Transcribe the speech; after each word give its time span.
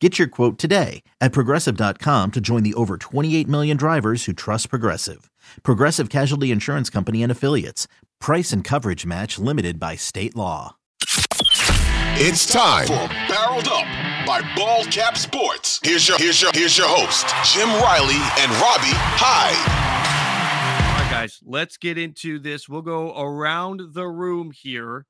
Get 0.00 0.18
your 0.18 0.28
quote 0.28 0.58
today 0.58 1.02
at 1.22 1.32
progressive.com 1.32 2.30
to 2.32 2.40
join 2.40 2.62
the 2.62 2.74
over 2.74 2.98
28 2.98 3.48
million 3.48 3.76
drivers 3.78 4.26
who 4.26 4.34
trust 4.34 4.68
Progressive. 4.68 5.30
Progressive 5.62 6.10
Casualty 6.10 6.50
Insurance 6.50 6.90
Company 6.90 7.22
and 7.22 7.32
Affiliates. 7.32 7.88
Price 8.20 8.52
and 8.52 8.62
coverage 8.62 9.06
match 9.06 9.38
limited 9.38 9.80
by 9.80 9.96
state 9.96 10.36
law. 10.36 10.76
It's 12.18 12.46
time 12.46 12.86
for 12.86 13.08
Barreled 13.28 13.68
Up 13.68 13.86
by 14.26 14.42
Bald 14.54 14.90
Cap 14.90 15.16
Sports. 15.16 15.80
Here's 15.82 16.06
your 16.06 16.18
here's 16.18 16.42
your 16.42 16.50
here's 16.52 16.76
your 16.76 16.88
host, 16.88 17.26
Jim 17.54 17.68
Riley 17.68 18.20
and 18.38 18.50
Robbie 18.52 18.96
Hyde. 19.16 19.56
All 20.86 21.02
right, 21.02 21.10
guys, 21.10 21.40
let's 21.44 21.76
get 21.78 21.96
into 21.96 22.38
this. 22.38 22.68
We'll 22.68 22.82
go 22.82 23.18
around 23.18 23.94
the 23.94 24.06
room 24.08 24.50
here 24.54 25.06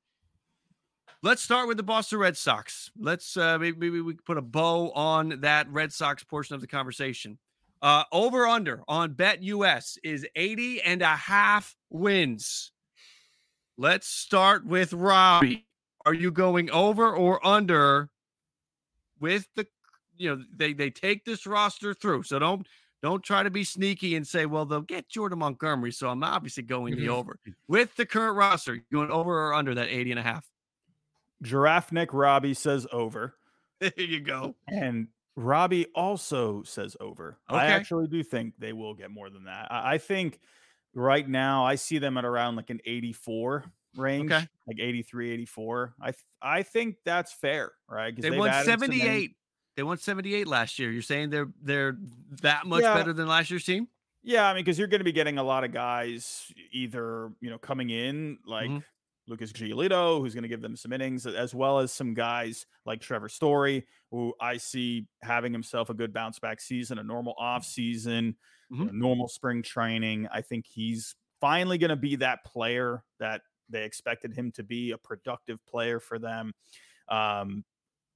Let's 1.23 1.41
start 1.41 1.67
with 1.67 1.77
the 1.77 1.83
Boston 1.83 2.19
Red 2.19 2.37
Sox. 2.37 2.91
Let's 2.97 3.35
uh, 3.37 3.57
maybe, 3.57 3.77
maybe 3.77 4.01
we 4.01 4.13
put 4.13 4.37
a 4.37 4.41
bow 4.41 4.91
on 4.91 5.41
that 5.41 5.67
Red 5.69 5.91
Sox 5.91 6.23
portion 6.23 6.53
of 6.55 6.61
the 6.61 6.67
conversation. 6.67 7.37
Uh, 7.81 8.03
over 8.11 8.47
under 8.47 8.83
on 8.87 9.13
Bet 9.13 9.41
US 9.43 9.97
is 10.03 10.25
80 10.35 10.81
and 10.81 11.01
a 11.01 11.15
half 11.15 11.75
wins. 11.89 12.71
Let's 13.77 14.07
start 14.07 14.65
with 14.65 14.93
Robbie. 14.93 15.65
Are 16.05 16.13
you 16.13 16.31
going 16.31 16.69
over 16.71 17.11
or 17.11 17.45
under 17.45 18.09
with 19.19 19.47
the 19.55 19.67
you 20.17 20.35
know 20.35 20.43
they 20.55 20.73
they 20.73 20.89
take 20.89 21.25
this 21.25 21.45
roster 21.45 21.93
through. 21.93 22.23
So 22.23 22.39
don't 22.39 22.67
don't 23.01 23.23
try 23.23 23.43
to 23.43 23.51
be 23.51 23.63
sneaky 23.63 24.15
and 24.15 24.25
say, 24.25 24.45
well, 24.45 24.65
they'll 24.65 24.81
get 24.81 25.09
Jordan 25.09 25.39
Montgomery. 25.39 25.91
So 25.91 26.09
I'm 26.09 26.23
obviously 26.23 26.63
going 26.63 26.95
the 26.95 27.09
over. 27.09 27.39
With 27.67 27.95
the 27.95 28.05
current 28.05 28.35
roster, 28.35 28.83
going 28.91 29.11
over 29.11 29.47
or 29.47 29.53
under 29.53 29.75
that 29.75 29.89
80 29.89 30.11
and 30.11 30.19
a 30.19 30.23
half? 30.23 30.49
Giraffe 31.41 31.91
Nick 31.91 32.13
Robbie 32.13 32.53
says 32.53 32.87
over. 32.91 33.35
There 33.79 33.91
you 33.97 34.21
go. 34.21 34.55
And 34.67 35.09
Robbie 35.35 35.85
also 35.93 36.63
says 36.63 36.97
over. 36.99 37.37
Okay. 37.47 37.59
I 37.59 37.65
actually 37.67 38.07
do 38.07 38.23
think 38.23 38.55
they 38.57 38.73
will 38.73 38.95
get 38.95 39.11
more 39.11 39.29
than 39.29 39.43
that. 39.43 39.67
I, 39.69 39.93
I 39.93 39.97
think 39.99 40.39
right 40.95 41.29
now 41.29 41.63
I 41.63 41.75
see 41.75 41.99
them 41.99 42.17
at 42.17 42.25
around 42.25 42.55
like 42.55 42.71
an 42.71 42.79
84 42.83 43.65
range, 43.95 44.31
Okay. 44.31 44.47
like 44.65 44.79
83, 44.79 45.29
84. 45.31 45.93
I 46.01 46.05
th- 46.05 46.15
I 46.41 46.63
think 46.63 46.95
that's 47.05 47.31
fair, 47.31 47.71
right? 47.87 48.19
They 48.19 48.31
won 48.31 48.49
added 48.49 48.65
some 48.65 48.79
78. 48.79 49.35
They 49.75 49.83
won 49.83 49.99
78 49.99 50.47
last 50.47 50.79
year. 50.79 50.89
You're 50.89 51.03
saying 51.03 51.29
they're 51.29 51.49
they're 51.61 51.95
that 52.41 52.65
much 52.65 52.81
Yeah. 52.81 52.95
better 52.95 53.13
than 53.13 53.27
last 53.27 53.51
year's 53.51 53.63
team? 53.63 53.87
Yeah, 54.23 54.49
I 54.49 54.55
mean, 54.55 54.63
because 54.65 54.79
you're 54.79 54.87
going 54.87 55.01
to 55.01 55.05
be 55.05 55.11
getting 55.11 55.37
a 55.37 55.43
lot 55.43 55.63
of 55.63 55.71
guys 55.71 56.51
either 56.71 57.29
you 57.41 57.51
know 57.51 57.59
coming 57.59 57.91
in 57.91 58.39
like 58.43 58.71
Mhm. 58.71 58.83
Lucas 59.27 59.51
Giolito, 59.51 60.19
who's 60.19 60.33
going 60.33 60.43
to 60.43 60.47
give 60.47 60.61
them 60.61 60.75
some 60.75 60.93
innings, 60.93 61.27
as 61.27 61.53
well 61.53 61.79
as 61.79 61.91
some 61.91 62.13
guys 62.13 62.65
like 62.85 63.01
Trevor 63.01 63.29
Story, 63.29 63.85
who 64.11 64.33
I 64.39 64.57
see 64.57 65.07
having 65.21 65.51
himself 65.51 65.89
a 65.89 65.93
good 65.93 66.13
bounce 66.13 66.39
back 66.39 66.61
season, 66.61 66.97
a 66.97 67.03
normal 67.03 67.35
off 67.37 67.65
season, 67.65 68.37
you 68.77 68.77
Mhm. 68.77 68.85
know, 68.85 68.91
normal 68.93 69.27
spring 69.27 69.61
training. 69.63 70.27
I 70.31 70.41
think 70.41 70.65
he's 70.65 71.15
finally 71.41 71.77
going 71.77 71.89
to 71.89 71.95
be 71.97 72.15
that 72.17 72.43
player 72.45 73.03
that 73.19 73.41
they 73.69 73.83
expected 73.83 74.33
him 74.33 74.51
to 74.53 74.63
be, 74.63 74.91
a 74.91 74.97
productive 74.97 75.63
player 75.65 75.99
for 75.99 76.19
them. 76.19 76.53
Um, 77.09 77.65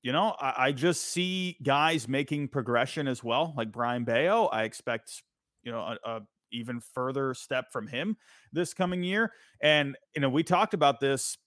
you 0.02 0.12
know, 0.12 0.36
I, 0.40 0.68
I 0.68 0.72
just 0.72 1.04
see 1.04 1.58
guys 1.62 2.08
making 2.08 2.48
progression 2.50 3.08
as 3.08 3.24
well, 3.24 3.54
like 3.56 3.72
Brayan 3.72 4.04
Bello. 4.06 4.46
I 4.48 4.64
expect, 4.64 5.24
you 5.64 5.72
know, 5.72 5.80
a, 5.82 5.98
a 6.06 6.22
even 6.52 6.80
further 6.80 7.34
step 7.34 7.72
from 7.72 7.88
him 7.88 8.18
this 8.52 8.74
coming 8.74 9.04
year. 9.04 9.32
And 9.62 9.98
you 10.16 10.22
know, 10.22 10.30
we 10.30 10.44
talked 10.44 10.74
about 10.74 11.00
this 11.00 11.38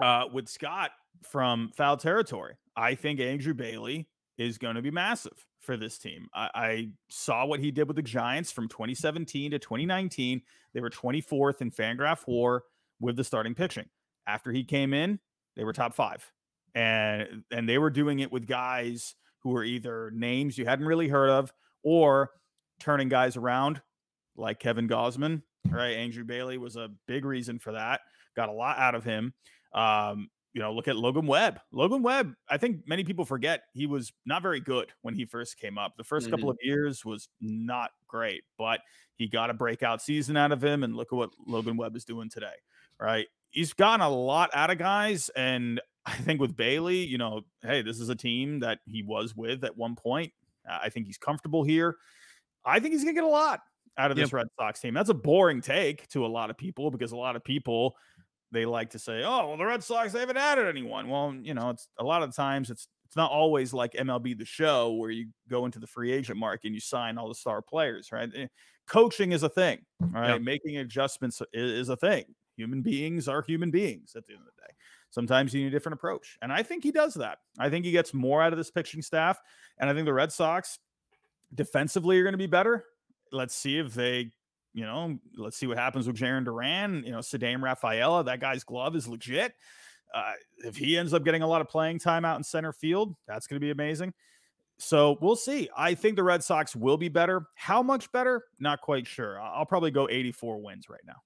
uh, 0.00 0.24
with 0.32 0.48
Scott 0.48 0.90
from 1.22 1.70
Foul 1.76 1.96
Territory. 1.96 2.54
I 2.76 2.94
think 2.94 3.20
Andrew 3.20 3.54
Bailey 3.54 4.08
is 4.38 4.58
going 4.58 4.76
to 4.76 4.82
be 4.82 4.90
massive 4.90 5.44
for 5.60 5.76
this 5.76 5.98
team. 5.98 6.28
I, 6.34 6.50
I 6.54 6.88
saw 7.08 7.44
what 7.44 7.60
he 7.60 7.70
did 7.70 7.86
with 7.86 7.96
the 7.96 8.02
Giants 8.02 8.50
from 8.50 8.68
2017 8.68 9.50
to 9.50 9.58
2019. 9.58 10.40
They 10.72 10.80
were 10.80 10.90
24th 10.90 11.60
in 11.60 11.70
Fangraph 11.70 12.24
WAR 12.26 12.64
with 13.00 13.16
the 13.16 13.24
starting 13.24 13.54
pitching. 13.54 13.86
After 14.26 14.52
he 14.52 14.64
came 14.64 14.94
in, 14.94 15.18
they 15.56 15.64
were 15.64 15.72
top 15.72 15.94
five, 15.94 16.30
and 16.74 17.42
and 17.50 17.68
they 17.68 17.78
were 17.78 17.90
doing 17.90 18.20
it 18.20 18.30
with 18.30 18.46
guys 18.46 19.14
who 19.40 19.50
were 19.50 19.64
either 19.64 20.10
names 20.14 20.56
you 20.56 20.66
hadn't 20.66 20.86
really 20.86 21.08
heard 21.08 21.30
of 21.30 21.52
or 21.82 22.30
turning 22.78 23.08
guys 23.08 23.36
around 23.36 23.80
like 24.40 24.58
Kevin 24.58 24.88
Gausman, 24.88 25.42
right? 25.68 25.96
Andrew 25.96 26.24
Bailey 26.24 26.58
was 26.58 26.76
a 26.76 26.88
big 27.06 27.24
reason 27.24 27.58
for 27.58 27.72
that. 27.72 28.00
Got 28.34 28.48
a 28.48 28.52
lot 28.52 28.78
out 28.78 28.94
of 28.94 29.04
him. 29.04 29.34
Um, 29.74 30.28
you 30.52 30.60
know, 30.60 30.72
look 30.72 30.88
at 30.88 30.96
Logan 30.96 31.26
Webb. 31.26 31.60
Logan 31.70 32.02
Webb, 32.02 32.34
I 32.48 32.56
think 32.56 32.80
many 32.86 33.04
people 33.04 33.24
forget 33.24 33.62
he 33.72 33.86
was 33.86 34.12
not 34.26 34.42
very 34.42 34.60
good 34.60 34.88
when 35.02 35.14
he 35.14 35.24
first 35.24 35.58
came 35.58 35.78
up. 35.78 35.96
The 35.96 36.02
1st 36.02 36.30
couple 36.30 36.50
of 36.50 36.56
years 36.60 37.04
was 37.04 37.28
not 37.40 37.90
great, 38.08 38.42
but 38.58 38.80
he 39.14 39.28
got 39.28 39.50
a 39.50 39.54
breakout 39.54 40.02
season 40.02 40.36
out 40.36 40.50
of 40.50 40.62
him. 40.62 40.82
And 40.82 40.96
look 40.96 41.12
at 41.12 41.16
what 41.16 41.30
Logan 41.46 41.76
Webb 41.76 41.94
is 41.94 42.04
doing 42.04 42.28
today, 42.28 42.54
right? 42.98 43.26
He's 43.50 43.72
gotten 43.72 44.04
a 44.04 44.10
lot 44.10 44.50
out 44.52 44.70
of 44.70 44.78
guys. 44.78 45.30
And 45.36 45.80
I 46.06 46.14
think 46.14 46.40
with 46.40 46.56
Bailey, 46.56 47.04
you 47.04 47.18
know, 47.18 47.42
hey, 47.62 47.82
this 47.82 48.00
is 48.00 48.08
a 48.08 48.16
team 48.16 48.60
that 48.60 48.80
he 48.86 49.02
was 49.02 49.36
with 49.36 49.62
at 49.62 49.76
one 49.76 49.94
point. 49.94 50.32
Uh, 50.68 50.78
I 50.82 50.88
think 50.88 51.06
he's 51.06 51.18
comfortable 51.18 51.62
here. 51.62 51.96
I 52.64 52.80
think 52.80 52.92
he's 52.92 53.04
going 53.04 53.14
to 53.14 53.20
get 53.20 53.26
a 53.26 53.30
lot 53.30 53.60
out 54.00 54.10
of 54.10 54.16
this 54.16 54.28
Yep. 54.28 54.32
Red 54.32 54.46
Sox 54.58 54.80
team. 54.80 54.94
That's 54.94 55.10
a 55.10 55.14
boring 55.14 55.60
take 55.60 56.08
to 56.08 56.24
a 56.24 56.28
lot 56.28 56.50
of 56.50 56.56
people 56.56 56.90
because 56.90 57.12
a 57.12 57.16
lot 57.16 57.36
of 57.36 57.44
people 57.44 57.96
they 58.52 58.66
like 58.66 58.90
to 58.90 58.98
say, 58.98 59.22
"Oh, 59.22 59.48
well, 59.48 59.56
the 59.56 59.64
Red 59.64 59.84
Sox 59.84 60.12
they 60.12 60.20
haven't 60.20 60.36
added 60.36 60.66
anyone." 60.66 61.08
Well, 61.08 61.34
you 61.40 61.54
know, 61.54 61.70
it's 61.70 61.86
a 61.98 62.04
lot 62.04 62.22
of 62.22 62.34
times 62.34 62.70
it's 62.70 62.88
it's 63.04 63.16
not 63.16 63.30
always 63.30 63.72
like 63.72 63.92
MLB 63.94 64.38
the 64.38 64.44
Show 64.44 64.92
where 64.92 65.10
you 65.10 65.28
go 65.48 65.66
into 65.66 65.78
the 65.78 65.86
free 65.86 66.12
agent 66.12 66.38
market 66.38 66.66
and 66.68 66.74
you 66.74 66.80
sign 66.80 67.18
all 67.18 67.28
the 67.28 67.34
star 67.34 67.60
players, 67.62 68.10
right? 68.12 68.30
Eh, 68.34 68.46
Coaching 68.86 69.32
is 69.32 69.42
a 69.44 69.48
thing, 69.48 69.80
right? 70.00 70.30
Yep. 70.30 70.42
Making 70.42 70.78
adjustments 70.78 71.40
is 71.52 71.88
a 71.88 71.96
thing. 71.96 72.24
Human 72.56 72.82
beings 72.82 73.28
are 73.28 73.42
human 73.42 73.70
beings 73.70 74.14
at 74.16 74.26
the 74.26 74.32
end 74.32 74.42
of 74.42 74.46
the 74.46 74.62
day. 74.62 74.72
Sometimes 75.10 75.52
you 75.54 75.60
need 75.62 75.68
a 75.68 75.70
different 75.70 75.94
approach, 75.94 76.38
and 76.42 76.52
I 76.52 76.62
think 76.62 76.82
he 76.84 76.92
does 76.92 77.14
that. 77.14 77.38
I 77.58 77.68
think 77.70 77.84
he 77.84 77.90
gets 77.92 78.12
more 78.14 78.42
out 78.42 78.52
of 78.52 78.58
this 78.58 78.70
pitching 78.70 79.02
staff, 79.02 79.38
and 79.78 79.88
I 79.90 79.94
think 79.94 80.06
the 80.06 80.12
Red 80.12 80.32
Sox 80.32 80.78
defensively 81.54 82.18
are 82.18 82.22
going 82.22 82.32
to 82.32 82.38
be 82.38 82.46
better. 82.46 82.84
Let's 83.32 83.54
see 83.54 83.78
if 83.78 83.94
they, 83.94 84.30
you 84.74 84.84
know, 84.84 85.18
let's 85.36 85.56
see 85.56 85.66
what 85.66 85.78
happens 85.78 86.06
with 86.06 86.16
Jarren 86.16 86.44
Duran. 86.44 87.02
You 87.04 87.12
know, 87.12 87.18
Ceddanne 87.18 87.62
Rafaela, 87.62 88.24
that 88.24 88.40
guy's 88.40 88.64
glove 88.64 88.96
is 88.96 89.08
legit. 89.08 89.54
Uh, 90.12 90.32
if 90.64 90.76
he 90.76 90.96
ends 90.98 91.14
up 91.14 91.24
getting 91.24 91.42
a 91.42 91.46
lot 91.46 91.60
of 91.60 91.68
playing 91.68 91.98
time 91.98 92.24
out 92.24 92.36
in 92.36 92.42
center 92.42 92.72
field, 92.72 93.14
that's 93.28 93.46
going 93.46 93.60
to 93.60 93.64
be 93.64 93.70
amazing. 93.70 94.12
So 94.78 95.18
we'll 95.20 95.36
see. 95.36 95.68
I 95.76 95.94
think 95.94 96.16
the 96.16 96.22
Red 96.22 96.42
Sox 96.42 96.74
will 96.74 96.96
be 96.96 97.08
better. 97.08 97.46
How 97.54 97.82
much 97.82 98.10
better? 98.12 98.44
Not 98.58 98.80
quite 98.80 99.06
sure. 99.06 99.40
I- 99.40 99.54
I'll 99.56 99.66
probably 99.66 99.90
go 99.90 100.08
84 100.08 100.60
wins 100.62 100.88
right 100.88 101.00
now. 101.06 101.16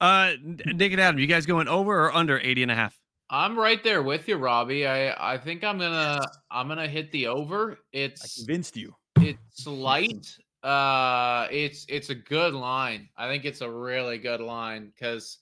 Uh, 0.00 0.32
Nick 0.42 0.92
and 0.92 1.00
Adam, 1.00 1.18
you 1.18 1.26
guys 1.26 1.46
going 1.46 1.68
over 1.68 2.04
or 2.06 2.14
under 2.14 2.38
80 2.38 2.62
and 2.64 2.70
a 2.70 2.74
half? 2.74 2.98
I'm 3.28 3.58
right 3.58 3.82
there 3.82 4.02
with 4.02 4.28
you, 4.28 4.36
Robbie. 4.36 4.86
I 4.86 5.34
I 5.34 5.36
think 5.38 5.64
I'm 5.64 5.78
gonna 5.78 6.20
I'm 6.48 6.68
gonna 6.68 6.86
hit 6.86 7.10
the 7.10 7.26
over. 7.26 7.78
It's 7.92 8.22
I 8.22 8.28
convinced 8.40 8.76
you. 8.76 8.94
It's 9.16 9.66
light. 9.66 10.36
Uh, 10.62 11.46
it's 11.50 11.86
it's 11.88 12.10
a 12.10 12.14
good 12.14 12.54
line. 12.54 13.08
I 13.16 13.28
think 13.28 13.44
it's 13.44 13.60
a 13.60 13.70
really 13.70 14.18
good 14.18 14.40
line 14.40 14.92
because 14.94 15.38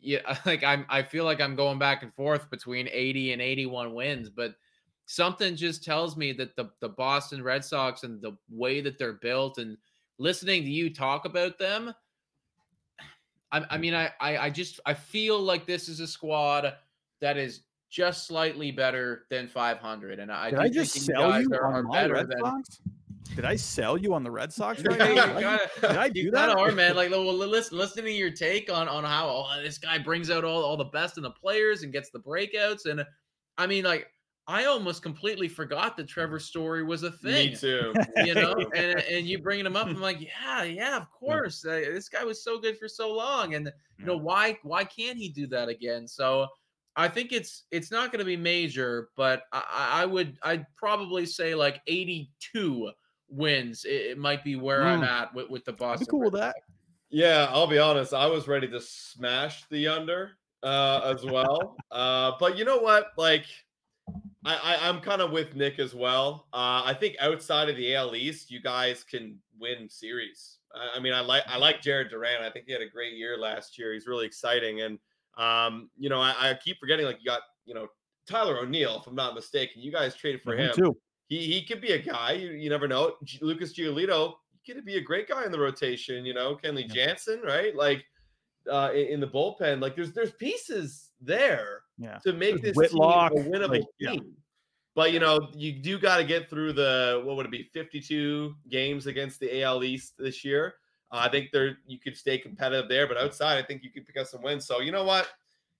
yeah, 0.00 0.36
like 0.46 0.62
I'm 0.62 0.86
I 0.88 1.02
feel 1.02 1.24
like 1.24 1.40
I'm 1.40 1.56
going 1.56 1.78
back 1.78 2.02
and 2.02 2.12
forth 2.14 2.50
between 2.50 2.88
80 2.90 3.32
and 3.32 3.42
81 3.42 3.94
wins, 3.94 4.28
but 4.28 4.54
something 5.06 5.56
just 5.56 5.82
tells 5.82 6.16
me 6.16 6.32
that 6.34 6.54
the 6.56 6.70
the 6.80 6.88
Boston 6.88 7.42
Red 7.42 7.64
Sox 7.64 8.02
and 8.02 8.20
the 8.20 8.36
way 8.50 8.80
that 8.80 8.98
they're 8.98 9.14
built 9.14 9.58
and 9.58 9.76
listening 10.18 10.64
to 10.64 10.70
you 10.70 10.92
talk 10.92 11.24
about 11.24 11.58
them, 11.58 11.94
I, 13.52 13.64
I 13.70 13.78
mean 13.78 13.94
I, 13.94 14.10
I 14.20 14.38
I 14.38 14.50
just 14.50 14.80
I 14.86 14.94
feel 14.94 15.40
like 15.40 15.66
this 15.66 15.88
is 15.88 16.00
a 16.00 16.06
squad 16.06 16.74
that 17.20 17.36
is 17.36 17.62
just 17.90 18.26
slightly 18.26 18.70
better 18.70 19.24
than 19.30 19.48
500, 19.48 20.18
and 20.18 20.30
I 20.30 20.50
Did 20.50 20.58
I 20.58 20.68
just 20.68 20.92
sell 20.92 21.40
you 21.40 21.48
on 21.54 21.86
my 21.86 22.06
Red 22.06 22.28
than, 22.28 22.38
Sox? 22.40 22.80
Did 23.34 23.44
I 23.44 23.56
sell 23.56 23.96
you 23.96 24.14
on 24.14 24.24
the 24.24 24.30
Red 24.30 24.52
Sox 24.52 24.82
right 24.82 24.98
now? 24.98 25.40
gotta, 25.40 25.70
Did 25.80 25.96
I 25.96 26.08
do 26.08 26.30
that? 26.32 26.50
Hard, 26.50 26.74
man. 26.74 26.96
Like, 26.96 27.10
listen, 27.10 27.78
listening 27.78 28.06
to 28.06 28.12
your 28.12 28.30
take 28.30 28.70
on 28.72 28.88
on 28.88 29.04
how 29.04 29.28
oh, 29.28 29.62
this 29.62 29.78
guy 29.78 29.98
brings 29.98 30.30
out 30.30 30.44
all, 30.44 30.62
all 30.62 30.76
the 30.76 30.84
best 30.84 31.16
in 31.16 31.22
the 31.22 31.30
players 31.30 31.82
and 31.82 31.92
gets 31.92 32.10
the 32.10 32.18
breakouts, 32.18 32.86
and 32.86 33.04
I 33.56 33.66
mean, 33.66 33.84
like, 33.84 34.08
I 34.46 34.64
almost 34.64 35.02
completely 35.02 35.46
forgot 35.46 35.96
that 35.98 36.08
Trevor 36.08 36.40
Story 36.40 36.82
was 36.82 37.02
a 37.02 37.12
thing. 37.12 37.50
Me 37.50 37.56
too. 37.56 37.92
You 38.16 38.34
know, 38.34 38.54
and 38.74 39.00
and 39.00 39.26
you 39.26 39.38
bringing 39.38 39.66
him 39.66 39.76
up, 39.76 39.86
I'm 39.86 40.00
like, 40.00 40.20
yeah, 40.20 40.62
yeah, 40.64 40.96
of 40.96 41.10
course. 41.10 41.64
Uh, 41.64 41.80
this 41.92 42.08
guy 42.08 42.24
was 42.24 42.42
so 42.42 42.58
good 42.58 42.78
for 42.78 42.88
so 42.88 43.12
long, 43.12 43.54
and 43.54 43.70
you 43.98 44.06
know 44.06 44.16
why 44.16 44.58
why 44.62 44.84
can't 44.84 45.18
he 45.18 45.28
do 45.28 45.46
that 45.48 45.68
again? 45.68 46.08
So. 46.08 46.46
I 46.96 47.06
think 47.06 47.30
it's 47.30 47.62
it's 47.70 47.92
not 47.92 48.10
going 48.10 48.18
to 48.18 48.24
be 48.24 48.36
major, 48.36 49.10
but 49.16 49.42
I, 49.52 50.00
I 50.02 50.04
would 50.04 50.36
I'd 50.42 50.66
probably 50.74 51.26
say 51.26 51.54
like 51.54 51.80
82 51.86 52.90
wins, 53.28 53.84
it, 53.84 54.12
it 54.12 54.18
might 54.18 54.44
be 54.44 54.56
where 54.56 54.82
mm. 54.82 54.86
I'm 54.86 55.04
at 55.04 55.34
with, 55.34 55.50
with 55.50 55.64
the 55.64 55.72
Boston. 55.72 56.06
cool 56.06 56.20
with 56.20 56.34
that. 56.34 56.56
Yeah, 57.10 57.48
I'll 57.50 57.66
be 57.66 57.78
honest. 57.78 58.12
I 58.12 58.26
was 58.26 58.48
ready 58.48 58.68
to 58.68 58.80
smash 58.80 59.64
the 59.70 59.88
under 59.88 60.32
uh, 60.62 61.00
as 61.04 61.24
well. 61.24 61.76
uh, 61.90 62.32
but 62.38 62.58
you 62.58 62.64
know 62.64 62.78
what? 62.78 63.08
Like, 63.16 63.46
I, 64.44 64.76
I 64.76 64.88
am 64.88 65.00
kind 65.00 65.22
of 65.22 65.30
with 65.30 65.56
Nick 65.56 65.78
as 65.78 65.94
well. 65.94 66.48
Uh, 66.52 66.82
I 66.84 66.94
think 66.98 67.16
outside 67.20 67.68
of 67.68 67.76
the 67.76 67.94
AL 67.94 68.14
East, 68.14 68.50
you 68.50 68.60
guys 68.60 69.04
can 69.04 69.38
win 69.58 69.88
series. 69.88 70.58
I, 70.74 70.98
I 70.98 71.00
mean, 71.00 71.14
I 71.14 71.20
like 71.20 71.44
I 71.46 71.56
like 71.56 71.80
Jarren 71.80 72.10
Duran. 72.10 72.42
I 72.42 72.50
think 72.50 72.66
he 72.66 72.72
had 72.72 72.82
a 72.82 72.88
great 72.88 73.14
year 73.14 73.38
last 73.38 73.78
year. 73.78 73.94
He's 73.94 74.06
really 74.06 74.26
exciting, 74.26 74.82
and 74.82 74.98
um, 75.38 75.90
you 75.96 76.08
know, 76.08 76.20
I, 76.20 76.34
I 76.38 76.54
keep 76.62 76.78
forgetting 76.78 77.06
like 77.06 77.18
you 77.20 77.26
got 77.26 77.40
you 77.64 77.74
know 77.74 77.88
Tyler 78.26 78.58
O'Neill, 78.58 78.98
if 79.00 79.06
I'm 79.06 79.14
not 79.14 79.34
mistaken. 79.34 79.80
You 79.82 79.92
guys 79.92 80.14
traded 80.14 80.42
for 80.42 80.56
him. 80.56 80.72
Too 80.74 80.96
he 81.28 81.44
he 81.44 81.62
could 81.64 81.80
be 81.80 81.92
a 81.92 81.98
guy. 81.98 82.32
You, 82.32 82.50
you 82.50 82.70
never 82.70 82.88
know. 82.88 83.14
G- 83.24 83.38
Lucas 83.42 83.72
Giolito 83.72 84.34
could 84.66 84.84
be 84.84 84.96
a 84.96 85.00
great 85.00 85.28
guy 85.28 85.44
in 85.44 85.52
the 85.52 85.58
rotation. 85.58 86.24
You 86.24 86.34
know, 86.34 86.56
Kenley. 86.56 86.90
Jansen, 86.90 87.40
right? 87.42 87.74
Like 87.76 88.04
uh, 88.70 88.90
in, 88.92 89.06
in, 89.08 89.20
the 89.20 89.26
bullpen, 89.26 89.80
like 89.80 89.94
there's 89.94 90.12
there's 90.12 90.32
pieces 90.32 91.10
there 91.20 91.82
yeah. 91.98 92.18
to 92.24 92.32
make 92.32 92.62
there's 92.62 92.74
this 92.74 92.76
Whitlock, 92.76 93.34
team 93.34 93.46
a 93.46 93.48
winnable 93.48 93.70
like, 93.70 93.80
team. 93.80 93.88
Yeah. 93.98 94.20
But 94.94 95.12
you 95.12 95.20
know, 95.20 95.48
you 95.54 95.72
do 95.72 95.98
got 95.98 96.16
to 96.16 96.24
get 96.24 96.50
through 96.50 96.72
the 96.72 97.22
what 97.24 97.36
would 97.36 97.46
it 97.46 97.52
be, 97.52 97.70
52 97.72 98.54
games 98.68 99.06
against 99.06 99.38
the 99.38 99.62
AL 99.62 99.84
East 99.84 100.14
this 100.18 100.44
year. 100.44 100.74
Uh, 101.12 101.22
I 101.24 101.28
think 101.28 101.50
there 101.52 101.78
you 101.86 101.98
could 101.98 102.16
stay 102.16 102.38
competitive 102.38 102.88
there, 102.88 103.06
but 103.06 103.16
outside, 103.16 103.58
I 103.58 103.66
think 103.66 103.82
you 103.82 103.90
could 103.90 104.06
pick 104.06 104.16
up 104.16 104.26
some 104.26 104.42
wins. 104.42 104.66
So 104.66 104.80
you 104.80 104.92
know 104.92 105.04
what? 105.04 105.28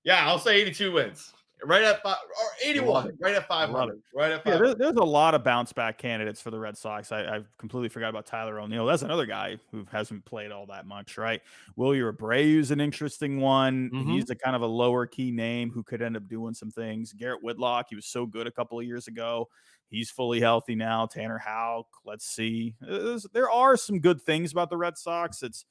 Yeah, 0.04 0.26
I'll 0.26 0.38
say 0.38 0.60
82 0.60 0.92
wins 0.92 1.32
right 1.64 1.82
at 1.82 2.02
five 2.02 2.16
or 2.28 2.48
81, 2.64 3.16
right 3.20 3.34
at 3.34 3.46
500, 3.48 4.02
right 4.14 4.32
at 4.32 4.44
500. 4.44 4.68
Yeah, 4.68 4.74
there's, 4.78 4.96
a 4.96 5.04
lot 5.04 5.34
of 5.34 5.44
bounce 5.44 5.72
back 5.72 5.98
candidates 5.98 6.40
for 6.40 6.50
the 6.50 6.58
Red 6.58 6.76
Sox. 6.76 7.12
I, 7.12 7.22
I 7.22 7.40
completely 7.58 7.88
forgot 7.88 8.10
about 8.10 8.26
Tyler 8.26 8.60
O'Neill. 8.60 8.86
That's 8.86 9.02
another 9.02 9.26
guy 9.26 9.58
who 9.70 9.86
hasn't 9.90 10.24
played 10.24 10.50
all 10.50 10.66
that 10.66 10.86
much, 10.86 11.18
right? 11.18 11.40
Wilyer 11.76 12.12
Abreu's 12.12 12.70
an 12.70 12.80
interesting 12.80 13.40
one. 13.40 13.90
Mm-hmm. 13.90 14.10
He's 14.10 14.30
a 14.30 14.34
kind 14.34 14.56
of 14.56 14.62
a 14.62 14.66
lower 14.66 15.06
key 15.06 15.30
name 15.30 15.70
who 15.70 15.82
could 15.82 16.02
end 16.02 16.16
up 16.16 16.28
doing 16.28 16.54
some 16.54 16.70
things. 16.70 17.12
Garrett 17.12 17.42
Whitlock, 17.42 17.86
he 17.90 17.96
was 17.96 18.06
so 18.06 18.26
good 18.26 18.46
a 18.46 18.52
couple 18.52 18.78
of 18.78 18.86
years 18.86 19.08
ago. 19.08 19.48
He's 19.88 20.10
fully 20.10 20.40
healthy 20.40 20.74
now. 20.74 21.06
Tanner 21.06 21.38
Houck, 21.38 21.86
let's 22.04 22.26
see. 22.26 22.74
There's, 22.80 23.26
there 23.32 23.50
are 23.50 23.76
some 23.76 24.00
good 24.00 24.20
things 24.20 24.52
about 24.52 24.70
the 24.70 24.76
Red 24.76 24.98
Sox. 24.98 25.42
It's 25.42 25.64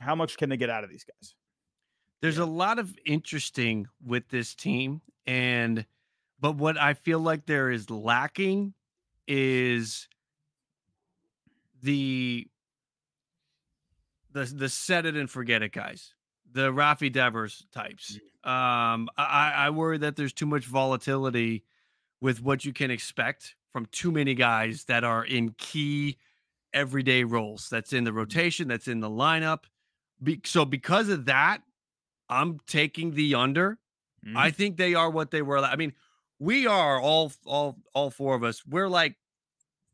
how 0.00 0.14
much 0.14 0.36
can 0.36 0.48
they 0.48 0.56
get 0.56 0.70
out 0.70 0.84
of 0.84 0.90
these 0.90 1.04
guys? 1.04 1.34
There's 2.22 2.38
a 2.38 2.46
lot 2.46 2.78
of 2.78 2.96
interesting 3.04 3.88
with 4.04 4.28
this 4.28 4.54
team 4.54 5.02
and 5.26 5.84
but 6.40 6.56
what 6.56 6.76
I 6.76 6.94
feel 6.94 7.20
like 7.20 7.46
there 7.46 7.70
is 7.70 7.88
lacking 7.88 8.74
is 9.28 10.08
the 11.82 12.48
the 14.32 14.44
the 14.44 14.68
set 14.68 15.06
it 15.06 15.16
and 15.16 15.30
forget 15.30 15.62
it 15.62 15.72
guys, 15.72 16.14
the 16.50 16.72
Rafi 16.72 17.12
Devers 17.12 17.64
types. 17.72 18.18
Mm. 18.44 18.50
Um, 18.50 19.08
I, 19.16 19.52
I 19.56 19.70
worry 19.70 19.98
that 19.98 20.16
there's 20.16 20.32
too 20.32 20.46
much 20.46 20.64
volatility 20.64 21.62
with 22.20 22.42
what 22.42 22.64
you 22.64 22.72
can 22.72 22.90
expect 22.90 23.54
from 23.72 23.86
too 23.86 24.10
many 24.10 24.34
guys 24.34 24.84
that 24.84 25.04
are 25.04 25.24
in 25.24 25.54
key 25.58 26.18
everyday 26.74 27.22
roles. 27.22 27.68
That's 27.68 27.92
in 27.92 28.02
the 28.02 28.10
mm. 28.10 28.16
rotation, 28.16 28.66
that's 28.66 28.88
in 28.88 28.98
the 28.98 29.10
lineup. 29.10 29.64
Be, 30.20 30.40
so 30.44 30.64
because 30.64 31.08
of 31.08 31.26
that, 31.26 31.62
I'm 32.32 32.58
taking 32.66 33.12
the 33.12 33.34
under 33.34 33.78
Mm-hmm. 34.26 34.36
I 34.36 34.50
think 34.50 34.76
they 34.76 34.94
are 34.94 35.10
what 35.10 35.30
they 35.30 35.42
were. 35.42 35.58
I 35.58 35.76
mean, 35.76 35.92
we 36.38 36.66
are 36.66 37.00
all 37.00 37.32
all 37.44 37.78
all 37.94 38.10
four 38.10 38.34
of 38.34 38.44
us. 38.44 38.64
We're 38.66 38.88
like 38.88 39.16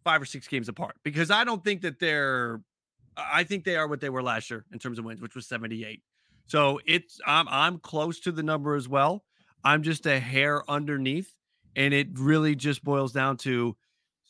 five 0.05 0.21
or 0.21 0.27
six 0.27 0.47
games 0.49 0.69
apart 0.69 0.97
because 1.03 1.31
I 1.31 1.45
don't 1.45 1.65
think 1.65 1.83
that 1.83 1.99
they're. 1.99 2.61
I 3.17 3.43
think 3.43 3.65
they 3.65 3.77
are 3.77 3.89
what 3.89 4.01
they 4.01 4.11
were 4.11 4.23
last 4.23 4.49
year 4.51 4.65
in 4.73 4.79
terms 4.79 4.99
of 4.99 5.05
wins, 5.05 5.21
which 5.21 5.35
was 5.35 5.49
78. 5.49 6.03
So 6.47 6.79
it's 6.87 7.21
I'm 7.27 7.49
I'm 7.49 7.79
close 7.79 8.21
to 8.21 8.33
the 8.33 8.43
number 8.43 8.75
as 8.75 8.89
well. 8.89 9.25
I'm 9.65 9.83
just 9.83 10.07
a 10.07 10.21
hair 10.21 10.63
underneath, 10.71 11.35
and 11.75 11.93
it 11.93 12.09
really 12.15 12.55
just 12.55 12.85
boils 12.85 13.13
down 13.13 13.39
to 13.39 13.77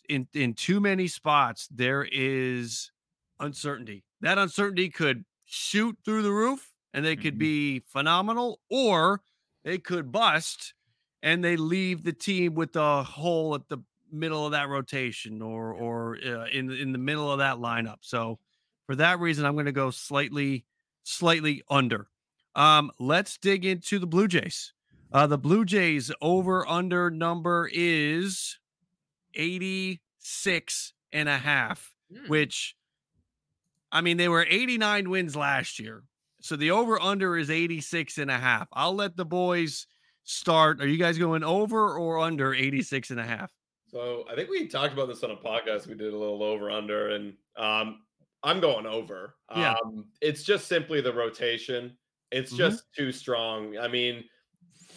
in 0.08 0.28
in 0.32 0.54
too 0.54 0.80
many 0.80 1.08
spots 1.08 1.68
there 1.70 2.08
is 2.10 2.92
uncertainty. 3.40 4.04
That 4.20 4.38
uncertainty 4.38 4.88
could 4.90 5.24
shoot 5.44 5.98
through 6.04 6.22
the 6.22 6.32
roof 6.32 6.70
and 6.94 7.04
they 7.04 7.16
could 7.16 7.34
mm-hmm. 7.34 7.38
be 7.38 7.80
phenomenal, 7.80 8.60
or 8.70 9.22
they 9.64 9.78
could 9.78 10.10
bust 10.12 10.74
and 11.22 11.44
they 11.44 11.56
leave 11.56 12.04
the 12.04 12.12
team 12.12 12.54
with 12.54 12.76
a 12.76 13.02
hole 13.02 13.54
at 13.54 13.68
the 13.68 13.78
middle 14.10 14.46
of 14.46 14.52
that 14.52 14.68
rotation 14.68 15.42
or 15.42 15.72
or 15.72 16.16
uh, 16.24 16.46
in 16.46 16.70
in 16.70 16.92
the 16.92 16.98
middle 16.98 17.30
of 17.30 17.38
that 17.38 17.56
lineup. 17.56 17.98
So 18.00 18.38
for 18.86 18.96
that 18.96 19.20
reason, 19.20 19.44
I'm 19.44 19.54
going 19.54 19.66
to 19.66 19.72
go 19.72 19.90
slightly 19.90 20.64
slightly 21.04 21.62
under. 21.70 22.08
Um, 22.54 22.90
let's 22.98 23.38
dig 23.38 23.64
into 23.64 23.98
the 23.98 24.06
Blue 24.06 24.28
Jays. 24.28 24.72
Uh, 25.12 25.26
the 25.26 25.38
Blue 25.38 25.64
Jays 25.64 26.10
over 26.20 26.66
under 26.66 27.10
number 27.10 27.70
is 27.72 28.58
86 29.34 30.92
and 31.12 31.28
a 31.28 31.38
half, 31.38 31.94
mm. 32.12 32.28
which 32.28 32.74
I 33.90 34.00
mean, 34.02 34.16
they 34.16 34.28
were 34.28 34.46
89 34.48 35.08
wins 35.08 35.34
last 35.36 35.78
year. 35.78 36.02
So 36.48 36.56
the 36.56 36.70
over 36.70 36.98
under 36.98 37.36
is 37.36 37.50
86 37.50 38.16
and 38.16 38.30
a 38.30 38.38
half. 38.38 38.68
I'll 38.72 38.94
let 38.94 39.18
the 39.18 39.26
boys 39.26 39.86
start. 40.24 40.80
Are 40.80 40.86
you 40.86 40.96
guys 40.96 41.18
going 41.18 41.44
over 41.44 41.98
or 41.98 42.20
under 42.20 42.54
86 42.54 43.10
and 43.10 43.20
a 43.20 43.22
half? 43.22 43.52
So 43.90 44.24
I 44.32 44.34
think 44.34 44.48
we 44.48 44.66
talked 44.66 44.94
about 44.94 45.08
this 45.08 45.22
on 45.22 45.30
a 45.30 45.36
podcast. 45.36 45.88
We 45.88 45.94
did 45.94 46.14
a 46.14 46.16
little 46.16 46.42
over 46.42 46.70
under, 46.70 47.10
and 47.10 47.34
um, 47.58 48.00
I'm 48.42 48.60
going 48.60 48.86
over. 48.86 49.34
Yeah. 49.54 49.74
Um, 49.84 50.06
it's 50.22 50.42
just 50.42 50.68
simply 50.68 51.02
the 51.02 51.12
rotation. 51.12 51.94
It's 52.32 52.50
mm-hmm. 52.50 52.56
just 52.56 52.84
too 52.96 53.12
strong. 53.12 53.76
I 53.76 53.86
mean, 53.86 54.24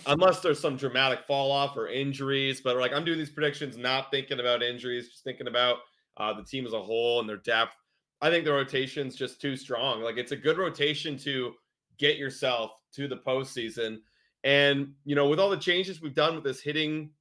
unless 0.06 0.40
there's 0.40 0.60
some 0.60 0.78
dramatic 0.78 1.26
fall 1.28 1.52
off 1.52 1.76
or 1.76 1.90
injuries, 1.90 2.62
but 2.62 2.78
like 2.78 2.94
I'm 2.94 3.04
doing 3.04 3.20
these 3.20 3.30
predictions, 3.30 3.76
not 3.76 4.10
thinking 4.10 4.40
about 4.40 4.64
injuries, 4.64 5.10
just 5.10 5.26
thinking 5.26 5.48
about 5.48 5.80
uh, 6.16 6.32
the 6.34 6.44
team 6.44 6.66
as 6.66 6.72
a 6.72 6.82
whole 6.82 7.20
and 7.20 7.28
their 7.28 7.38
depth. 7.38 7.76
I 8.22 8.30
think 8.30 8.46
the 8.46 8.54
rotation's 8.54 9.16
just 9.16 9.42
too 9.42 9.56
strong. 9.56 10.02
Like 10.02 10.18
it's 10.18 10.32
a 10.32 10.38
good 10.38 10.58
rotation 10.58 11.18
to 11.20 11.54
get 11.98 12.18
yourself 12.18 12.72
to 12.94 13.08
the 13.08 13.18
postseason. 13.18 14.00
And 14.44 14.94
you 15.06 15.16
know, 15.16 15.28
with 15.28 15.40
all 15.40 15.50
the 15.50 15.58
changes 15.58 16.02
we've 16.02 16.14
done 16.14 16.36
with 16.36 16.44
this 16.44 16.62
hitting 16.62 17.12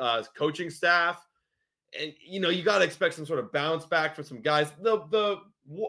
uh, 0.00 0.22
coaching 0.36 0.70
staff, 0.70 1.24
and 1.98 2.12
you 2.24 2.40
know, 2.40 2.50
you 2.50 2.62
got 2.62 2.78
to 2.78 2.84
expect 2.84 3.14
some 3.14 3.26
sort 3.26 3.38
of 3.38 3.52
bounce 3.52 3.86
back 3.86 4.14
for 4.14 4.22
some 4.22 4.40
guys. 4.40 4.72
The 4.82 5.02
the 5.10 5.38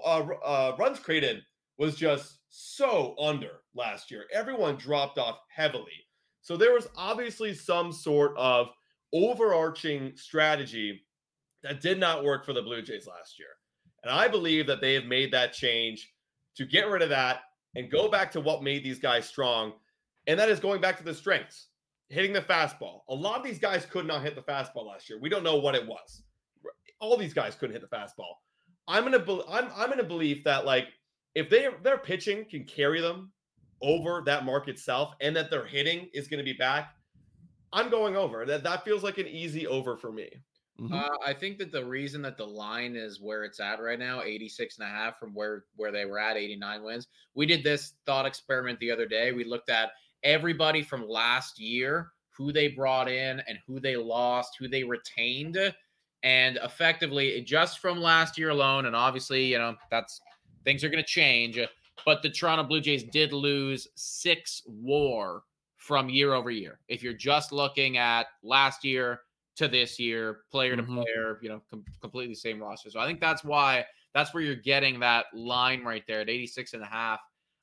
uh, 0.05 0.27
uh, 0.43 0.75
runs 0.77 0.99
created 0.99 1.43
was 1.77 1.95
just 1.95 2.39
so 2.49 3.15
under 3.19 3.61
last 3.75 4.11
year. 4.11 4.25
Everyone 4.33 4.75
dropped 4.75 5.17
off 5.17 5.39
heavily. 5.49 6.05
So 6.41 6.57
there 6.57 6.73
was 6.73 6.87
obviously 6.95 7.53
some 7.53 7.91
sort 7.91 8.33
of 8.37 8.69
overarching 9.13 10.13
strategy 10.15 11.01
that 11.63 11.81
did 11.81 11.99
not 11.99 12.23
work 12.23 12.45
for 12.45 12.53
the 12.53 12.61
Blue 12.61 12.81
Jays 12.81 13.07
last 13.07 13.37
year. 13.37 13.49
And 14.03 14.11
I 14.11 14.27
believe 14.27 14.67
that 14.67 14.81
they 14.81 14.93
have 14.93 15.05
made 15.05 15.31
that 15.33 15.53
change 15.53 16.11
to 16.55 16.65
get 16.65 16.89
rid 16.89 17.01
of 17.01 17.09
that 17.09 17.41
and 17.75 17.91
go 17.91 18.09
back 18.09 18.31
to 18.31 18.41
what 18.41 18.63
made 18.63 18.83
these 18.83 18.99
guys 18.99 19.27
strong, 19.27 19.73
and 20.27 20.39
that 20.39 20.49
is 20.49 20.59
going 20.59 20.81
back 20.81 20.97
to 20.97 21.03
the 21.03 21.13
strengths, 21.13 21.67
hitting 22.09 22.33
the 22.33 22.41
fastball. 22.41 23.01
A 23.09 23.13
lot 23.13 23.37
of 23.37 23.43
these 23.43 23.59
guys 23.59 23.85
could 23.85 24.05
not 24.05 24.23
hit 24.23 24.35
the 24.35 24.41
fastball 24.41 24.87
last 24.87 25.09
year. 25.09 25.19
We 25.19 25.29
don't 25.29 25.43
know 25.43 25.57
what 25.57 25.75
it 25.75 25.85
was. 25.85 26.23
All 26.99 27.17
these 27.17 27.33
guys 27.33 27.55
couldn't 27.55 27.73
hit 27.73 27.87
the 27.87 27.95
fastball. 27.95 28.33
I'm 28.87 29.03
gonna 29.03 29.23
I'm 29.47 29.69
I'm 29.75 29.89
gonna 29.89 30.03
believe 30.03 30.43
that 30.45 30.65
like 30.65 30.87
if 31.35 31.49
they 31.49 31.69
their 31.83 31.97
pitching 31.97 32.45
can 32.49 32.65
carry 32.65 32.99
them 33.01 33.31
over 33.81 34.21
that 34.25 34.45
mark 34.45 34.67
itself, 34.67 35.13
and 35.21 35.35
that 35.35 35.49
their 35.49 35.65
hitting 35.65 36.09
is 36.13 36.27
going 36.27 36.39
to 36.39 36.43
be 36.43 36.57
back, 36.57 36.93
I'm 37.71 37.89
going 37.89 38.15
over. 38.15 38.45
That 38.45 38.63
that 38.63 38.83
feels 38.83 39.03
like 39.03 39.17
an 39.17 39.27
easy 39.27 39.67
over 39.67 39.95
for 39.97 40.11
me. 40.11 40.29
Mhm. 40.79 40.93
Uh, 40.93 41.17
I 41.25 41.33
think 41.33 41.57
that 41.59 41.71
the 41.71 41.85
reason 41.85 42.21
that 42.23 42.37
the 42.37 42.47
line 42.47 42.95
is 42.95 43.19
where 43.21 43.43
it's 43.43 43.59
at 43.59 43.81
right 43.81 43.99
now, 43.99 44.21
86 44.23 44.77
and 44.79 44.87
a 44.87 44.89
half 44.91 45.19
from 45.19 45.33
where 45.33 45.65
where 45.75 45.91
they 45.91 46.05
were 46.05 46.19
at, 46.19 46.37
89 46.37 46.83
wins. 46.83 47.07
We 47.35 47.45
did 47.45 47.63
this 47.63 47.95
thought 48.05 48.25
experiment 48.25 48.79
the 48.79 48.91
other 48.91 49.05
day. 49.07 49.31
We 49.31 49.43
looked 49.43 49.69
at 49.69 49.91
everybody 50.23 50.81
from 50.83 51.07
last 51.07 51.59
year, 51.59 52.11
who 52.37 52.51
they 52.53 52.69
brought 52.69 53.09
in 53.09 53.41
and 53.41 53.59
who 53.67 53.79
they 53.79 53.97
lost, 53.97 54.55
who 54.57 54.67
they 54.67 54.83
retained, 54.83 55.57
and 56.23 56.57
effectively 56.57 57.41
just 57.41 57.79
from 57.79 57.99
last 57.99 58.37
year 58.37 58.49
alone, 58.49 58.85
and 58.85 58.95
obviously, 58.95 59.45
you 59.45 59.57
know, 59.57 59.75
that's 59.91 60.19
things 60.65 60.83
are 60.83 60.89
going 60.89 61.03
to 61.03 61.09
change, 61.09 61.59
but 62.05 62.21
the 62.21 62.29
Toronto 62.29 62.63
Blue 62.63 62.81
Jays 62.81 63.03
did 63.03 63.33
lose 63.33 63.87
6 63.95 64.61
war 64.65 65.43
from 65.77 66.09
year 66.09 66.33
over 66.33 66.51
year. 66.51 66.81
If 66.87 67.01
you're 67.03 67.13
just 67.13 67.51
looking 67.51 67.97
at 67.97 68.27
last 68.43 68.83
year 68.83 69.21
to 69.59 69.67
this 69.69 69.99
year, 69.99 70.45
player 70.51 70.75
to 70.75 70.83
Mhm. 70.83 70.95
player, 70.95 71.39
you 71.41 71.49
know, 71.49 71.61
com- 71.69 71.85
completely 72.01 72.35
same 72.35 72.61
roster. 72.61 72.89
So 72.91 72.99
I 72.99 73.07
think 73.07 73.19
that's 73.21 73.43
why 73.43 73.85
that's 74.13 74.33
where 74.33 74.43
you're 74.43 74.55
getting 74.55 74.99
that 75.01 75.27
line 75.33 75.83
right 75.83 76.03
there 76.07 76.21
at 76.21 76.29
86 76.29 76.73
and 76.73 76.83
a 76.83 76.87
half. 76.87 77.21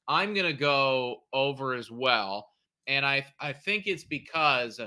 I'm 0.08 0.34
going 0.34 0.46
to 0.46 0.52
go 0.58 1.24
over 1.32 1.74
as 1.74 1.90
well. 1.90 2.50
And 2.86 3.04
I 3.04 3.26
I 3.40 3.52
think 3.52 3.86
it's 3.86 4.04
because 4.04 4.80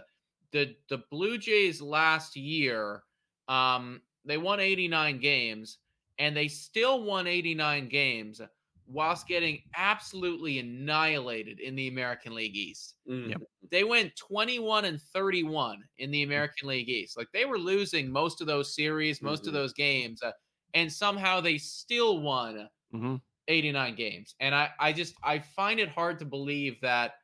the 0.51 0.75
the 0.89 0.99
Blue 1.11 1.37
Jays 1.37 1.81
last 1.81 2.35
year 2.35 3.03
um 3.47 4.01
they 4.25 4.37
won 4.37 4.59
89 4.59 5.19
games 5.19 5.79
and 6.17 6.35
they 6.35 6.47
still 6.47 7.03
won 7.03 7.27
89 7.27 7.89
games 7.89 8.41
whilst 8.89 9.27
getting 9.27 9.61
absolutely 9.75 10.59
annihilated 10.59 11.59
in 11.59 11.75
the 11.75 11.87
American 11.87 12.33
League 12.35 12.55
East 12.55 12.95
Mm. 13.07 13.29
Yep. 13.29 13.41
they 13.71 13.83
went 13.83 14.15
21 14.15 14.85
and 14.85 15.01
31 15.01 15.83
in 15.97 16.11
the 16.11 16.23
American 16.23 16.67
League 16.69 16.89
East. 16.89 17.17
Like 17.17 17.27
they 17.33 17.45
were 17.45 17.59
losing 17.59 18.11
most 18.11 18.41
of 18.41 18.47
those 18.47 18.73
series, 18.75 19.21
most 19.21 19.47
of 19.47 19.53
Mhm. 19.53 19.53
those 19.53 19.73
games, 19.73 20.23
uh, 20.23 20.31
and 20.73 20.91
somehow 20.91 21.41
they 21.41 21.57
still 21.57 22.19
won 22.21 22.69
Mhm. 22.91 23.19
89 23.47 23.95
games. 23.95 24.35
And 24.39 24.55
I, 24.55 24.71
I 24.79 24.93
just, 24.93 25.15
I 25.23 25.39
find 25.39 25.79
it 25.79 25.89
hard 25.89 26.19
to 26.19 26.25
believe 26.25 26.81
that 26.81 27.15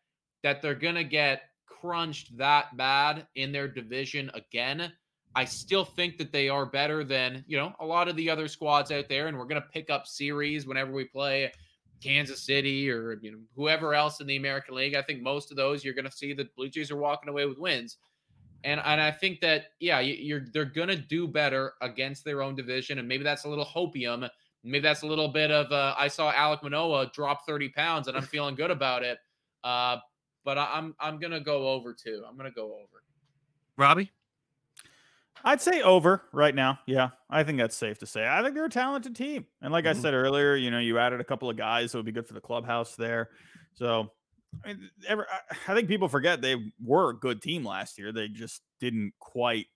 that 0.43 0.61
they're 0.61 0.75
gonna 0.75 1.03
get 1.03 1.43
crunched 1.65 2.37
that 2.37 2.77
bad 2.77 3.27
in 3.35 3.51
their 3.51 3.67
division 3.67 4.29
again. 4.33 4.93
I 5.35 5.45
still 5.45 5.83
think 5.83 6.17
that 6.17 6.31
they 6.31 6.47
are 6.49 6.65
better 6.65 7.03
than 7.03 7.43
you 7.47 7.57
know 7.57 7.73
a 7.79 7.85
lot 7.85 8.07
of 8.07 8.15
the 8.15 8.29
other 8.29 8.47
squads 8.47 8.91
out 8.91 9.09
there, 9.09 9.27
and 9.27 9.37
we're 9.37 9.45
gonna 9.45 9.65
pick 9.73 9.89
up 9.89 10.07
series 10.07 10.65
whenever 10.65 10.91
we 10.93 11.05
play 11.05 11.51
Kansas 12.01 12.45
City 12.45 12.89
or 12.89 13.17
you 13.21 13.31
know 13.31 13.39
whoever 13.55 13.93
else 13.93 14.21
in 14.21 14.27
the 14.27 14.35
American 14.37 14.75
League. 14.75 14.95
I 14.95 15.01
think 15.01 15.21
most 15.21 15.51
of 15.51 15.57
those 15.57 15.83
you're 15.83 15.93
going 15.93 16.05
to 16.05 16.11
see 16.11 16.33
the 16.33 16.47
Blue 16.55 16.69
Jays 16.69 16.91
are 16.91 16.97
walking 16.97 17.29
away 17.29 17.45
with 17.45 17.57
wins, 17.57 17.97
and 18.63 18.79
and 18.83 19.01
I 19.01 19.11
think 19.11 19.39
that 19.41 19.65
yeah 19.79 19.99
you- 19.99 20.13
you're 20.15 20.45
they're 20.53 20.65
going 20.65 20.89
to 20.89 20.95
do 20.97 21.27
better 21.27 21.73
against 21.81 22.23
their 22.25 22.41
own 22.41 22.55
division, 22.55 22.99
and 22.99 23.07
maybe 23.07 23.23
that's 23.23 23.45
a 23.45 23.49
little 23.49 23.65
hopium. 23.65 24.29
Maybe 24.63 24.79
that's 24.79 25.03
a 25.03 25.07
little 25.07 25.27
bit 25.27 25.51
of 25.51 25.71
uh, 25.71 25.93
I 25.97 26.07
saw 26.07 26.31
Alek 26.33 26.63
Manoah 26.63 27.11
drop 27.13 27.45
30 27.45 27.69
pounds 27.69 28.07
and 28.07 28.17
I'm 28.17 28.23
feeling 28.35 28.55
good 28.55 28.71
about 28.71 29.03
it. 29.03 29.19
Uh, 29.63 29.97
but 30.43 30.57
I, 30.57 30.69
I'm 30.73 30.95
I'm 30.99 31.19
gonna 31.19 31.39
go 31.39 31.69
over 31.69 31.93
too. 31.93 32.23
I'm 32.27 32.35
gonna 32.35 32.49
go 32.51 32.73
over. 32.73 33.03
Robbie? 33.77 34.11
I'd 35.45 35.61
say 35.61 35.81
over 35.81 36.23
right 36.33 36.53
now. 36.55 36.79
Yeah, 36.87 37.11
I 37.29 37.43
think 37.43 37.57
that's 37.59 37.75
safe 37.75 37.99
to 37.99 38.05
say. 38.07 38.27
I 38.27 38.41
think 38.41 38.55
they're 38.55 38.65
a 38.65 38.69
talented 38.69 39.15
team, 39.15 39.45
and 39.61 39.71
like 39.71 39.85
I 39.85 39.93
Mhm. 39.93 40.01
said 40.01 40.13
earlier, 40.13 40.55
you 40.55 40.71
know, 40.71 40.79
you 40.79 40.97
added 40.99 41.21
a 41.21 41.23
couple 41.23 41.49
of 41.49 41.55
guys 41.57 41.91
that 41.91 41.99
would 41.99 42.05
be 42.05 42.11
good 42.11 42.27
for 42.27 42.33
the 42.33 42.41
clubhouse 42.41 42.95
there. 42.95 43.29
So, 43.73 44.11
I, 44.63 44.69
mean, 44.73 44.89
ever, 45.07 45.27
I- 45.29 45.55
I 45.67 45.75
think 45.75 45.87
people 45.87 46.07
forget 46.09 46.41
they 46.41 46.73
were 46.83 47.11
a 47.11 47.17
good 47.19 47.41
team 47.41 47.63
last 47.65 47.97
year. 47.97 48.11
They 48.11 48.27
just 48.27 48.63
didn't 48.79 49.13
quite 49.19 49.67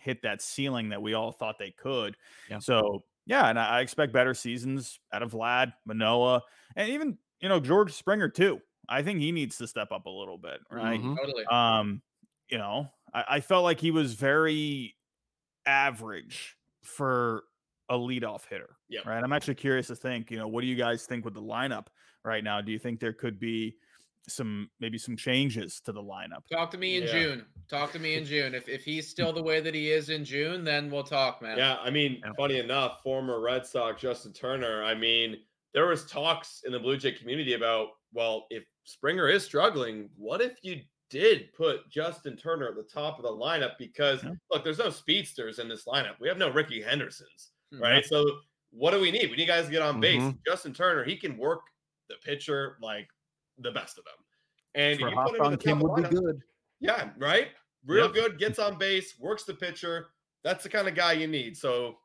hit 0.00 0.22
that 0.22 0.42
ceiling 0.42 0.88
that 0.90 1.00
we 1.02 1.14
all 1.14 1.32
thought 1.32 1.58
they 1.58 1.70
could. 1.70 2.16
Yeah. 2.50 2.58
So, 2.58 3.04
yeah, 3.26 3.48
and 3.48 3.58
I 3.58 3.78
I 3.78 3.80
expect 3.82 4.12
better 4.12 4.34
seasons 4.34 4.98
out 5.12 5.22
of 5.22 5.32
Vlad, 5.32 5.74
Manoah, 5.86 6.42
and 6.76 6.88
even 6.90 7.18
you 7.40 7.48
know 7.48 7.60
George 7.60 7.92
Springer 7.92 8.28
too. 8.28 8.60
I 8.88 9.02
think 9.02 9.20
he 9.20 9.30
needs 9.30 9.58
to 9.58 9.68
step 9.68 9.92
up 9.92 10.06
a 10.06 10.10
little 10.10 10.38
bit, 10.38 10.60
right? 10.70 11.00
Mhm. 11.00 11.16
Totally. 11.16 11.44
Um, 11.46 12.02
you 12.48 12.58
know, 12.58 12.90
I, 13.14 13.24
I 13.36 13.40
felt 13.40 13.62
like 13.62 13.78
he 13.80 13.92
was 13.92 14.14
very 14.14 14.96
average 15.66 16.56
for 16.82 17.44
a 17.88 17.94
leadoff 17.94 18.46
hitter. 18.48 18.76
Yep. 18.88 19.06
Right. 19.06 19.22
I'm 19.22 19.32
actually 19.32 19.54
curious 19.54 19.88
to 19.88 19.96
think, 19.96 20.30
you 20.30 20.38
know, 20.38 20.48
what 20.48 20.62
do 20.62 20.66
you 20.66 20.76
guys 20.76 21.06
think 21.06 21.24
with 21.24 21.34
the 21.34 21.42
lineup 21.42 21.86
right 22.24 22.42
now? 22.42 22.60
Do 22.60 22.72
you 22.72 22.78
think 22.78 23.00
there 23.00 23.12
could 23.12 23.38
be 23.38 23.76
some 24.28 24.70
maybe 24.80 24.98
some 24.98 25.16
changes 25.16 25.80
to 25.84 25.92
the 25.92 26.02
lineup? 26.02 26.46
Talk 26.50 26.70
to 26.72 26.78
me 26.78 26.96
in 26.96 27.04
Yeah. 27.04 27.12
June. 27.12 27.46
Talk 27.68 27.92
to 27.92 27.98
me 27.98 28.14
in 28.14 28.24
June. 28.24 28.54
If 28.54 28.68
if 28.68 28.84
he's 28.84 29.06
hmm. 29.06 29.10
still 29.10 29.32
the 29.32 29.42
way 29.42 29.60
that 29.60 29.74
he 29.74 29.90
is 29.90 30.10
in 30.10 30.24
June, 30.24 30.64
then 30.64 30.90
we'll 30.90 31.04
talk, 31.04 31.42
man. 31.42 31.58
Yeah, 31.58 31.78
I 31.80 31.90
mean, 31.90 32.20
Yeah. 32.24 32.32
funny 32.36 32.58
enough, 32.58 33.02
former 33.02 33.40
Red 33.40 33.66
Sox 33.66 34.00
Justin 34.00 34.32
Turner. 34.32 34.82
I 34.84 34.94
mean, 34.94 35.38
there 35.74 35.86
was 35.86 36.06
talks 36.06 36.62
in 36.64 36.72
the 36.72 36.78
Blue 36.78 36.96
Jay 36.96 37.12
community 37.12 37.54
about, 37.54 37.88
well, 38.12 38.46
if 38.50 38.64
Springer 38.84 39.28
is 39.28 39.44
struggling, 39.44 40.10
what 40.16 40.40
if 40.40 40.58
you 40.62 40.82
did 41.12 41.52
put 41.52 41.88
Justin 41.90 42.36
Turner 42.38 42.68
at 42.68 42.74
the 42.74 42.82
top 42.82 43.18
of 43.18 43.24
the 43.24 43.30
lineup? 43.30 43.76
Because 43.78 44.24
Yeah. 44.24 44.30
look, 44.50 44.64
there's 44.64 44.78
no 44.78 44.88
speedsters 44.88 45.58
in 45.58 45.68
this 45.68 45.84
lineup. 45.84 46.18
We 46.18 46.26
have 46.28 46.38
no 46.38 46.48
Rickey 46.48 46.80
Hendersons, 46.80 47.52
Hmm. 47.70 47.82
right? 47.82 48.04
So 48.04 48.40
what 48.70 48.92
do 48.92 48.98
we 49.00 49.10
need? 49.10 49.30
We 49.30 49.36
need 49.36 49.46
guys 49.46 49.66
to 49.66 49.70
get 49.70 49.82
on 49.82 50.00
base. 50.00 50.22
Mhm. 50.22 50.38
Justin 50.46 50.72
Turner, 50.72 51.04
he 51.04 51.16
can 51.18 51.36
work 51.36 51.60
the 52.08 52.14
pitcher 52.24 52.78
like 52.80 53.08
the 53.58 53.70
best 53.70 53.98
of 53.98 54.04
them. 54.04 54.14
And 54.74 54.94
if 54.94 55.00
you 55.00 55.06
put 55.14 55.36
him 55.36 55.44
in 55.44 55.50
the 55.50 55.56
top 55.58 55.60
Kim 55.60 55.72
of 55.76 55.82
the 55.82 55.88
would 55.88 55.96
be 55.96 56.16
lineup- 56.16 56.20
good. 56.22 56.42
yeah, 56.80 57.12
right. 57.18 57.52
Real 57.84 58.06
Yep. 58.06 58.14
good, 58.14 58.38
gets 58.38 58.58
on 58.58 58.78
base, 58.78 59.18
works 59.18 59.44
the 59.44 59.52
pitcher. 59.54 60.08
That's 60.42 60.62
the 60.62 60.70
kind 60.70 60.88
of 60.88 60.94
guy 60.94 61.12
you 61.12 61.26
need. 61.26 61.56
So 61.58 61.98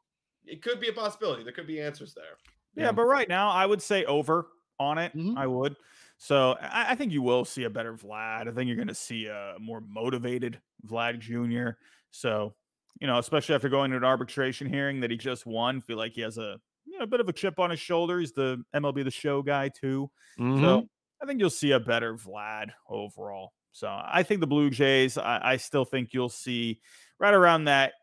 it 0.45 0.61
could 0.61 0.81
be 0.81 0.89
a 0.89 0.93
possibility. 0.93 1.43
There 1.43 1.53
could 1.53 1.67
be 1.67 1.79
answers 1.81 2.13
there. 2.13 2.37
Yeah, 2.75 2.85
Yeah. 2.85 2.91
but 2.91 3.03
right 3.05 3.29
now 3.29 3.49
I 3.49 3.65
would 3.65 3.81
say 3.81 4.03
over 4.05 4.47
on 4.79 4.97
it. 4.97 5.13
Mhm. 5.15 5.37
I 5.37 5.47
would. 5.47 5.77
So 6.17 6.55
I, 6.62 6.91
I 6.91 6.95
think 6.95 7.12
you 7.12 7.21
will 7.21 7.45
see 7.45 7.63
a 7.63 7.69
better 7.69 7.93
Vlad. 7.93 8.47
I 8.47 8.51
think 8.51 8.67
you're 8.67 8.75
going 8.75 8.88
to 8.88 8.95
see 8.95 9.27
a 9.27 9.55
more 9.59 9.81
motivated 9.81 10.59
Vlad 10.86 11.19
Jr. 11.19 11.77
So, 12.12 12.55
you 13.00 13.07
know, 13.07 13.19
especially 13.19 13.55
after 13.55 13.69
going 13.69 13.91
to 13.91 13.97
an 13.97 14.03
arbitration 14.03 14.67
hearing 14.67 15.01
that 15.01 15.12
he 15.12 15.17
just 15.17 15.45
won, 15.45 15.81
feel 15.81 15.97
like 15.97 16.13
he 16.13 16.21
has 16.21 16.38
a 16.38 16.59
you 16.86 16.97
know 16.97 17.03
a 17.03 17.07
bit 17.07 17.19
of 17.19 17.29
a 17.29 17.33
chip 17.33 17.59
on 17.59 17.69
his 17.69 17.79
shoulder. 17.79 18.19
He's 18.19 18.31
the 18.31 18.63
MLB 18.74 19.03
the 19.03 19.12
Show 19.12 19.41
guy 19.41 19.69
too. 19.69 20.09
Mhm. 20.39 20.62
So 20.62 20.89
I 21.21 21.25
think 21.25 21.39
you'll 21.39 21.50
see 21.50 21.71
a 21.71 21.79
better 21.79 22.15
Vlad 22.15 22.71
overall. 22.89 23.53
So 23.71 23.88
I 23.88 24.24
think 24.24 24.39
the 24.41 24.47
Blue 24.47 24.69
Jays, 24.71 25.17
I, 25.19 25.39
I 25.43 25.57
still 25.57 25.86
think 25.86 26.13
you'll 26.13 26.29
see 26.29 26.81
right 27.19 27.33
around 27.33 27.65
that 27.65 27.93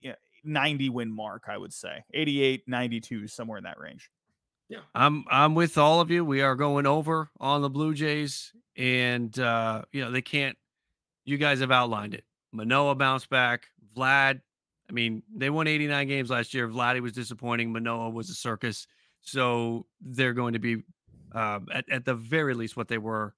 you 0.00 0.10
know, 0.10 0.16
90 0.44 0.90
win 0.90 1.10
mark, 1.10 1.44
I 1.48 1.58
would 1.58 1.72
say 1.72 2.04
88, 2.14 2.68
92, 2.68 3.26
somewhere 3.26 3.58
in 3.58 3.64
that 3.64 3.80
range. 3.80 4.10
I'm 4.94 5.24
I'm 5.30 5.54
with 5.54 5.78
all 5.78 6.00
of 6.00 6.10
you. 6.10 6.24
We 6.24 6.42
are 6.42 6.56
going 6.56 6.86
over 6.86 7.30
on 7.38 7.62
the 7.62 7.70
Blue 7.70 7.94
Jays, 7.94 8.52
and 8.76 9.36
uh, 9.38 9.82
you 9.92 10.04
know 10.04 10.10
they 10.10 10.22
can't. 10.22 10.56
You 11.24 11.38
guys 11.38 11.60
have 11.60 11.70
outlined 11.70 12.14
it. 12.14 12.24
Manoah 12.52 12.94
bounced 12.94 13.28
back. 13.30 13.66
Vlad. 13.96 14.40
I 14.88 14.92
mean, 14.92 15.24
they 15.34 15.50
won 15.50 15.66
89 15.66 16.06
games 16.06 16.30
last 16.30 16.54
year. 16.54 16.68
Vladdy 16.68 17.00
was 17.00 17.12
disappointing. 17.12 17.72
Manoah 17.72 18.10
was 18.10 18.30
a 18.30 18.34
circus. 18.34 18.86
So 19.20 19.86
they're 20.00 20.32
going 20.32 20.52
to 20.52 20.60
be 20.60 20.84
um, 21.32 21.66
at 21.72 21.88
at 21.90 22.04
the 22.04 22.14
very 22.14 22.54
least 22.54 22.76
what 22.76 22.88
they 22.88 22.98
were 22.98 23.34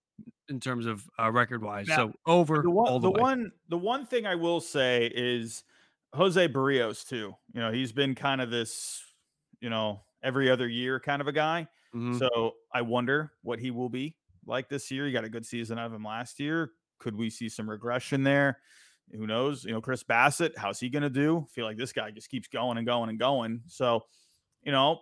in 0.49 0.61
terms 0.61 0.87
of 0.87 1.09
uh, 1.19 1.31
record 1.31 1.63
wise. 1.63 1.89
Now, 1.89 1.97
So 1.97 2.13
over 2.27 2.63
the 2.63 2.71
one, 2.71 2.89
all 2.89 3.01
the, 3.01 3.13
the 3.13 3.21
one, 3.21 3.53
the 3.69 3.79
one 3.79 4.07
thing 4.07 4.27
I 4.27 4.35
will 4.35 4.61
say 4.61 5.11
is 5.15 5.65
Jose 6.15 6.49
Berrios 6.49 7.07
too. 7.07 7.35
You 7.53 7.61
know, 7.61 7.73
he's 7.73 7.93
been 7.93 8.15
kind 8.15 8.41
of 8.41 8.51
this, 8.51 9.03
you 9.61 9.71
know, 9.71 10.01
every 10.23 10.51
other 10.51 10.69
year 10.69 11.01
kind 11.01 11.21
of 11.23 11.29
a 11.29 11.33
guy. 11.33 11.69
Mhm. 11.95 12.19
So 12.19 12.57
I 12.73 12.83
wonder 12.83 13.33
what 13.43 13.59
he 13.59 13.71
will 13.71 13.89
be 13.89 14.17
like 14.47 14.69
this 14.69 14.91
year. 14.91 15.07
He 15.07 15.13
got 15.13 15.25
a 15.25 15.29
good 15.29 15.47
season 15.47 15.79
out 15.79 15.87
of 15.87 15.93
him 15.95 16.05
last 16.05 16.41
year. 16.41 16.73
Could 16.99 17.15
we 17.17 17.31
see 17.31 17.49
some 17.49 17.69
regression 17.69 18.23
there? 18.25 18.61
Who 19.13 19.27
knows? 19.27 19.65
You 19.65 19.73
know, 19.73 19.81
Chris 19.81 20.05
Bassitt, 20.05 20.57
how's 20.57 20.81
he 20.81 20.91
going 20.91 21.03
to 21.03 21.11
do? 21.11 21.47
feel 21.51 21.65
like 21.65 21.79
this 21.79 21.93
guy 21.93 22.11
just 22.11 22.29
keeps 22.29 22.49
going 22.49 22.77
and 22.79 22.87
going 22.87 23.09
and 23.11 23.19
going. 23.19 23.63
So, 23.67 24.07
you 24.63 24.73
know, 24.73 25.01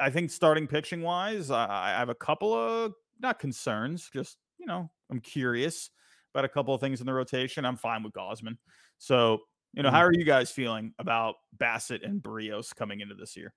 I 0.00 0.10
think 0.10 0.30
starting 0.30 0.66
pitching 0.66 1.02
wise, 1.02 1.50
I, 1.50 1.94
I 1.94 1.98
have 1.98 2.08
a 2.10 2.14
couple 2.14 2.52
of 2.54 2.94
not 3.20 3.38
concerns, 3.38 4.10
just 4.12 4.38
you 4.58 4.66
know, 4.66 4.90
I'm 5.10 5.20
curious 5.20 5.90
about 6.34 6.44
a 6.44 6.48
couple 6.48 6.74
of 6.74 6.80
things 6.80 7.00
in 7.00 7.06
the 7.06 7.14
rotation. 7.14 7.64
I'm 7.64 7.76
fine 7.76 8.02
with 8.02 8.12
Gausman. 8.12 8.58
So, 8.98 9.38
you 9.72 9.82
know, 9.82 9.90
Mhm. 9.90 9.92
how 9.92 10.00
are 10.00 10.12
you 10.12 10.24
guys 10.24 10.50
feeling 10.50 10.94
about 10.98 11.36
Bassitt 11.56 12.04
and 12.04 12.22
Berrios 12.22 12.74
coming 12.74 13.00
into 13.00 13.14
this 13.14 13.36
year? 13.36 13.54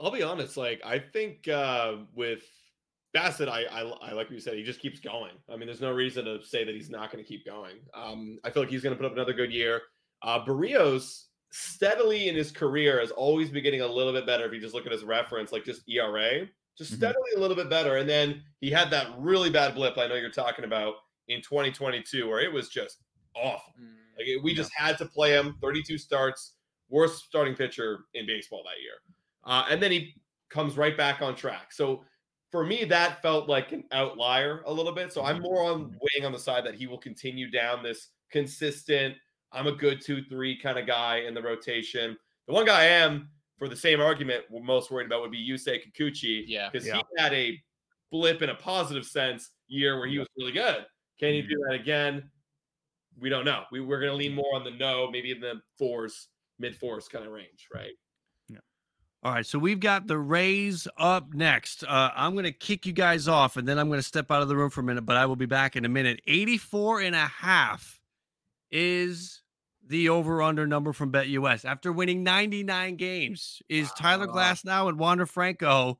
I'll 0.00 0.10
be 0.10 0.22
honest, 0.22 0.56
like 0.56 0.80
I 0.84 0.98
think 0.98 1.46
uh 1.48 1.96
with 2.14 2.42
Bassitt, 3.16 3.48
I, 3.48 3.64
I, 3.64 3.80
I 3.80 4.12
like 4.12 4.28
what 4.28 4.30
you 4.30 4.40
said. 4.40 4.54
He 4.54 4.62
just 4.62 4.78
keeps 4.80 5.00
going. 5.00 5.32
I 5.52 5.56
mean, 5.56 5.66
there's 5.66 5.80
no 5.80 5.90
reason 5.92 6.24
to 6.26 6.42
say 6.44 6.62
that 6.64 6.72
he's 6.74 6.90
not 6.90 7.10
going 7.10 7.22
to 7.22 7.28
keep 7.28 7.44
going. 7.44 7.78
Um, 7.92 8.38
I 8.44 8.50
feel 8.50 8.62
like 8.62 8.70
he's 8.70 8.82
going 8.84 8.94
to 8.96 8.96
put 8.96 9.04
up 9.04 9.14
another 9.14 9.32
good 9.32 9.52
year. 9.52 9.82
Uh, 10.22 10.44
Berrios 10.44 11.24
steadily 11.50 12.28
in 12.28 12.36
his 12.36 12.52
career 12.52 13.00
has 13.00 13.10
always 13.10 13.50
been 13.50 13.64
getting 13.64 13.80
a 13.80 13.86
little 13.86 14.12
bit 14.12 14.26
better. 14.26 14.44
If 14.44 14.52
you 14.52 14.60
just 14.60 14.74
look 14.74 14.86
at 14.86 14.92
his 14.92 15.02
reference, 15.02 15.50
like 15.50 15.64
just 15.64 15.82
ERA, 15.88 16.46
just 16.78 16.92
Mhm. 16.92 16.96
steadily 16.98 17.30
a 17.36 17.40
little 17.40 17.56
bit 17.56 17.68
better. 17.68 17.96
And 17.96 18.08
then 18.08 18.44
he 18.60 18.70
had 18.70 18.90
that 18.92 19.08
really 19.18 19.50
bad 19.50 19.74
blip. 19.74 19.98
I 19.98 20.06
know 20.06 20.14
you're 20.14 20.30
talking 20.30 20.64
about 20.64 20.94
in 21.26 21.42
2022, 21.42 22.28
where 22.28 22.38
it 22.38 22.52
was 22.52 22.68
just 22.68 22.98
awful. 23.34 23.74
Mm. 23.80 23.96
Like 24.18 24.28
it- 24.28 24.42
we 24.44 24.54
just 24.54 24.70
had 24.72 24.98
to 24.98 25.06
play 25.06 25.32
him. 25.32 25.58
32 25.60 25.98
starts, 25.98 26.54
worst 26.88 27.24
starting 27.24 27.56
pitcher 27.56 28.04
in 28.14 28.24
baseball 28.24 28.62
that 28.62 28.80
year. 28.80 28.94
Uh, 29.44 29.64
and 29.70 29.82
then 29.82 29.90
he 29.90 30.14
comes 30.50 30.76
right 30.76 30.96
back 30.96 31.22
on 31.22 31.34
track. 31.34 31.72
So 31.72 32.04
for 32.50 32.64
me, 32.64 32.84
that 32.84 33.22
felt 33.22 33.48
like 33.48 33.72
an 33.72 33.84
outlier 33.92 34.62
a 34.66 34.72
little 34.72 34.92
bit. 34.92 35.12
So 35.12 35.24
I'm 35.24 35.36
mm-hmm. 35.36 35.44
more 35.44 35.62
on 35.64 35.80
mm-hmm. 35.84 35.96
weighing 36.00 36.26
on 36.26 36.32
the 36.32 36.38
side 36.38 36.64
that 36.66 36.74
he 36.74 36.86
will 36.86 36.98
continue 36.98 37.50
down 37.50 37.82
this 37.82 38.08
consistent. 38.30 39.14
I'm 39.52 39.66
a 39.66 39.72
good 39.72 40.00
two, 40.00 40.22
three 40.24 40.58
kind 40.58 40.78
of 40.78 40.86
guy 40.86 41.18
in 41.20 41.34
the 41.34 41.42
rotation. 41.42 42.16
The 42.46 42.54
one 42.54 42.66
guy 42.66 42.82
I 42.82 42.86
am, 42.86 43.28
for 43.58 43.68
the 43.68 43.76
same 43.76 44.00
argument, 44.00 44.44
we're 44.50 44.62
most 44.62 44.90
worried 44.90 45.06
about 45.06 45.22
would 45.22 45.30
be 45.30 45.48
Yusei 45.48 45.80
Kikuchi. 45.80 46.44
Yeah. 46.46 46.68
Because 46.70 46.86
Yeah. 46.86 46.96
he 46.96 47.22
had 47.22 47.32
a 47.32 47.60
blip 48.10 48.42
in 48.42 48.50
a 48.50 48.54
positive 48.54 49.04
sense 49.04 49.50
year 49.68 49.98
where 49.98 50.08
he 50.08 50.18
was 50.18 50.28
really 50.36 50.52
good. 50.52 50.86
Can 51.18 51.32
he 51.34 51.42
do 51.42 51.48
mm-hmm. 51.48 51.70
that 51.70 51.80
again? 51.80 52.30
We 53.18 53.28
don't 53.28 53.44
know. 53.44 53.64
We, 53.70 53.80
we're 53.80 54.00
going 54.00 54.12
to 54.12 54.16
lean 54.16 54.34
more 54.34 54.54
on 54.54 54.64
the 54.64 54.70
no, 54.70 55.10
maybe 55.10 55.30
in 55.30 55.40
the 55.40 55.60
fours, 55.78 56.28
mid 56.58 56.74
fours 56.74 57.06
kind 57.06 57.24
of 57.24 57.32
range, 57.32 57.68
right? 57.72 57.92
All 59.22 59.32
right, 59.32 59.44
so 59.44 59.58
we've 59.58 59.80
got 59.80 60.06
the 60.06 60.16
Rays 60.16 60.88
up 60.96 61.34
next. 61.34 61.84
Uh, 61.84 62.10
I'm 62.16 62.32
going 62.32 62.46
to 62.46 62.52
kick 62.52 62.86
you 62.86 62.94
guys 62.94 63.28
off 63.28 63.58
and 63.58 63.68
then 63.68 63.78
I'm 63.78 63.88
going 63.88 63.98
to 63.98 64.06
step 64.06 64.30
out 64.30 64.40
of 64.40 64.48
the 64.48 64.56
room 64.56 64.70
for 64.70 64.80
a 64.80 64.84
minute, 64.84 65.04
but 65.04 65.18
I 65.18 65.26
will 65.26 65.36
be 65.36 65.44
back 65.44 65.76
in 65.76 65.84
a 65.84 65.90
minute. 65.90 66.22
84 66.26 67.02
and 67.02 67.14
a 67.14 67.26
half 67.26 68.00
is 68.70 69.42
the 69.86 70.08
over 70.08 70.40
under 70.40 70.66
number 70.66 70.94
from 70.94 71.12
BetUS. 71.12 71.66
After 71.66 71.92
winning 71.92 72.24
99 72.24 72.96
games, 72.96 73.60
is 73.68 73.92
Tyler 73.92 74.26
Glasnow 74.26 74.88
and 74.88 74.98
Wander 74.98 75.26
Franco 75.26 75.98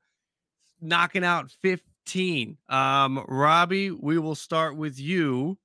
knocking 0.81 1.25
out 1.25 1.51
15? 1.61 2.57
Um, 2.71 3.23
Robbie, 3.29 3.91
we 3.91 4.19
will 4.19 4.35
start 4.35 4.79
with 4.79 4.99
you. 4.99 5.59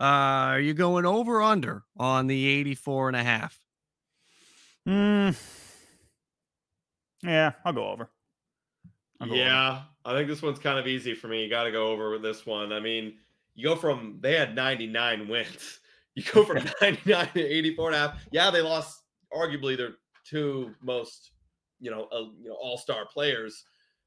Uh, 0.00 0.50
are 0.54 0.60
you 0.60 0.74
going 0.74 1.06
over-under 1.06 1.84
on 1.96 2.26
the 2.26 2.46
84 2.46 3.08
and 3.08 3.16
a 3.16 3.22
half? 3.22 3.60
Mm. 4.86 5.36
Yeah, 7.22 7.52
I'll 7.64 7.72
go 7.72 7.88
over. 7.88 8.10
I'll 9.20 9.26
go 9.28 9.34
over. 9.34 9.42
Yeah, 9.42 9.82
I 10.04 10.12
think 10.14 10.28
this 10.28 10.42
one's 10.42 10.58
kind 10.58 10.78
of 10.78 10.86
easy 10.86 11.14
for 11.14 11.28
me. 11.28 11.42
You 11.44 11.50
got 11.50 11.64
to 11.64 11.72
go 11.72 11.88
over 11.88 12.10
with 12.10 12.22
this 12.22 12.46
one. 12.46 12.72
I 12.72 12.80
mean, 12.80 13.14
you 13.54 13.66
go 13.68 13.76
from 13.76 14.18
they 14.20 14.34
had 14.34 14.54
99 14.54 15.28
wins. 15.28 15.80
You 16.14 16.24
go 16.32 16.44
from 16.44 16.64
99 16.82 17.28
to 17.34 17.40
84 17.44 17.86
and 17.90 17.94
a 17.94 17.98
half. 18.00 18.26
Yeah, 18.32 18.50
they 18.50 18.60
lost 18.60 19.04
arguably 19.32 19.76
their 19.76 19.90
two 20.28 20.74
most, 20.82 21.30
you 21.78 21.92
know, 21.92 22.08
uh, 22.10 22.24
you 22.42 22.48
know, 22.48 22.56
all-star 22.60 23.06
players. 23.06 23.62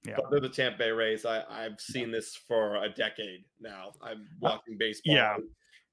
Yeah. 0.05 0.15
But 0.17 0.29
they're 0.29 0.41
the 0.41 0.49
Tampa 0.49 0.77
Bay 0.79 0.91
Rays. 0.91 1.25
I, 1.25 1.43
I've 1.49 1.79
seen 1.79 2.11
this 2.11 2.35
for 2.35 2.83
a 2.83 2.89
decade 2.89 3.45
now. 3.61 3.93
I'm 4.01 4.27
watching 4.41 4.77
baseball. 4.77 5.15
yeah. 5.15 5.37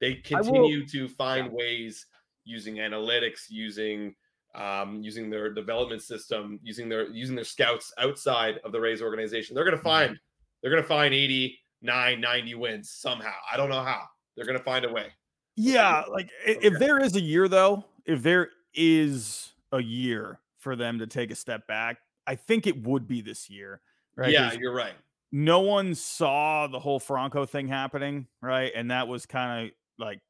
They 0.01 0.21
I 0.35 0.41
will- 0.41 0.45
continue 0.45 0.87
to 0.89 1.09
find 1.09 1.53
ways 1.53 2.05
using 2.45 2.77
analytics, 2.77 3.43
using 3.49 4.17
um, 4.55 5.03
using 5.03 5.31
their 5.31 5.53
development 5.53 6.03
system, 6.03 6.59
using 6.63 6.89
their 6.89 7.09
using 7.09 7.37
their 7.37 7.45
scouts 7.45 7.93
outside 7.99 8.59
of 8.65 8.73
the 8.73 8.81
Rays 8.81 9.03
organization. 9.03 9.55
They're 9.55 9.65
gonna 9.65 9.77
Mm-hmm. 9.77 9.85
find 9.87 10.19
they're 10.63 10.71
gonna 10.71 10.83
find 10.83 11.15
89, 11.15 12.21
90 12.21 12.55
wins 12.57 12.91
somehow. 12.91 13.35
I 13.53 13.57
don't 13.57 13.69
know 13.71 13.83
how. 13.83 14.03
They're 14.37 14.47
gonna 14.47 14.59
find 14.59 14.85
a 14.85 14.93
way. 14.93 15.09
Yeah, 15.57 16.03
like 16.11 16.31
i- 16.47 16.59
if 16.63 16.79
there 16.79 16.99
is 16.99 17.17
a 17.17 17.21
year 17.21 17.49
though, 17.49 17.85
if 18.07 18.23
there 18.23 18.51
is 18.75 19.53
a 19.73 19.83
year 19.83 20.41
for 20.59 20.77
them 20.77 20.99
to 20.99 21.07
take 21.07 21.31
a 21.31 21.35
step 21.37 21.67
back, 21.67 21.99
I 22.27 22.35
think 22.35 22.67
it 22.67 22.83
would 22.85 23.07
be 23.07 23.21
this 23.21 23.49
year. 23.51 23.81
Right? 24.17 24.33
Yeah, 24.33 24.53
you're 24.53 24.75
right. 24.75 24.95
no 25.31 25.61
one 25.61 25.95
saw 25.95 26.67
the 26.67 26.79
whole 26.81 26.99
Franco 26.99 27.45
thing 27.47 27.69
happening, 27.69 28.27
right? 28.41 28.73
And 28.75 28.91
that 28.91 29.07
was 29.07 29.27
kind 29.27 29.67
of 29.69 29.73
like 29.99 30.21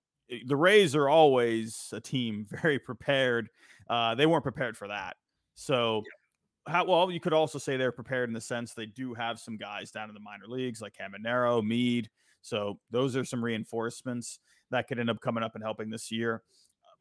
the 0.46 0.56
Rays 0.56 0.94
are 0.94 1.08
always 1.08 1.88
a 1.92 2.00
team 2.00 2.46
very 2.62 2.78
prepared. 2.78 3.48
Uh, 3.88 4.14
they 4.14 4.26
weren't 4.26 4.42
prepared 4.42 4.76
for 4.76 4.88
that. 4.88 5.16
So, 5.54 6.02
how 6.66 6.84
well 6.84 7.10
you 7.10 7.20
could 7.20 7.32
also 7.32 7.58
say 7.58 7.76
they're 7.76 7.92
prepared 7.92 8.28
in 8.28 8.34
the 8.34 8.40
sense 8.40 8.74
they 8.74 8.86
do 8.86 9.14
have 9.14 9.38
some 9.38 9.56
guys 9.56 9.90
down 9.90 10.08
in 10.08 10.14
the 10.14 10.20
minor 10.20 10.46
leagues 10.46 10.82
like 10.82 10.94
Caminero, 10.94 11.64
Mead. 11.64 12.10
So 12.42 12.78
those 12.90 13.16
are 13.16 13.24
some 13.24 13.42
reinforcements 13.42 14.38
that 14.70 14.86
could 14.86 14.98
end 14.98 15.10
up 15.10 15.20
coming 15.20 15.42
up 15.42 15.54
and 15.54 15.64
helping 15.64 15.90
this 15.90 16.10
year. 16.10 16.42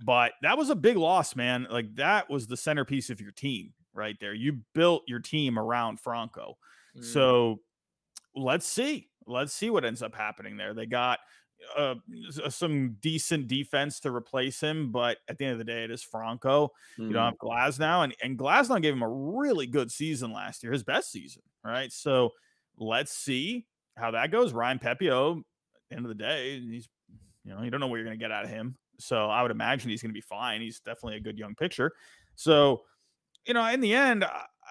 But 0.05 0.33
that 0.41 0.57
was 0.57 0.69
a 0.69 0.75
big 0.75 0.95
loss, 0.95 1.35
man. 1.35 1.67
Like 1.69 1.93
that 1.95 2.29
was 2.29 2.47
the 2.47 2.57
centerpiece 2.57 3.09
of 3.09 3.19
your 3.19 3.31
team 3.31 3.73
right 3.93 4.15
there. 4.19 4.33
You 4.33 4.59
built 4.73 5.03
your 5.07 5.19
team 5.19 5.57
around 5.57 5.99
Franco. 5.99 6.57
Mm. 6.97 7.03
So 7.03 7.59
let's 8.35 8.67
see. 8.67 9.09
Let's 9.25 9.53
see 9.53 9.69
what 9.69 9.85
ends 9.85 10.01
up 10.01 10.15
happening 10.15 10.55
there. 10.55 10.73
They 10.73 10.85
got 10.85 11.19
uh, 11.77 11.95
uh, 12.43 12.49
some 12.49 12.97
decent 13.01 13.47
defense 13.47 13.99
to 14.01 14.11
replace 14.11 14.59
him, 14.59 14.91
but 14.91 15.17
at 15.27 15.37
the 15.37 15.45
end 15.45 15.53
of 15.53 15.57
the 15.59 15.63
day, 15.63 15.83
it 15.83 15.91
is 15.91 16.03
Franco. 16.03 16.71
You 17.07 17.13
don't 17.13 17.25
have 17.25 17.37
Glasnow, 17.37 18.03
and 18.03 18.15
and 18.21 18.37
Glasnow 18.37 18.81
gave 18.81 18.93
him 18.93 19.03
a 19.03 19.09
really 19.09 19.67
good 19.67 19.91
season 19.91 20.31
last 20.31 20.63
year, 20.63 20.71
his 20.71 20.83
best 20.83 21.11
season, 21.11 21.43
right? 21.63 21.91
So 21.91 22.31
let's 22.77 23.11
see 23.11 23.65
how 23.97 24.11
that 24.11 24.31
goes. 24.31 24.53
Ryan 24.53 24.79
Pepiot, 24.79 25.41
end 25.91 26.05
of 26.05 26.09
the 26.09 26.15
day, 26.15 26.59
he's 26.59 26.87
you 27.43 27.53
know 27.53 27.63
you 27.63 27.71
don't 27.71 27.79
know 27.79 27.87
what 27.87 27.95
you're 27.95 28.05
going 28.05 28.17
to 28.17 28.23
get 28.23 28.31
out 28.31 28.43
of 28.43 28.49
him. 28.49 28.77
So 28.99 29.27
I 29.27 29.41
would 29.41 29.51
imagine 29.51 29.89
he's 29.89 30.01
going 30.01 30.11
to 30.11 30.17
be 30.17 30.21
fine. 30.21 30.61
He's 30.61 30.79
definitely 30.79 31.17
a 31.17 31.21
good 31.21 31.37
young 31.37 31.55
pitcher. 31.55 31.91
So 32.35 32.81
you 33.45 33.53
know, 33.53 33.65
in 33.67 33.79
the 33.79 33.93
end, 33.93 34.25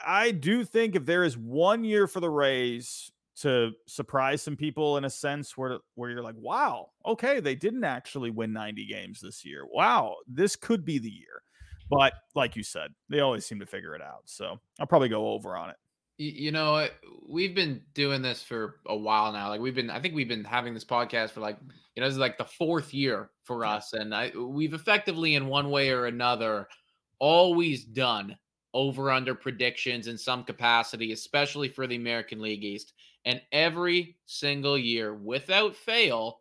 I 0.07 0.31
do 0.31 0.64
think 0.64 0.94
if 0.94 1.07
there 1.07 1.25
is 1.25 1.37
one 1.37 1.85
year 1.85 2.07
for 2.07 2.20
the 2.20 2.31
Rays 2.31 3.11
to 3.42 3.72
surprise 3.87 4.42
some 4.42 4.57
people 4.57 4.96
in 4.96 5.05
a 5.05 5.11
sense 5.11 5.57
where 5.57 5.79
where 5.94 6.11
you're 6.11 6.22
like, 6.22 6.37
wow, 6.38 6.90
okay, 7.05 7.40
they 7.40 7.55
didn't 7.55 7.85
actually 7.85 8.31
win 8.31 8.53
90 8.53 8.87
games 8.87 9.20
this 9.20 9.44
year. 9.44 9.64
Wow, 9.70 10.16
this 10.27 10.57
could 10.57 10.85
be 10.85 10.99
the 10.99 11.11
year. 11.11 11.42
But 11.90 12.14
like 12.35 12.57
you 12.57 12.62
said, 12.62 12.94
they 13.09 13.20
always 13.20 13.46
seem 13.46 13.61
to 13.61 13.66
figure 13.66 13.94
it 13.94 14.03
out. 14.03 14.22
So 14.25 14.59
I'll 14.81 14.87
probably 14.87 15.09
go 15.09 15.29
over 15.29 15.57
on 15.57 15.70
it. 15.70 15.77
You 16.18 16.51
know 16.51 16.88
we've 17.29 17.55
been 17.55 17.83
doing 17.92 18.22
this 18.22 18.42
for 18.42 18.77
a 18.87 18.96
while 18.96 19.33
now 19.33 19.51
like 19.51 19.61
we've 19.61 19.75
been 19.75 19.90
i 19.90 20.01
think 20.01 20.14
we've 20.14 20.29
been 20.29 20.44
having 20.44 20.72
this 20.72 20.85
podcast 20.85 21.31
for 21.31 21.40
like 21.40 21.59
you 21.94 22.01
know 22.01 22.07
this 22.07 22.14
is 22.14 22.18
like 22.18 22.38
the 22.38 22.44
fourth 22.44 22.94
year 22.94 23.29
for 23.42 23.66
us 23.66 23.92
and 23.92 24.14
i 24.14 24.31
we've 24.35 24.72
effectively 24.72 25.35
in 25.35 25.46
one 25.46 25.68
way 25.70 25.90
or 25.90 26.07
another 26.07 26.68
always 27.18 27.85
done 27.85 28.35
over 28.77 29.11
under 29.11 29.35
predictions 29.35 30.07
in 30.07 30.19
some 30.19 30.45
capacity 30.45 31.12
especially 31.12 31.69
for 31.69 31.87
the 31.87 31.97
american 31.97 32.41
league 32.41 32.62
east. 32.62 32.93
And 33.25 33.41
every 33.51 34.19
single 34.27 34.79
year 34.79 35.15
without 35.15 35.75
fail 35.75 36.41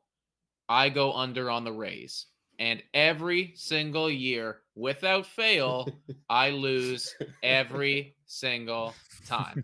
i 0.68 0.90
go 0.90 1.14
under 1.14 1.50
on 1.50 1.64
the 1.64 1.72
rays. 1.72 2.28
And 2.60 2.84
every 2.94 3.54
single 3.56 4.10
year 4.10 4.62
without 4.76 5.26
fail 5.26 5.88
i 6.30 6.50
lose 6.50 7.16
every 7.42 8.16
single 8.26 8.94
time 9.28 9.64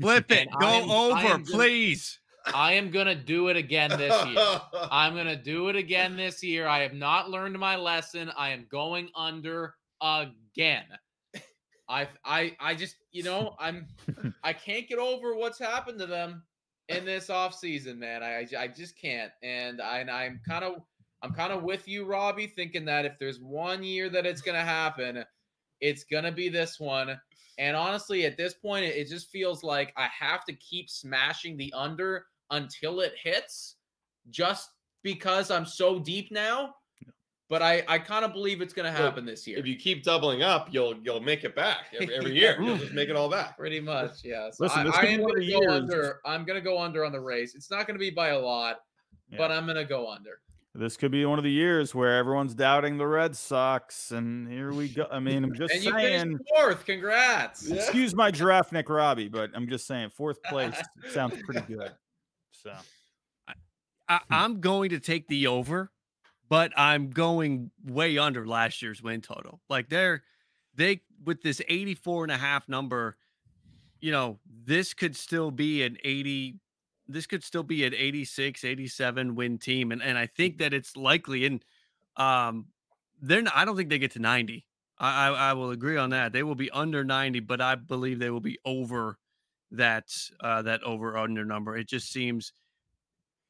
Flip 0.00 0.30
it. 0.30 0.48
Go 0.60 0.66
I 0.66 0.74
am- 0.76 0.90
I 0.90 0.94
over, 0.94 1.16
am 1.18 1.42
gonna- 1.42 1.44
please. 1.44 2.18
I 2.52 2.72
am 2.74 2.90
gonna 2.90 3.14
do 3.14 3.48
it 3.48 3.56
again 3.56 3.88
this 3.90 4.26
year. 4.26 4.60
I'm 4.90 5.14
gonna 5.16 5.36
do 5.40 5.68
it 5.70 5.76
again 5.76 6.14
this 6.16 6.42
year. 6.42 6.66
I 6.66 6.80
have 6.80 6.92
not 6.92 7.30
learned 7.30 7.58
my 7.58 7.76
lesson. 7.76 8.30
I 8.36 8.50
am 8.50 8.66
going 8.70 9.08
under 9.14 9.74
again. 10.02 10.84
I 11.88 12.08
I 12.24 12.56
I 12.60 12.74
just 12.74 12.96
you 13.12 13.22
know 13.22 13.54
I'm 13.58 13.86
I 14.42 14.52
can't 14.52 14.88
get 14.88 14.98
over 14.98 15.34
what's 15.34 15.58
happened 15.58 15.98
to 16.00 16.06
them 16.06 16.42
in 16.90 17.04
this 17.06 17.30
off 17.30 17.54
season, 17.54 17.98
man. 17.98 18.22
I 18.22 18.40
I, 18.40 18.46
I 18.64 18.68
just 18.68 18.98
can't. 19.00 19.32
And 19.42 19.80
I 19.80 19.98
and 20.00 20.10
I'm 20.10 20.40
kind 20.46 20.64
of 20.64 20.82
I'm 21.22 21.32
kind 21.32 21.52
of 21.52 21.62
with 21.62 21.88
you, 21.88 22.04
Robbie, 22.04 22.46
thinking 22.48 22.84
that 22.86 23.06
if 23.06 23.18
there's 23.18 23.40
one 23.40 23.82
year 23.82 24.10
that 24.10 24.26
it's 24.26 24.42
gonna 24.42 24.64
happen, 24.64 25.24
it's 25.80 26.04
gonna 26.04 26.32
be 26.32 26.50
this 26.50 26.78
one. 26.78 27.18
And 27.58 27.76
honestly, 27.76 28.24
at 28.26 28.36
this 28.36 28.54
point, 28.54 28.84
it, 28.84 29.08
just 29.08 29.30
feels 29.30 29.62
like 29.62 29.92
I 29.96 30.08
have 30.18 30.44
to 30.46 30.52
keep 30.54 30.90
smashing 30.90 31.56
the 31.56 31.72
under 31.76 32.26
until 32.50 33.00
it 33.00 33.14
hits, 33.22 33.76
just 34.30 34.70
because 35.02 35.50
I'm 35.50 35.66
so 35.66 35.98
deep 35.98 36.30
now. 36.32 36.74
But 37.50 37.62
I, 37.62 37.84
I 37.86 37.98
kind 37.98 38.24
of 38.24 38.32
believe 38.32 38.62
it's 38.62 38.72
going 38.72 38.90
to 38.90 38.98
Well, 38.98 39.08
happen 39.08 39.26
this 39.26 39.46
year. 39.46 39.58
If 39.58 39.66
you 39.66 39.76
keep 39.76 40.02
doubling 40.02 40.42
up, 40.42 40.68
you'll 40.72 40.96
you'll 41.02 41.20
make 41.20 41.44
it 41.44 41.54
back 41.54 41.92
every, 42.00 42.14
every 42.14 42.32
year. 42.40 42.56
You'll 42.60 42.78
just 42.78 42.94
make 42.94 43.10
it 43.10 43.16
all 43.16 43.28
back. 43.28 43.58
Pretty 43.58 43.80
much, 43.80 44.24
yeah. 44.24 44.50
So 44.50 44.64
Listen, 44.64 44.86
I, 44.88 45.02
I 45.02 45.04
am 45.06 45.20
going 45.20 45.40
to 45.40 45.52
go 45.52 45.70
under. 45.70 46.20
I'm 46.24 46.44
going 46.44 46.58
to 46.58 46.64
go 46.64 46.80
under 46.80 47.04
on 47.04 47.12
the 47.12 47.20
race. 47.20 47.54
It's 47.54 47.70
not 47.70 47.86
going 47.86 47.96
to 47.96 48.00
be 48.00 48.10
by 48.10 48.30
a 48.30 48.38
lot, 48.38 48.78
but 49.36 49.52
I'm 49.52 49.66
going 49.66 49.76
to 49.76 49.84
go 49.84 50.10
under. 50.10 50.40
This 50.76 50.96
could 50.96 51.12
be 51.12 51.24
one 51.24 51.38
of 51.38 51.44
the 51.44 51.52
years 51.52 51.94
where 51.94 52.16
everyone's 52.18 52.52
doubting 52.54 52.98
the 52.98 53.06
Red 53.06 53.36
Sox, 53.36 54.10
and 54.10 54.48
here 54.50 54.72
we 54.72 54.88
go. 54.88 55.06
I 55.10 55.20
mean, 55.20 55.44
I'm 55.44 55.54
just 55.56 55.72
and 55.72 55.84
you 55.84 55.92
saying. 55.92 56.20
finished 56.22 56.42
fourth. 56.56 56.84
Congrats. 56.84 57.68
Yeah. 57.68 57.76
Excuse 57.76 58.12
my 58.14 58.32
giraffe 58.32 58.72
neck, 58.72 58.88
Robbie, 58.88 59.28
but 59.28 59.50
I'm 59.54 59.68
just 59.68 59.86
saying 59.86 60.10
fourth 60.10 60.42
place 60.42 60.74
sounds 61.12 61.40
pretty 61.44 61.60
good. 61.72 61.92
So 62.50 62.72
I, 63.48 63.54
Hmm. 64.08 64.16
I'm 64.34 64.60
going 64.60 64.90
to 64.90 64.98
take 65.00 65.28
the 65.28 65.46
over, 65.46 65.92
but 66.48 66.72
I'm 66.76 67.10
going 67.10 67.70
way 67.84 68.18
under 68.18 68.44
last 68.46 68.82
year's 68.82 69.00
win 69.02 69.20
total. 69.20 69.60
Like 69.70 69.88
they're 69.88 70.24
they 70.74 71.02
with 71.24 71.40
this 71.40 71.62
84 71.68 72.24
and 72.24 72.32
a 72.32 72.36
half 72.36 72.68
number, 72.68 73.16
you 74.00 74.10
know, 74.10 74.40
this 74.64 74.92
could 74.92 75.14
still 75.14 75.50
be 75.52 75.84
an 75.84 75.96
80 76.04 76.56
this 77.08 77.26
could 77.26 77.44
still 77.44 77.62
be 77.62 77.84
an 77.84 77.94
86, 77.94 78.64
87 78.64 79.34
win 79.34 79.58
team 79.58 79.92
and 79.92 80.02
and 80.02 80.18
I 80.18 80.26
think 80.26 80.58
that 80.58 80.72
it's 80.72 80.96
likely 80.96 81.46
and 81.46 81.64
um 82.16 82.66
they're 83.22 83.42
not, 83.42 83.54
I 83.56 83.64
don't 83.64 83.76
think 83.76 83.88
they 83.90 83.98
get 83.98 84.12
to 84.12 84.18
90. 84.18 84.66
I, 84.98 85.28
I 85.28 85.50
I 85.50 85.52
will 85.54 85.70
agree 85.70 85.96
on 85.96 86.10
that. 86.10 86.32
They 86.32 86.42
will 86.42 86.54
be 86.54 86.70
under 86.70 87.04
90, 87.04 87.40
but 87.40 87.60
I 87.60 87.74
believe 87.74 88.18
they 88.18 88.30
will 88.30 88.40
be 88.40 88.58
over 88.64 89.18
that 89.72 90.06
uh 90.40 90.62
that 90.62 90.82
over 90.82 91.16
under 91.16 91.44
number. 91.44 91.76
It 91.76 91.88
just 91.88 92.10
seems 92.12 92.52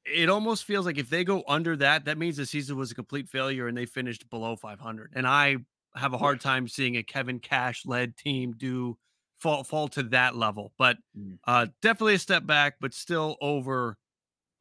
it 0.05 0.29
almost 0.29 0.65
feels 0.65 0.87
like 0.87 0.99
if 0.99 1.09
they 1.09 1.25
go 1.25 1.43
under 1.49 1.77
that, 1.77 2.05
that 2.05 2.19
means 2.19 2.37
the 2.37 2.47
season 2.47 2.77
was 2.77 2.91
a 2.91 2.95
complete 2.95 3.29
failure 3.29 3.69
and 3.69 3.77
they 3.77 3.87
finished 3.87 4.29
below 4.29 4.55
500. 4.57 5.13
And 5.15 5.27
I 5.27 5.57
have 5.95 6.13
a 6.13 6.19
hard 6.19 6.41
time 6.41 6.69
seeing 6.69 6.97
a 6.97 7.03
Kevin 7.03 7.39
Cash 7.39 7.87
led 7.87 8.17
team 8.17 8.53
do 8.57 8.99
fall 9.45 9.63
fall 9.63 9.89
to 9.89 10.03
that 10.05 10.35
level. 10.35 10.73
But 10.79 10.97
Mm. 11.17 11.39
uh, 11.45 11.67
definitely 11.83 12.15
a 12.15 12.19
step 12.19 12.47
back, 12.47 12.77
but 12.81 12.95
still 12.95 13.37
over 13.43 13.99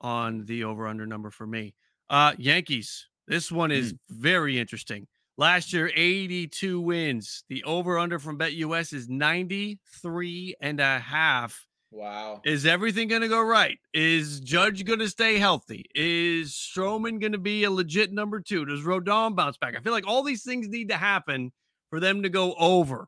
on 0.02 0.44
the 0.46 0.66
over 0.66 0.86
under 0.88 1.08
number 1.08 1.32
for 1.32 1.48
me. 1.48 1.74
Uh, 2.10 2.34
Yankees. 2.38 3.08
This 3.26 3.50
one 3.50 3.72
is 3.72 3.94
very 4.10 4.60
interesting. 4.60 5.08
Last 5.38 5.72
year, 5.72 5.90
82 5.96 6.82
wins. 6.82 7.46
The 7.48 7.64
over 7.64 7.98
under 7.98 8.20
from 8.20 8.38
Bet 8.38 8.52
US 8.56 8.92
is 8.92 9.08
93 9.08 10.56
and 10.60 10.80
a 10.82 11.00
half. 11.00 11.66
Wow. 11.90 12.42
Is 12.44 12.66
everything 12.66 13.08
going 13.08 13.22
to 13.22 13.28
go 13.30 13.42
right? 13.42 13.78
Is 13.94 14.42
Judge 14.42 14.84
going 14.84 15.00
to 15.00 15.08
stay 15.08 15.38
healthy? 15.38 15.86
Is 15.96 16.52
Stroman 16.52 17.22
going 17.22 17.32
to 17.32 17.38
be 17.38 17.64
a 17.64 17.72
legit 17.72 18.12
number 18.12 18.42
two? 18.42 18.66
Does 18.66 18.82
Rodon 18.82 19.36
bounce 19.36 19.58
back? 19.58 19.76
I 19.78 19.80
feel 19.80 19.94
like 19.94 20.08
all 20.08 20.24
these 20.24 20.44
things 20.44 20.68
need 20.68 20.90
to 20.90 20.98
happen 20.98 21.52
for 21.90 22.00
them 22.02 22.24
to 22.24 22.30
go 22.30 22.56
over. 22.56 23.08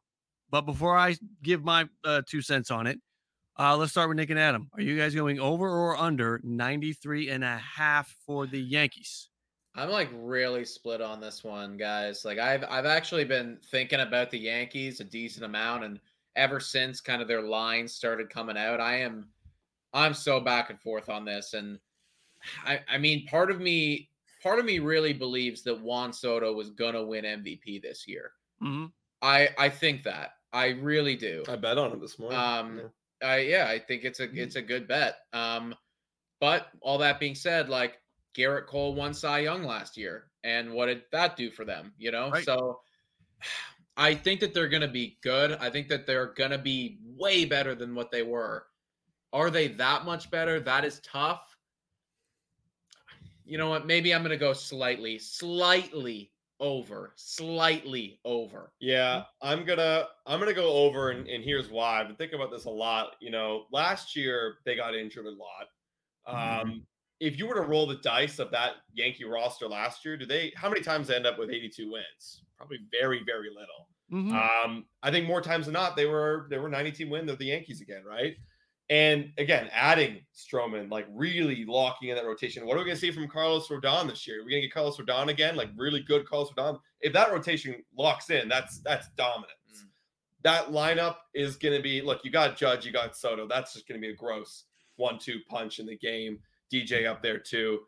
But 0.49 0.61
before 0.61 0.97
I 0.97 1.15
give 1.43 1.63
my 1.63 1.89
uh, 2.03 2.21
two 2.27 2.41
cents 2.41 2.71
on 2.71 2.87
it, 2.87 2.99
uh, 3.57 3.77
let's 3.77 3.91
start 3.91 4.09
with 4.09 4.17
Nick 4.17 4.29
and 4.29 4.39
Adam. 4.39 4.69
Are 4.73 4.81
you 4.81 4.97
guys 4.97 5.15
going 5.15 5.39
over 5.39 5.67
or 5.69 5.97
under 5.97 6.39
93 6.43 7.29
and 7.29 7.43
a 7.43 7.57
half 7.57 8.09
for 8.25 8.47
the 8.47 8.61
Yankees? 8.61 9.29
I'm 9.75 9.89
like 9.89 10.09
really 10.13 10.63
split 10.65 11.01
on 11.01 11.19
this 11.19 11.43
one, 11.43 11.75
guys. 11.77 12.23
Like 12.23 12.37
I've 12.37 12.63
I've 12.63 12.85
actually 12.85 13.25
been 13.25 13.59
thinking 13.65 13.99
about 13.99 14.31
the 14.31 14.39
Yankees 14.39 14.99
a 15.01 15.03
decent 15.03 15.43
amount, 15.45 15.83
and 15.83 15.99
ever 16.35 16.59
since 16.59 17.01
kind 17.01 17.21
of 17.21 17.27
their 17.27 17.41
lines 17.41 17.93
started 17.93 18.29
coming 18.29 18.57
out, 18.57 18.79
I 18.79 18.97
am 18.97 19.31
I'm 19.93 20.13
so 20.13 20.39
back 20.39 20.69
and 20.69 20.81
forth 20.81 21.09
on 21.09 21.25
this. 21.25 21.53
And 21.53 21.79
I 22.65 22.81
I 22.87 22.97
mean, 22.97 23.27
part 23.27 23.51
of 23.51 23.61
me 23.61 24.11
part 24.41 24.59
of 24.59 24.65
me 24.65 24.79
really 24.79 25.13
believes 25.13 25.63
that 25.63 25.81
Juan 25.81 26.13
Soto 26.13 26.53
was 26.53 26.71
gonna 26.71 27.03
win 27.03 27.25
MVP 27.25 27.79
this 27.79 28.07
year. 28.07 28.33
Mhm. 28.61 28.93
I 29.21 29.49
I 29.57 29.69
think 29.69 30.03
that 30.03 30.31
I 30.53 30.69
really 30.69 31.15
do. 31.15 31.43
I 31.49 31.55
bet 31.55 31.77
on 31.77 31.91
it 31.91 32.01
this 32.01 32.17
morning. 32.19 32.39
Um, 32.39 32.77
Yeah. 32.77 32.83
I 33.29 33.37
yeah, 33.39 33.67
I 33.69 33.79
think 33.79 34.03
it's 34.03 34.19
a 34.19 34.29
it's 34.31 34.55
a 34.55 34.61
good 34.61 34.87
bet. 34.87 35.17
Um, 35.33 35.73
but 36.39 36.67
all 36.81 36.97
that 36.99 37.19
being 37.19 37.35
said, 37.35 37.69
like 37.69 37.99
Gerrit 38.37 38.67
Cole 38.67 38.93
won 38.93 39.13
Cy 39.13 39.39
Young 39.39 39.63
last 39.63 39.97
year, 39.97 40.25
and 40.43 40.73
what 40.73 40.87
did 40.87 41.03
that 41.11 41.35
do 41.37 41.49
for 41.49 41.65
them? 41.65 41.93
You 41.97 42.11
know, 42.11 42.29
Right. 42.31 42.43
so 42.45 42.81
I 43.97 44.13
think 44.13 44.41
that 44.41 44.53
they're 44.53 44.67
going 44.67 44.81
to 44.81 44.89
be 44.89 45.17
good. 45.23 45.53
I 45.53 45.69
think 45.69 45.87
that 45.87 46.05
they're 46.05 46.33
going 46.33 46.51
to 46.51 46.57
be 46.57 46.99
way 47.05 47.45
better 47.45 47.73
than 47.75 47.95
what 47.95 48.11
they 48.11 48.23
were. 48.23 48.67
Are 49.31 49.49
they 49.49 49.69
that 49.69 50.03
much 50.03 50.29
better? 50.29 50.59
That 50.59 50.83
is 50.83 50.99
tough. 50.99 51.57
You 53.45 53.57
know 53.57 53.69
what? 53.69 53.85
Maybe 53.85 54.13
I'm 54.13 54.21
going 54.21 54.31
to 54.31 54.37
go 54.37 54.51
slightly, 54.51 55.17
slightly 55.19 56.31
over, 56.59 57.13
slightly 57.15 58.19
over. 58.25 58.73
Yeah, 58.79 59.23
I'm 59.41 59.65
gonna 59.65 60.07
I'm 60.25 60.39
gonna 60.39 60.53
go 60.53 60.71
over 60.71 61.11
and, 61.11 61.27
and 61.27 61.43
here's 61.43 61.69
why. 61.69 62.01
I've 62.01 62.07
been 62.07 62.15
thinking 62.15 62.39
about 62.39 62.51
this 62.51 62.65
a 62.65 62.69
lot. 62.69 63.15
You 63.19 63.31
know, 63.31 63.65
last 63.71 64.15
year 64.15 64.57
they 64.65 64.75
got 64.75 64.95
injured 64.95 65.25
a 65.25 65.31
lot. 65.31 65.67
Um, 66.61 66.87
if 67.19 67.37
you 67.37 67.47
were 67.47 67.55
to 67.55 67.61
roll 67.61 67.87
the 67.87 67.97
dice 67.97 68.39
of 68.39 68.51
that 68.51 68.75
Yankee 68.93 69.25
roster 69.25 69.67
last 69.67 70.03
year, 70.05 70.17
do 70.17 70.25
they 70.25 70.51
how 70.55 70.69
many 70.69 70.81
times 70.81 71.07
they 71.07 71.15
end 71.15 71.27
up 71.27 71.37
with 71.37 71.49
82 71.49 71.91
wins? 71.91 72.43
Probably 72.57 72.79
very, 72.91 73.23
very 73.23 73.49
little. 73.49 73.89
Mhm. 74.11 74.33
Um, 74.65 74.85
I 75.01 75.11
think 75.11 75.25
more 75.27 75.41
times 75.41 75.65
than 75.65 75.73
not, 75.73 75.95
they 75.95 76.05
were 76.05 76.47
they 76.49 76.57
were 76.57 76.69
92 76.69 77.09
win. 77.09 77.25
They're 77.25 77.35
the 77.35 77.45
Yankees 77.45 77.81
again, 77.81 78.03
right? 78.03 78.35
And 78.89 79.31
again, 79.39 79.67
adding 79.73 80.19
Stroman, 80.35 80.91
like 80.91 81.07
really 81.09 81.65
locking 81.65 82.09
in 82.09 82.15
that 82.15 82.25
rotation. 82.25 82.65
What 82.67 82.75
are 82.77 82.79
we 82.81 82.85
gonna 82.85 82.95
see 82.97 83.09
from 83.11 83.27
Carlos 83.27 83.67
Rodon 83.67 84.07
this 84.07 84.27
year? 84.27 84.41
Are 84.41 84.45
we 84.45 84.51
gonna 84.51 84.61
get 84.61 84.73
Carlos 84.73 84.97
Rodon 84.97 85.29
again? 85.29 85.55
Like 85.55 85.69
really 85.75 86.01
good 86.01 86.27
Carlos 86.29 86.51
Rodon. 86.51 86.79
If 87.01 87.11
that 87.13 87.31
rotation 87.31 87.83
locks 87.97 88.29
in, 88.29 88.47
that's 88.47 88.79
that's 88.81 89.07
dominance. 89.17 89.51
Mm. 89.75 89.87
That 90.43 90.67
lineup 90.67 91.15
is 91.33 91.55
gonna 91.55 91.81
be 91.81 92.01
look, 92.01 92.21
you 92.23 92.29
got 92.31 92.57
Judge, 92.57 92.85
you 92.85 92.91
got 92.91 93.17
Soto. 93.17 93.47
That's 93.47 93.73
just 93.73 93.87
gonna 93.87 93.99
be 93.99 94.09
a 94.09 94.15
gross 94.15 94.65
one-two 94.97 95.39
punch 95.49 95.79
in 95.79 95.87
the 95.87 95.97
game. 95.97 96.39
DJ 96.71 97.07
up 97.07 97.23
there 97.23 97.39
too. 97.39 97.79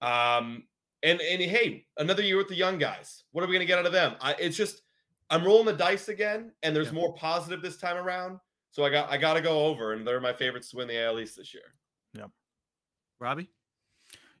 Um, 0.00 0.64
and 1.02 1.20
and 1.20 1.42
hey, 1.42 1.84
another 1.98 2.22
year 2.22 2.38
with 2.38 2.48
the 2.48 2.54
young 2.54 2.78
guys. 2.78 3.24
What 3.32 3.44
are 3.44 3.46
we 3.46 3.52
gonna 3.52 3.66
get 3.66 3.78
out 3.78 3.84
of 3.86 3.92
them? 3.92 4.16
I, 4.22 4.34
it's 4.38 4.56
just 4.56 4.82
I'm 5.28 5.44
rolling 5.44 5.66
the 5.66 5.72
dice 5.74 6.08
again, 6.08 6.52
and 6.62 6.74
there's 6.74 6.86
Yeah. 6.88 6.92
more 6.94 7.14
positive 7.14 7.60
this 7.60 7.76
time 7.76 7.96
around. 7.98 8.38
So 8.76 8.84
I 8.84 8.90
got 8.90 9.10
I 9.10 9.16
got 9.16 9.32
to 9.34 9.40
go 9.40 9.64
over, 9.64 9.94
and 9.94 10.06
they're 10.06 10.20
my 10.20 10.34
favorites 10.34 10.68
to 10.72 10.76
win 10.76 10.86
the 10.86 11.02
AL 11.02 11.18
East 11.18 11.38
this 11.38 11.54
year. 11.54 11.62
Robbie? 13.18 13.48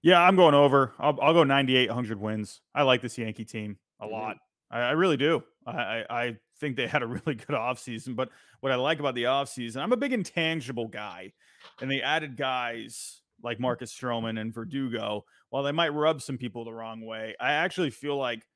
yeah, 0.02 0.20
I'm 0.20 0.36
going 0.36 0.54
over. 0.54 0.92
I'll, 0.98 1.18
I'll 1.22 1.32
go 1.32 1.42
9,800 1.42 2.20
wins. 2.20 2.60
I 2.74 2.82
like 2.82 3.00
this 3.00 3.16
Yankee 3.16 3.46
team 3.46 3.78
a 3.98 4.04
Mhm. 4.06 4.10
lot. 4.12 4.36
I, 4.70 4.80
I 4.80 4.90
really 4.90 5.16
do. 5.16 5.42
I, 5.66 5.72
I, 5.72 6.04
I 6.10 6.36
think 6.60 6.76
they 6.76 6.86
had 6.86 7.02
a 7.02 7.06
really 7.06 7.34
good 7.36 7.56
offseason. 7.56 8.14
But 8.14 8.28
what 8.60 8.72
I 8.72 8.74
like 8.74 9.00
about 9.00 9.14
the 9.14 9.22
offseason, 9.24 9.78
I'm 9.82 9.92
a 9.92 9.96
big 9.96 10.12
intangible 10.12 10.88
guy. 10.88 11.32
And 11.80 11.90
they 11.90 12.02
added 12.02 12.36
guys 12.36 13.22
like 13.42 13.58
Marcus 13.58 13.98
Stroman 13.98 14.38
and 14.38 14.52
Verdugo. 14.52 15.24
While 15.48 15.62
they 15.62 15.72
might 15.72 15.94
rub 15.94 16.20
some 16.20 16.36
people 16.36 16.66
the 16.66 16.74
wrong 16.74 17.00
way, 17.00 17.34
I 17.40 17.52
actually 17.52 17.88
feel 17.90 18.18
like 18.18 18.46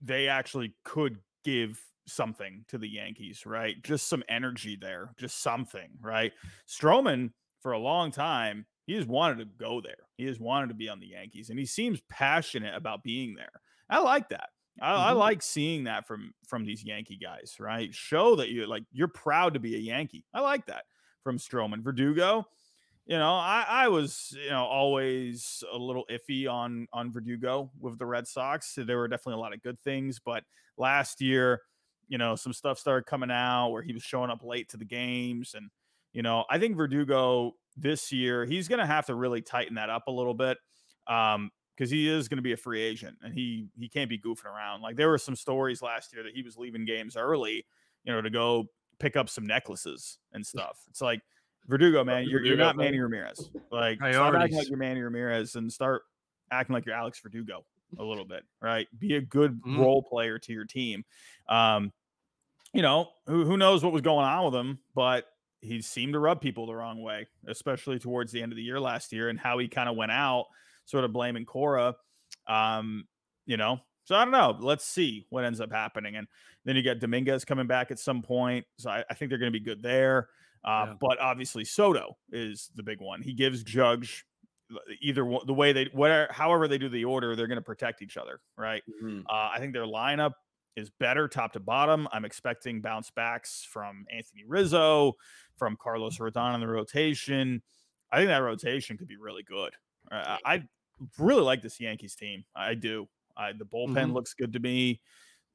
they 0.00 0.28
actually 0.28 0.74
could 0.84 1.18
give 1.44 1.78
something 2.08 2.64
to 2.68 2.78
the 2.78 2.88
Yankees, 2.88 3.46
right? 3.46 3.82
Just 3.82 4.08
some 4.08 4.22
energy 4.28 4.76
there, 4.76 5.14
just 5.18 5.38
something, 5.40 5.90
right? 6.00 6.32
Stroman, 6.66 7.32
for 7.60 7.72
a 7.72 7.78
long 7.78 8.10
time, 8.10 8.66
he 8.86 8.94
has 8.94 9.06
wanted 9.06 9.38
to 9.38 9.44
go 9.44 9.80
there. 9.80 10.08
He 10.16 10.24
has 10.26 10.40
wanted 10.40 10.68
to 10.68 10.74
be 10.74 10.88
on 10.88 11.00
the 11.00 11.08
Yankees, 11.08 11.50
and 11.50 11.58
he 11.58 11.66
seems 11.66 12.00
passionate 12.08 12.74
about 12.74 13.02
being 13.02 13.34
there. 13.34 13.50
I 13.90 14.00
like 14.00 14.28
that. 14.30 14.50
I, 14.80 15.10
I 15.10 15.12
Mhm. 15.12 15.14
like 15.14 15.42
seeing 15.42 15.84
that 15.84 16.06
from 16.06 16.32
from 16.46 16.64
these 16.64 16.84
Yankee 16.84 17.16
guys, 17.16 17.56
right? 17.58 17.92
Show 17.94 18.36
that 18.36 18.48
you 18.48 18.66
like 18.66 18.84
you're 18.92 19.08
proud 19.08 19.54
to 19.54 19.60
be 19.60 19.74
a 19.74 19.78
Yankee. 19.78 20.24
I 20.32 20.40
like 20.40 20.66
that 20.66 20.84
from 21.22 21.36
Stroman. 21.38 21.82
Verdugo, 21.82 22.46
you 23.06 23.16
know, 23.16 23.34
I, 23.34 23.64
I 23.68 23.88
was, 23.88 24.36
you 24.38 24.50
know, 24.50 24.64
always 24.64 25.64
a 25.72 25.78
little 25.78 26.04
iffy 26.10 26.50
on 26.50 26.86
on 26.92 27.10
Verdugo 27.12 27.70
with 27.78 27.98
the 27.98 28.06
Red 28.06 28.28
Sox. 28.28 28.74
There 28.76 28.98
were 28.98 29.08
definitely 29.08 29.34
a 29.34 29.42
lot 29.42 29.54
of 29.54 29.62
good 29.62 29.80
things, 29.82 30.20
but 30.20 30.44
last 30.76 31.20
year, 31.20 31.62
you 32.08 32.18
know, 32.18 32.34
some 32.36 32.52
stuff 32.52 32.78
started 32.78 33.06
coming 33.06 33.30
out 33.30 33.68
where 33.68 33.82
he 33.82 33.92
was 33.92 34.02
showing 34.02 34.30
up 34.30 34.42
late 34.42 34.68
to 34.70 34.76
the 34.76 34.84
games, 34.84 35.54
and 35.54 35.70
you 36.12 36.22
know, 36.22 36.44
I 36.50 36.58
think 36.58 36.76
Verdugo 36.76 37.52
this 37.76 38.10
year 38.10 38.44
he's 38.44 38.66
going 38.66 38.80
to 38.80 38.86
have 38.86 39.06
to 39.06 39.14
really 39.14 39.42
tighten 39.42 39.76
that 39.76 39.90
up 39.90 40.08
a 40.08 40.10
little 40.10 40.34
bit. 40.34 40.58
Um, 41.06 41.50
because 41.76 41.90
he 41.92 42.08
is 42.08 42.26
going 42.26 42.38
to 42.38 42.42
be 42.42 42.50
a 42.50 42.56
free 42.56 42.80
agent 42.82 43.16
and 43.22 43.32
he 43.32 43.68
he 43.78 43.88
can't 43.88 44.10
be 44.10 44.18
goofing 44.18 44.46
around. 44.46 44.82
Like 44.82 44.96
there 44.96 45.08
were 45.08 45.16
some 45.16 45.36
stories 45.36 45.80
last 45.80 46.12
year 46.12 46.24
that 46.24 46.34
he 46.34 46.42
was 46.42 46.56
leaving 46.56 46.84
games 46.84 47.16
early, 47.16 47.64
you 48.02 48.12
know, 48.12 48.20
to 48.20 48.30
go 48.30 48.66
pick 48.98 49.14
up 49.16 49.28
some 49.28 49.46
necklaces 49.46 50.18
and 50.32 50.44
stuff. 50.54 50.80
It's 50.88 51.00
like 51.00 51.20
Verdugo, 51.68 52.02
man, 52.02 52.26
you're, 52.28 52.44
you're 52.44 52.56
not. 52.56 52.76
Manny 52.76 52.98
Ramirez. 52.98 53.50
Like 53.70 53.98
stop 53.98 54.34
acting 54.34 54.56
like 54.56 54.68
you're 54.68 54.76
Manny 54.76 55.00
Ramirez 55.02 55.54
and 55.54 55.72
start 55.72 56.02
acting 56.50 56.74
like 56.74 56.84
you're 56.84 56.96
Alex 56.96 57.20
Verdugo 57.20 57.64
a 57.96 58.02
little 58.02 58.24
bit, 58.24 58.42
right? 58.60 58.88
Be 58.98 59.14
a 59.14 59.20
good 59.20 59.62
Mhm. 59.62 59.78
role 59.78 60.02
player 60.02 60.38
to 60.40 60.52
your 60.52 60.64
team. 60.64 61.04
Um, 61.48 61.92
you 62.72 62.82
know, 62.82 63.08
who 63.26 63.44
who 63.44 63.56
knows 63.56 63.82
what 63.82 63.92
was 63.92 64.02
going 64.02 64.26
on 64.26 64.44
with 64.44 64.54
him, 64.54 64.78
but 64.94 65.26
he 65.60 65.82
seemed 65.82 66.12
to 66.12 66.18
rub 66.18 66.40
people 66.40 66.66
the 66.66 66.74
wrong 66.74 67.02
way, 67.02 67.26
especially 67.46 67.98
towards 67.98 68.32
the 68.32 68.42
end 68.42 68.52
of 68.52 68.56
the 68.56 68.62
year 68.62 68.78
last 68.78 69.12
year, 69.12 69.28
and 69.28 69.38
how 69.38 69.58
he 69.58 69.68
kind 69.68 69.88
of 69.88 69.96
went 69.96 70.12
out, 70.12 70.46
sort 70.84 71.04
of 71.04 71.12
blaming 71.12 71.44
Cora. 71.44 71.94
Um, 72.46 73.06
you 73.46 73.56
know, 73.56 73.80
so 74.04 74.14
I 74.14 74.24
don't 74.24 74.32
know. 74.32 74.56
Let's 74.58 74.84
see 74.84 75.26
what 75.30 75.44
ends 75.44 75.60
up 75.60 75.72
happening. 75.72 76.16
And 76.16 76.26
then 76.64 76.76
you 76.76 76.82
get 76.82 77.00
Dominguez 77.00 77.44
coming 77.44 77.66
back 77.66 77.90
at 77.90 77.98
some 77.98 78.22
point. 78.22 78.66
So 78.78 78.90
I, 78.90 79.04
I 79.10 79.14
think 79.14 79.30
they're 79.30 79.38
going 79.38 79.52
to 79.52 79.58
be 79.58 79.64
good 79.64 79.82
there. 79.82 80.28
Uh, 80.64 80.86
yeah. 80.88 80.94
But 81.00 81.20
obviously, 81.20 81.64
Soto 81.64 82.16
is 82.32 82.70
the 82.74 82.82
big 82.82 83.00
one. 83.00 83.22
He 83.22 83.32
gives 83.32 83.62
Judge 83.62 84.24
either 85.00 85.22
the 85.46 85.54
way 85.54 85.72
they 85.72 85.88
whatever 85.92 86.30
however 86.30 86.68
they 86.68 86.76
do 86.76 86.90
the 86.90 87.04
order 87.04 87.34
they're 87.34 87.46
going 87.46 87.56
to 87.56 87.62
protect 87.62 88.02
each 88.02 88.18
other 88.18 88.38
right 88.58 88.82
mm-hmm. 89.02 89.20
uh, 89.20 89.48
i 89.54 89.56
think 89.58 89.72
their 89.72 89.86
lineup 89.86 90.32
is 90.78 90.90
better 90.90 91.28
top 91.28 91.52
to 91.52 91.60
bottom. 91.60 92.08
I'm 92.12 92.24
expecting 92.24 92.80
bounce 92.80 93.10
backs 93.10 93.66
from 93.68 94.06
anthony 94.10 94.44
rizzo 94.46 95.14
from 95.56 95.76
carlos 95.76 96.18
rodon 96.18 96.54
in 96.54 96.60
the 96.60 96.68
rotation. 96.68 97.62
I 98.10 98.18
think 98.18 98.28
that 98.28 98.38
rotation 98.38 98.96
could 98.96 99.08
be 99.08 99.16
really 99.16 99.42
good. 99.42 99.74
Uh, 100.10 100.38
i 100.44 100.62
really 101.18 101.42
like 101.42 101.62
this 101.62 101.80
yankees 101.80 102.14
team. 102.14 102.44
I 102.56 102.74
do. 102.74 103.08
I, 103.36 103.52
the 103.52 103.64
bullpen 103.64 103.94
mm-hmm. 103.94 104.12
looks 104.12 104.34
good 104.34 104.52
to 104.54 104.58
me. 104.58 105.00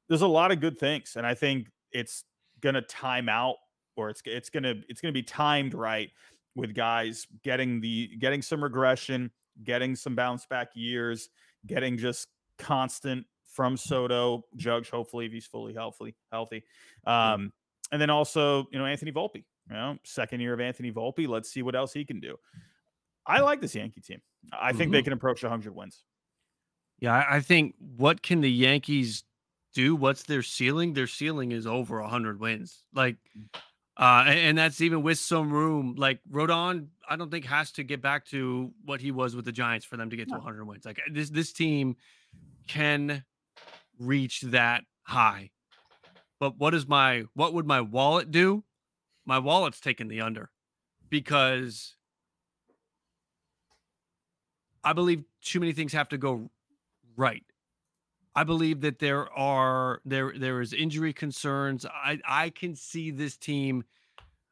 There's 0.08 0.22
a 0.22 0.26
lot 0.26 0.52
of 0.52 0.60
good 0.60 0.78
things 0.78 1.14
and 1.16 1.26
i 1.26 1.34
think 1.34 1.68
it's 1.92 2.24
going 2.60 2.74
to 2.74 2.82
time 2.82 3.28
out 3.28 3.56
or 3.96 4.10
it's 4.10 4.20
it's 4.26 4.50
going 4.50 4.62
to 4.62 4.74
it's 4.88 5.00
to 5.00 5.12
be 5.12 5.22
timed 5.22 5.74
right 5.74 6.10
with 6.56 6.74
guys 6.74 7.26
getting 7.42 7.80
the 7.80 8.16
getting 8.18 8.42
some 8.42 8.62
regression, 8.62 9.30
getting 9.62 9.96
some 9.96 10.14
bounce 10.14 10.46
back 10.46 10.68
years, 10.74 11.30
getting 11.66 11.98
just 11.98 12.28
constant 12.58 13.26
from 13.54 13.76
Soto, 13.76 14.44
Judge, 14.56 14.90
hopefully 14.90 15.26
if 15.26 15.32
he's 15.32 15.46
fully 15.46 15.72
healthy, 15.72 16.14
healthy. 16.32 16.64
Um, 17.06 17.52
and 17.92 18.02
then 18.02 18.10
also, 18.10 18.66
you 18.72 18.78
know, 18.78 18.86
Anthony 18.86 19.12
Volpe, 19.12 19.44
you 19.68 19.74
know, 19.74 19.96
second 20.04 20.40
year 20.40 20.52
of 20.52 20.60
Anthony 20.60 20.90
Volpe. 20.90 21.28
Let's 21.28 21.50
see 21.50 21.62
what 21.62 21.76
else 21.76 21.92
he 21.92 22.04
can 22.04 22.20
do. 22.20 22.36
I 23.26 23.40
like 23.40 23.60
this 23.60 23.74
Yankee 23.74 24.00
team. 24.00 24.20
I 24.52 24.72
think 24.72 24.82
mm-hmm. 24.82 24.92
they 24.92 25.02
can 25.02 25.12
approach 25.12 25.42
100 25.42 25.74
wins. 25.74 26.02
Yeah, 26.98 27.24
I 27.28 27.40
think 27.40 27.74
what 27.78 28.22
can 28.22 28.40
the 28.40 28.50
Yankees 28.50 29.24
do? 29.72 29.94
What's 29.96 30.24
their 30.24 30.42
ceiling? 30.42 30.94
Their 30.94 31.06
ceiling 31.06 31.52
is 31.52 31.66
over 31.66 32.00
100 32.00 32.40
wins. 32.40 32.82
Like 32.92 33.16
uh, 33.96 34.24
and, 34.26 34.38
and, 34.38 34.58
that's 34.58 34.80
even 34.80 35.02
with 35.02 35.18
some 35.18 35.52
room. 35.52 35.94
Like 35.96 36.18
Rodon, 36.28 36.88
I 37.08 37.14
don't 37.14 37.30
think 37.30 37.44
has 37.44 37.70
to 37.72 37.84
get 37.84 38.02
back 38.02 38.26
to 38.26 38.72
what 38.84 39.00
he 39.00 39.12
was 39.12 39.36
with 39.36 39.44
the 39.44 39.52
Giants 39.52 39.86
for 39.86 39.96
them 39.96 40.10
to 40.10 40.16
get 40.16 40.28
to 40.28 40.34
100 40.34 40.64
wins. 40.64 40.84
Like 40.84 41.00
this, 41.12 41.30
this 41.30 41.52
team 41.52 41.96
can 42.66 43.24
reach 43.98 44.40
that 44.42 44.84
high. 45.02 45.50
But 46.40 46.58
what 46.58 46.74
is 46.74 46.86
my 46.86 47.24
what 47.34 47.54
would 47.54 47.66
my 47.66 47.80
wallet 47.80 48.30
do? 48.30 48.64
My 49.26 49.38
wallet's 49.38 49.80
taking 49.80 50.08
the 50.08 50.20
under 50.20 50.50
because 51.08 51.94
I 54.82 54.92
believe 54.92 55.24
too 55.42 55.60
many 55.60 55.72
things 55.72 55.92
have 55.92 56.08
to 56.10 56.18
go 56.18 56.50
right. 57.16 57.44
I 58.36 58.44
believe 58.44 58.80
that 58.80 58.98
there 58.98 59.32
are 59.32 60.00
there 60.04 60.34
there 60.36 60.60
is 60.60 60.72
injury 60.72 61.12
concerns. 61.12 61.86
I 61.86 62.18
I 62.26 62.50
can 62.50 62.74
see 62.74 63.10
this 63.10 63.36
team. 63.36 63.84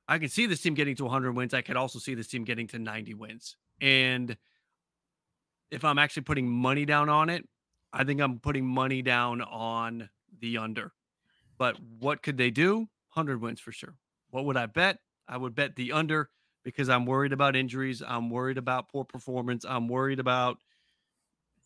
I 0.08 0.18
can 0.18 0.28
see 0.28 0.46
this 0.46 0.60
team 0.60 0.74
getting 0.74 0.96
to 0.96 1.04
100 1.04 1.32
wins. 1.32 1.54
I 1.54 1.62
could 1.62 1.76
also 1.76 1.98
see 1.98 2.14
this 2.14 2.28
team 2.28 2.44
getting 2.44 2.66
to 2.68 2.78
90 2.78 3.14
wins. 3.14 3.56
And 3.80 4.36
if 5.70 5.84
I'm 5.84 5.98
actually 5.98 6.22
putting 6.22 6.48
money 6.48 6.84
down 6.84 7.08
on 7.08 7.28
it, 7.30 7.48
I 7.92 8.04
think 8.04 8.20
I'm 8.20 8.38
putting 8.38 8.66
money 8.66 9.02
down 9.02 9.42
on 9.42 10.08
the 10.40 10.58
under. 10.58 10.92
But 11.58 11.76
what 11.98 12.22
could 12.22 12.36
they 12.36 12.50
do? 12.50 12.78
100 13.14 13.40
wins 13.40 13.60
for 13.60 13.72
sure. 13.72 13.94
What 14.30 14.46
would 14.46 14.56
I 14.56 14.66
bet? 14.66 14.98
I 15.28 15.36
would 15.36 15.54
bet 15.54 15.76
the 15.76 15.92
under 15.92 16.30
because 16.64 16.88
I'm 16.88 17.06
worried 17.06 17.32
about 17.32 17.56
injuries. 17.56 18.02
I'm 18.06 18.30
worried 18.30 18.58
about 18.58 18.88
poor 18.88 19.04
performance. 19.04 19.64
I'm 19.68 19.88
worried 19.88 20.20
about 20.20 20.58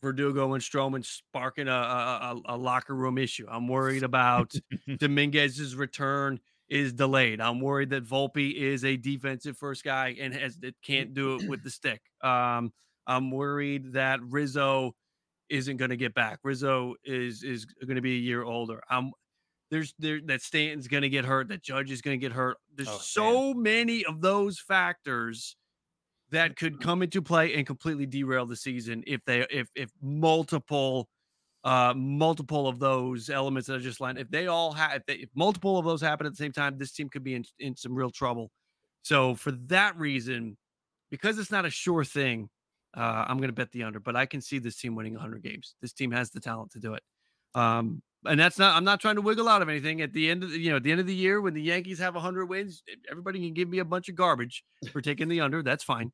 Verdugo 0.02 0.54
and 0.54 0.62
Stroman 0.62 1.04
sparking 1.04 1.68
a, 1.68 1.72
a, 1.72 2.40
a 2.46 2.56
locker 2.56 2.94
room 2.94 3.18
issue. 3.18 3.46
I'm 3.48 3.68
worried 3.68 4.02
about 4.02 4.52
Dominguez's 4.98 5.74
return 5.74 6.40
is 6.68 6.92
delayed. 6.92 7.40
I'm 7.40 7.60
worried 7.60 7.90
that 7.90 8.04
Volpe 8.04 8.52
is 8.52 8.84
a 8.84 8.96
defensive 8.96 9.56
first 9.56 9.84
guy 9.84 10.16
and 10.20 10.34
has 10.34 10.58
it 10.62 10.74
can't 10.82 11.14
do 11.14 11.36
it 11.36 11.48
with 11.48 11.62
the 11.62 11.70
stick. 11.70 12.02
Um, 12.22 12.72
I'm 13.06 13.30
worried 13.30 13.92
that 13.92 14.20
Rizzo 14.22 14.94
isn't 15.48 15.76
going 15.76 15.90
to 15.90 15.96
get 15.96 16.14
back. 16.14 16.40
Rizzo 16.42 16.94
is 17.04 17.42
is 17.42 17.64
going 17.64 17.96
to 17.96 18.02
be 18.02 18.16
a 18.16 18.20
year 18.20 18.42
older. 18.42 18.80
I'm 18.90 19.12
there's 19.70 19.94
there 19.98 20.20
that 20.26 20.42
Stanton's 20.42 20.88
going 20.88 21.02
to 21.02 21.08
get 21.08 21.24
hurt. 21.24 21.48
That 21.48 21.62
Judge 21.62 21.90
is 21.90 22.00
going 22.00 22.18
to 22.18 22.24
get 22.24 22.32
hurt. 22.32 22.56
There's 22.74 22.88
oh, 22.88 22.98
so 23.00 23.54
many 23.54 24.04
of 24.04 24.20
those 24.20 24.58
factors 24.58 25.56
that 26.30 26.56
could 26.56 26.80
come 26.80 27.02
into 27.02 27.22
play 27.22 27.54
and 27.54 27.66
completely 27.66 28.06
derail 28.06 28.46
the 28.46 28.56
season 28.56 29.02
if 29.06 29.24
they 29.24 29.46
if 29.50 29.68
if 29.74 29.90
multiple 30.02 31.08
uh 31.64 31.94
multiple 31.96 32.68
of 32.68 32.78
those 32.78 33.30
elements 33.30 33.68
that 33.68 33.76
I 33.76 33.78
just 33.78 34.00
lined 34.00 34.18
if 34.18 34.30
they 34.30 34.46
all 34.46 34.72
have 34.72 35.02
if, 35.08 35.22
if 35.22 35.28
multiple 35.34 35.78
of 35.78 35.84
those 35.84 36.00
happen 36.00 36.26
at 36.26 36.32
the 36.32 36.36
same 36.36 36.52
time 36.52 36.78
this 36.78 36.92
team 36.92 37.08
could 37.08 37.24
be 37.24 37.34
in, 37.34 37.44
in 37.58 37.76
some 37.76 37.94
real 37.94 38.10
trouble 38.10 38.50
so 39.02 39.34
for 39.34 39.52
that 39.52 39.96
reason 39.96 40.56
because 41.10 41.38
it's 41.38 41.50
not 41.50 41.64
a 41.64 41.70
sure 41.70 42.04
thing 42.04 42.48
uh 42.96 43.24
i'm 43.28 43.38
going 43.38 43.48
to 43.48 43.54
bet 43.54 43.70
the 43.72 43.82
under 43.82 44.00
but 44.00 44.16
i 44.16 44.26
can 44.26 44.40
see 44.40 44.58
this 44.58 44.76
team 44.76 44.94
winning 44.94 45.14
100 45.14 45.42
games. 45.42 45.74
This 45.80 45.92
team 45.92 46.10
has 46.12 46.30
the 46.30 46.40
talent 46.40 46.72
to 46.72 46.80
do 46.80 46.94
it. 46.94 47.02
Um 47.54 48.02
and 48.24 48.40
that's 48.40 48.58
not 48.58 48.76
i'm 48.76 48.84
not 48.84 49.00
trying 49.00 49.16
to 49.16 49.20
wiggle 49.22 49.48
out 49.48 49.62
of 49.62 49.68
anything. 49.68 50.00
At 50.02 50.12
the 50.12 50.30
end 50.30 50.42
of 50.42 50.50
the 50.50 50.58
you 50.58 50.70
know 50.70 50.76
at 50.76 50.82
the 50.82 50.90
end 50.90 51.00
of 51.00 51.06
the 51.06 51.14
year 51.14 51.40
when 51.40 51.54
the 51.54 51.62
yankees 51.62 51.98
have 51.98 52.14
100 52.14 52.46
wins 52.46 52.82
everybody 53.10 53.40
can 53.40 53.54
give 53.54 53.68
me 53.68 53.78
a 53.78 53.84
bunch 53.84 54.08
of 54.08 54.14
garbage 54.14 54.64
for 54.92 55.00
taking 55.02 55.28
the 55.28 55.40
under. 55.40 55.62
That's 55.62 55.84
fine. 55.84 56.12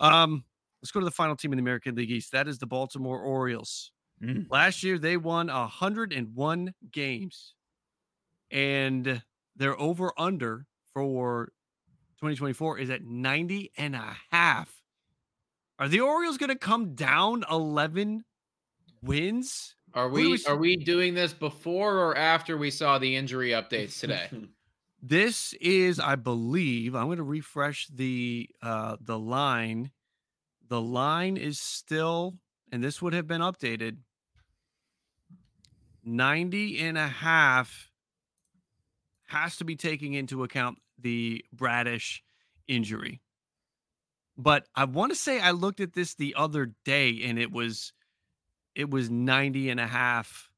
Um 0.00 0.44
let's 0.82 0.90
go 0.90 1.00
to 1.00 1.04
the 1.06 1.10
final 1.10 1.36
team 1.36 1.52
in 1.52 1.56
the 1.56 1.62
american 1.62 1.94
league 1.94 2.10
east. 2.10 2.32
That 2.32 2.48
is 2.48 2.58
the 2.58 2.66
baltimore 2.66 3.18
orioles. 3.20 3.90
Mm. 4.22 4.46
last 4.48 4.84
year 4.84 4.96
they 4.96 5.16
won 5.16 5.48
101 5.48 6.74
games 6.92 7.54
and 8.52 9.20
their 9.56 9.78
over 9.80 10.12
under 10.16 10.66
for 10.92 11.46
2024 12.20 12.78
is 12.78 12.90
at 12.90 13.02
90 13.04 13.72
and 13.76 13.96
a 13.96 14.16
half 14.30 14.72
are 15.78 15.88
the 15.88 16.00
orioles 16.00 16.38
going 16.38 16.50
to 16.50 16.56
come 16.56 16.94
down 16.94 17.44
11 17.50 18.24
wins 19.02 19.74
are 19.94 20.08
we, 20.08 20.32
we 20.32 20.44
are 20.46 20.56
we 20.56 20.76
doing 20.76 21.14
this 21.14 21.32
before 21.32 21.98
or 21.98 22.18
after 22.18 22.56
we 22.56 22.70
saw 22.70 22.98
the 22.98 23.14
injury 23.14 23.50
updates 23.50 24.00
today? 24.00 24.28
this 25.02 25.52
is, 25.60 26.00
I 26.00 26.16
believe, 26.16 26.96
I'm 26.96 27.06
going 27.06 27.18
to 27.18 27.22
refresh 27.22 27.86
the 27.86 28.48
uh 28.60 28.96
the 29.00 29.18
line. 29.18 29.92
The 30.68 30.80
line 30.80 31.36
is 31.36 31.60
still, 31.60 32.34
and 32.72 32.82
this 32.82 33.00
would 33.00 33.12
have 33.12 33.28
been 33.28 33.40
updated 33.40 33.98
90 36.02 36.80
and 36.80 36.98
a 36.98 37.06
half 37.06 37.90
has 39.28 39.56
to 39.56 39.64
be 39.64 39.76
taking 39.76 40.14
into 40.14 40.42
account 40.42 40.78
the 40.98 41.44
Bradish 41.52 42.22
injury. 42.66 43.20
But 44.36 44.66
I 44.74 44.84
want 44.84 45.12
to 45.12 45.16
say 45.16 45.38
I 45.40 45.52
looked 45.52 45.80
at 45.80 45.92
this 45.92 46.14
the 46.14 46.34
other 46.36 46.72
day 46.84 47.22
and 47.24 47.38
it 47.38 47.52
was 47.52 47.92
it 48.74 48.90
was 48.90 49.08
90 49.08 49.70
and 49.70 49.78
a 49.78 49.86
half. 49.86 50.50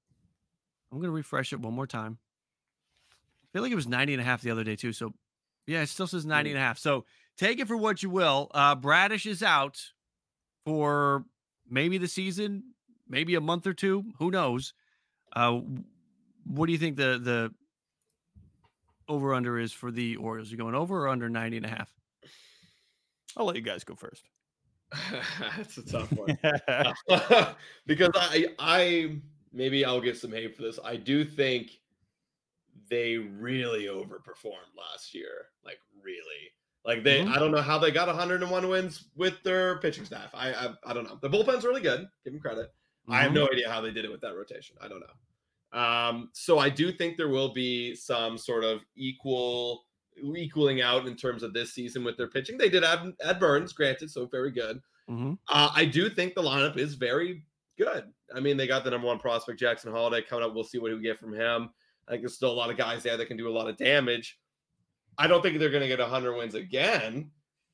I'm 0.91 0.99
going 0.99 1.11
to 1.11 1.15
refresh 1.15 1.53
it 1.53 1.61
one 1.61 1.75
more 1.75 1.87
time. 1.87 2.19
I 3.11 3.47
feel 3.53 3.63
like 3.63 3.73
it 3.73 3.77
was 3.77 3.87
90 3.87 4.15
and 4.15 4.23
a 4.23 4.25
half 4.25 4.41
the 4.41 4.51
other 4.51 4.65
day 4.65 4.77
too. 4.77 4.93
So 4.93 5.13
yeah, 5.67 5.83
it 5.83 5.89
still 5.89 6.07
says 6.07 6.25
90 6.25 6.51
and 6.51 6.59
a 6.59 6.63
half. 6.63 6.79
So 6.79 7.05
take 7.37 7.59
it 7.59 7.69
for 7.69 7.77
what 7.77 8.03
you 8.03 8.09
will. 8.09 8.51
Uh, 8.55 8.75
Bradish 8.75 9.27
is 9.27 9.43
out 9.43 9.79
for 10.65 11.25
maybe 11.69 11.99
the 11.99 12.09
season, 12.09 12.63
maybe 13.09 13.35
a 13.35 13.41
month 13.41 13.67
or 13.67 13.75
two. 13.75 14.05
Who 14.19 14.31
knows? 14.31 14.73
Uh, 15.35 15.61
what 16.45 16.67
do 16.67 16.73
you 16.73 16.79
think 16.79 16.97
the 16.97 17.19
the 17.23 17.53
over 19.09 19.35
under 19.35 19.59
is 19.59 19.73
for 19.73 19.91
the 19.91 20.17
Orioles? 20.17 20.49
Are 20.49 20.53
you 20.53 20.57
going 20.57 20.75
over 20.75 21.05
or 21.05 21.09
under 21.09 21.29
90 21.29 21.59
and 21.59 21.67
a 21.67 21.69
half? 21.69 21.93
I'll 23.37 23.47
let 23.47 23.57
you 23.57 23.63
guys 23.63 23.85
go 23.85 23.95
first. 23.95 24.29
That's 25.57 25.79
a 25.79 25.87
tough 25.87 26.13
one 26.13 26.39
because 27.87 28.11
I 28.15 28.47
I 28.59 29.17
maybe 29.53 29.85
I'll 29.85 30.01
get 30.01 30.17
some 30.17 30.33
hate 30.33 30.57
for 30.57 30.63
this. 30.63 30.79
I 30.85 30.97
do 30.97 31.25
think 31.25 31.71
they 32.89 33.17
really 33.17 33.87
overperformed 33.87 34.77
last 34.77 35.15
year. 35.15 35.49
Like 35.65 35.79
really. 36.03 36.53
Like 36.85 37.03
they 37.03 37.21
mm-hmm. 37.21 37.33
I 37.33 37.39
don't 37.41 37.51
know 37.51 37.63
how 37.63 37.79
they 37.79 37.91
got 37.91 38.07
101 38.07 38.69
wins 38.69 39.09
with 39.17 39.43
their 39.43 39.79
pitching 39.79 40.05
staff. 40.05 40.31
I 40.33 40.53
I, 40.53 40.75
I 40.87 40.93
don't 40.95 41.05
know. 41.05 41.19
The 41.21 41.29
bullpen's 41.29 41.65
really 41.65 41.81
good. 41.81 42.07
Give 42.25 42.33
them 42.33 42.41
credit. 42.41 42.67
Mm-hmm. 42.67 43.13
I 43.13 43.23
have 43.23 43.33
mm-hmm. 43.33 43.41
no 43.41 43.49
idea 43.53 43.69
how 43.69 43.81
they 43.81 43.91
did 43.91 44.05
it 44.05 44.11
with 44.11 44.21
that 44.21 44.37
rotation. 44.37 44.77
I 44.81 44.89
don't 44.89 45.01
know. 45.01 45.07
Um, 45.73 46.31
so 46.33 46.59
I 46.59 46.71
do 46.71 46.93
think 46.93 47.17
there 47.17 47.29
will 47.29 47.53
be 47.53 47.95
some 47.97 48.39
sort 48.39 48.65
of 48.65 48.83
equal 48.97 49.86
equaling 50.37 50.83
out 50.83 51.07
in 51.07 51.17
terms 51.17 51.43
of 51.43 51.53
this 51.53 51.73
season 51.73 52.05
with 52.05 52.17
their 52.17 52.29
pitching. 52.29 52.59
They 52.59 52.69
did 52.69 52.85
have 52.85 53.13
Ed 53.23 53.39
Burns, 53.39 53.73
granted, 53.73 54.11
so 54.11 54.27
very 54.27 54.51
good. 54.51 54.81
Mm-hmm. 55.11 55.35
Uh, 55.49 55.71
I 55.75 55.85
do 55.85 56.09
think 56.09 56.35
the 56.35 56.43
lineup 56.43 56.77
is 56.77 56.95
very 56.95 57.45
good. 57.79 58.05
I 58.35 58.41
mean, 58.41 58.57
they 58.57 58.67
got 58.67 58.85
the 58.85 58.91
number 58.91 59.07
one 59.07 59.19
prospect, 59.19 59.61
Jackson 59.61 59.93
Holliday, 59.93 60.27
coming 60.27 60.45
up. 60.45 60.55
We'll 60.55 60.65
see 60.65 60.79
what 60.79 60.93
we 60.93 61.01
get 61.01 61.19
from 61.19 61.35
him. 61.35 61.71
I 62.09 62.13
think 62.13 62.23
there's 62.23 62.35
still 62.35 62.51
a 62.51 62.55
lot 62.55 62.71
of 62.71 62.77
guys 62.77 63.03
there 63.03 63.17
that 63.17 63.27
can 63.27 63.37
do 63.37 63.49
a 63.49 63.57
lot 63.57 63.69
of 63.69 63.77
damage. 63.77 64.39
I 65.19 65.27
don't 65.27 65.43
think 65.43 65.59
they're 65.59 65.71
going 65.71 65.83
to 65.83 65.89
get 65.89 65.99
100 65.99 66.37
wins 66.37 66.55
again, 66.55 67.31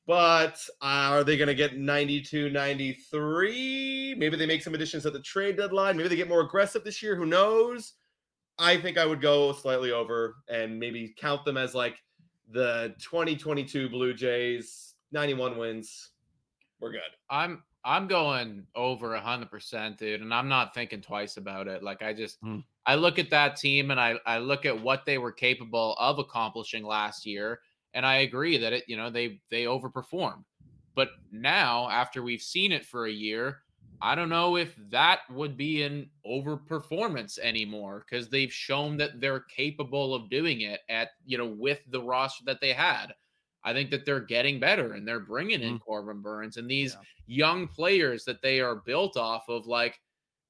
but 0.07 0.57
are 0.81 1.23
they 1.23 1.37
going 1.37 1.47
to 1.47 1.55
get 1.55 1.77
92, 1.77 2.49
93? 2.49 4.15
Maybe 4.17 4.37
they 4.37 4.45
make 4.45 4.63
some 4.63 4.73
additions 4.73 5.05
at 5.05 5.13
the 5.13 5.21
trade 5.21 5.57
deadline. 5.57 5.97
Maybe 5.97 6.09
they 6.09 6.15
get 6.15 6.29
more 6.29 6.41
aggressive 6.41 6.83
this 6.83 7.01
year. 7.01 7.15
Who 7.15 7.25
knows? 7.25 7.93
I 8.59 8.77
think 8.77 8.97
I 8.97 9.05
would 9.05 9.21
go 9.21 9.51
slightly 9.51 9.91
over 9.91 10.35
and 10.47 10.79
maybe 10.79 11.13
count 11.17 11.43
them 11.43 11.57
as 11.57 11.73
like 11.73 11.95
the 12.53 12.95
2022 12.99 13.89
Blue 13.89 14.13
Jays, 14.13 14.93
91 15.11 15.57
wins. 15.57 16.11
We're 16.79 16.91
good. 16.91 17.01
I'm 17.29 17.63
I'm 17.85 18.07
going 18.07 18.65
over 18.75 19.15
hundred 19.17 19.49
percent, 19.49 19.97
dude, 19.97 20.21
and 20.21 20.33
I'm 20.33 20.47
not 20.47 20.73
thinking 20.73 21.01
twice 21.01 21.37
about 21.37 21.67
it. 21.67 21.83
Like 21.83 22.01
I 22.01 22.13
just 22.13 22.37
Hmm. 22.41 22.59
I 22.85 22.95
look 22.95 23.19
at 23.19 23.29
that 23.31 23.55
team 23.55 23.91
and 23.91 23.99
I 23.99 24.15
I 24.25 24.37
look 24.37 24.65
at 24.65 24.81
what 24.81 25.05
they 25.05 25.17
were 25.17 25.31
capable 25.31 25.95
of 25.99 26.19
accomplishing 26.19 26.83
last 26.85 27.25
year, 27.25 27.61
and 27.93 28.05
I 28.05 28.17
agree 28.17 28.57
that 28.57 28.73
it 28.73 28.83
you 28.87 28.97
know 28.97 29.09
they 29.09 29.41
they 29.49 29.63
overperformed. 29.63 30.43
But 30.95 31.09
now 31.31 31.89
after 31.89 32.21
we've 32.21 32.41
seen 32.41 32.71
it 32.71 32.85
for 32.85 33.07
a 33.07 33.11
year, 33.11 33.63
I 34.03 34.15
don't 34.15 34.27
know 34.29 34.57
if 34.57 34.75
that 34.89 35.21
would 35.31 35.55
be 35.55 35.81
an 35.83 36.09
overperformance 36.27 37.39
anymore 37.39 38.03
because 38.05 38.29
they've 38.29 38.51
shown 38.51 38.97
that 38.97 39.21
they're 39.21 39.39
capable 39.41 40.13
of 40.13 40.29
doing 40.29 40.61
it 40.61 40.81
at 40.89 41.11
you 41.25 41.37
know 41.37 41.47
with 41.47 41.79
the 41.89 42.01
roster 42.01 42.43
that 42.45 42.59
they 42.61 42.73
had. 42.73 43.13
I 43.63 43.71
think 43.71 43.91
that 43.91 44.05
they're 44.05 44.19
getting 44.19 44.59
better 44.59 44.93
and 44.93 45.07
they're 45.07 45.21
bringing 45.21 45.61
in 45.61 45.79
Corbin 45.79 46.21
Burnes 46.21 46.57
and 46.57 46.69
these 46.69 46.97
young 47.27 47.65
players 47.65 48.25
that 48.25 48.41
they 48.41 48.59
are 48.59 48.75
built 48.75 49.15
off 49.15 49.47
of. 49.47 49.67
Like, 49.67 50.01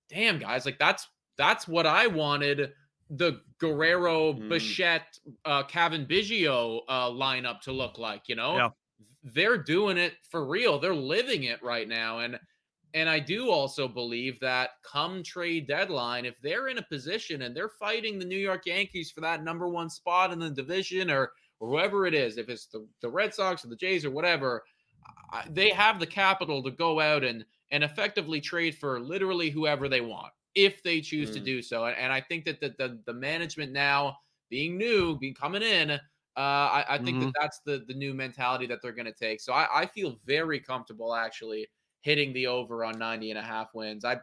damn 0.09 0.39
guys, 0.39 0.65
like 0.65 0.79
that's 0.79 1.07
that's 1.37 1.67
what 1.67 1.85
I 1.85 2.07
wanted 2.07 2.73
the 3.11 3.41
Guerrero, 3.59 4.33
Mm. 4.33 4.49
Bichette, 4.49 5.19
uh, 5.45 5.61
Cavan 5.63 6.07
Biggio 6.07 6.81
uh, 6.87 7.09
lineup 7.09 7.61
to 7.61 7.71
look 7.71 7.99
like. 7.99 8.27
You 8.27 8.35
know, 8.35 8.55
Yeah. 8.57 8.69
they're 9.23 9.57
doing 9.59 9.97
it 9.99 10.13
for 10.31 10.47
real. 10.47 10.79
They're 10.79 10.95
living 10.95 11.43
it 11.43 11.61
right 11.61 11.87
now, 11.87 12.19
and 12.19 12.39
and 12.93 13.09
I 13.09 13.19
do 13.19 13.49
also 13.49 13.87
believe 13.87 14.39
that 14.41 14.71
come 14.83 15.23
trade 15.23 15.67
deadline, 15.67 16.25
if 16.25 16.39
they're 16.41 16.67
in 16.67 16.77
a 16.77 16.83
position 16.83 17.41
and 17.43 17.55
they're 17.55 17.69
fighting 17.69 18.19
the 18.19 18.25
New 18.25 18.37
York 18.37 18.65
Yankees 18.65 19.11
for 19.11 19.21
that 19.21 19.43
number 19.43 19.67
one 19.67 19.89
spot 19.89 20.31
in 20.31 20.39
the 20.39 20.49
division 20.51 21.09
or 21.11 21.33
or 21.59 21.69
whoever 21.69 22.05
it 22.05 22.13
is, 22.13 22.37
if 22.37 22.49
it's 22.49 22.67
the, 22.67 22.87
the 23.01 23.09
Red 23.09 23.33
Sox 23.33 23.63
or 23.63 23.69
the 23.69 23.75
Jays 23.77 24.03
or 24.05 24.11
whatever, 24.11 24.63
I- 25.31 25.45
they 25.49 25.69
have 25.71 25.99
the 25.99 26.07
capital 26.07 26.63
to 26.63 26.71
go 26.71 26.99
out 26.99 27.23
and 27.23 27.45
and 27.71 27.83
effectively 27.83 28.39
trade 28.41 28.77
for 28.77 28.99
literally 28.99 29.49
whoever 29.49 29.89
they 29.89 30.01
want 30.01 30.33
if 30.55 30.83
they 30.83 31.01
choose 31.01 31.31
to 31.31 31.39
Mm. 31.39 31.41
do 31.41 31.61
so. 31.61 31.85
And, 31.85 31.97
and 31.97 32.13
I 32.13 32.21
think 32.21 32.45
that 32.45 32.59
the, 32.59 32.69
the 32.77 33.01
the 33.05 33.13
management 33.13 33.71
now 33.71 34.17
being 34.49 34.77
new, 34.77 35.17
being 35.17 35.33
coming 35.33 35.63
in, 35.63 35.91
uh, 35.91 35.99
I, 36.37 36.85
I 36.89 36.97
think 36.99 37.19
Mhm. 37.19 37.19
that 37.19 37.31
that's 37.39 37.59
the 37.65 37.83
the 37.87 37.93
new 37.95 38.13
mentality 38.13 38.67
that 38.67 38.79
they're 38.81 38.91
going 38.93 39.05
to 39.07 39.13
take. 39.13 39.41
So 39.41 39.53
I, 39.53 39.81
I 39.83 39.85
feel 39.87 40.19
very 40.25 40.59
comfortable 40.59 41.15
actually 41.15 41.67
hitting 42.03 42.33
the 42.33 42.47
over 42.47 42.85
on 42.85 42.99
90 42.99 43.31
and 43.31 43.39
a 43.39 43.41
half 43.41 43.73
wins. 43.73 44.05
I 44.05 44.19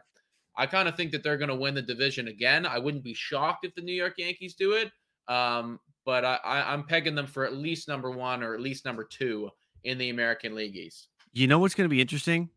I 0.55 0.65
kind 0.65 0.87
of 0.87 0.95
think 0.95 1.11
that 1.11 1.23
they're 1.23 1.37
going 1.37 1.49
to 1.49 1.55
win 1.55 1.73
the 1.73 1.81
division 1.81 2.27
again. 2.27 2.65
I 2.65 2.77
wouldn't 2.77 3.03
be 3.03 3.13
shocked 3.13 3.65
if 3.65 3.73
the 3.73 3.81
New 3.81 3.93
York 3.93 4.15
Yankees 4.17 4.53
do 4.53 4.73
it. 4.73 4.91
Um, 5.27 5.79
but 6.05 6.25
I, 6.25 6.39
I, 6.43 6.73
I'm 6.73 6.83
pegging 6.83 7.15
them 7.15 7.27
for 7.27 7.45
at 7.45 7.53
least 7.53 7.87
number 7.87 8.11
one 8.11 8.43
or 8.43 8.53
at 8.53 8.59
least 8.59 8.85
number 8.85 9.03
two 9.03 9.49
in 9.83 9.97
the 9.97 10.09
American 10.09 10.55
League 10.55 10.75
East. 10.75 11.07
You 11.31 11.47
know 11.47 11.59
what's 11.59 11.73
going 11.73 11.89
to 11.89 11.93
be 11.93 12.01
interesting? 12.01 12.49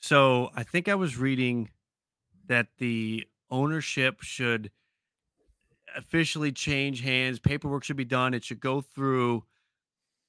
So 0.00 0.50
I 0.56 0.64
think 0.64 0.88
I 0.88 0.96
was 0.96 1.16
reading 1.16 1.70
that 2.48 2.66
the 2.78 3.26
ownership 3.50 4.20
should 4.20 4.70
officially 5.96 6.50
change 6.50 7.02
hands. 7.02 7.38
Paperwork 7.38 7.84
should 7.84 7.96
be 7.96 8.04
done. 8.04 8.34
It 8.34 8.42
should 8.42 8.60
go 8.60 8.80
through. 8.80 9.44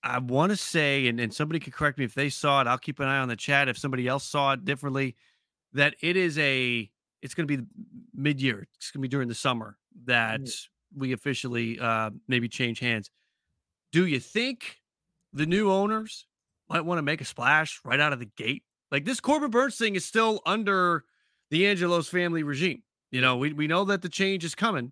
I 0.03 0.19
want 0.19 0.51
to 0.51 0.57
say, 0.57 1.07
and, 1.07 1.19
and 1.19 1.33
somebody 1.33 1.59
could 1.59 1.73
correct 1.73 1.97
me 1.97 2.03
if 2.03 2.13
they 2.13 2.29
saw 2.29 2.59
it. 2.61 2.67
I'll 2.67 2.77
keep 2.77 2.99
an 2.99 3.07
eye 3.07 3.19
on 3.19 3.29
the 3.29 3.37
chat 3.37 3.69
if 3.69 3.77
somebody 3.77 4.07
else 4.07 4.25
saw 4.25 4.53
it 4.53 4.65
differently. 4.65 5.15
That 5.71 5.95
it 6.01 6.17
is 6.17 6.37
a, 6.37 6.89
it's 7.21 7.33
going 7.33 7.47
to 7.47 7.57
be 7.57 7.63
mid 8.13 8.41
year. 8.41 8.67
It's 8.75 8.91
going 8.91 9.01
to 9.01 9.07
be 9.07 9.11
during 9.11 9.29
the 9.29 9.35
summer 9.35 9.77
that 10.05 10.41
we 10.95 11.13
officially 11.13 11.79
uh, 11.79 12.11
maybe 12.27 12.49
change 12.49 12.79
hands. 12.79 13.09
Do 13.91 14.05
you 14.05 14.19
think 14.19 14.81
the 15.31 15.45
new 15.45 15.71
owners 15.71 16.27
might 16.69 16.81
want 16.81 16.97
to 16.99 17.03
make 17.03 17.21
a 17.21 17.25
splash 17.25 17.79
right 17.85 17.99
out 17.99 18.13
of 18.13 18.19
the 18.19 18.29
gate? 18.37 18.63
Like 18.91 19.05
this 19.05 19.19
Corbin 19.19 19.51
Burnes 19.51 19.77
thing 19.77 19.95
is 19.95 20.05
still 20.05 20.41
under 20.45 21.05
the 21.49 21.65
Angelos 21.65 22.09
family 22.09 22.43
regime. 22.43 22.83
You 23.09 23.21
know, 23.21 23.37
we, 23.37 23.53
we 23.53 23.67
know 23.67 23.85
that 23.85 24.01
the 24.01 24.09
change 24.09 24.43
is 24.43 24.53
coming, 24.53 24.91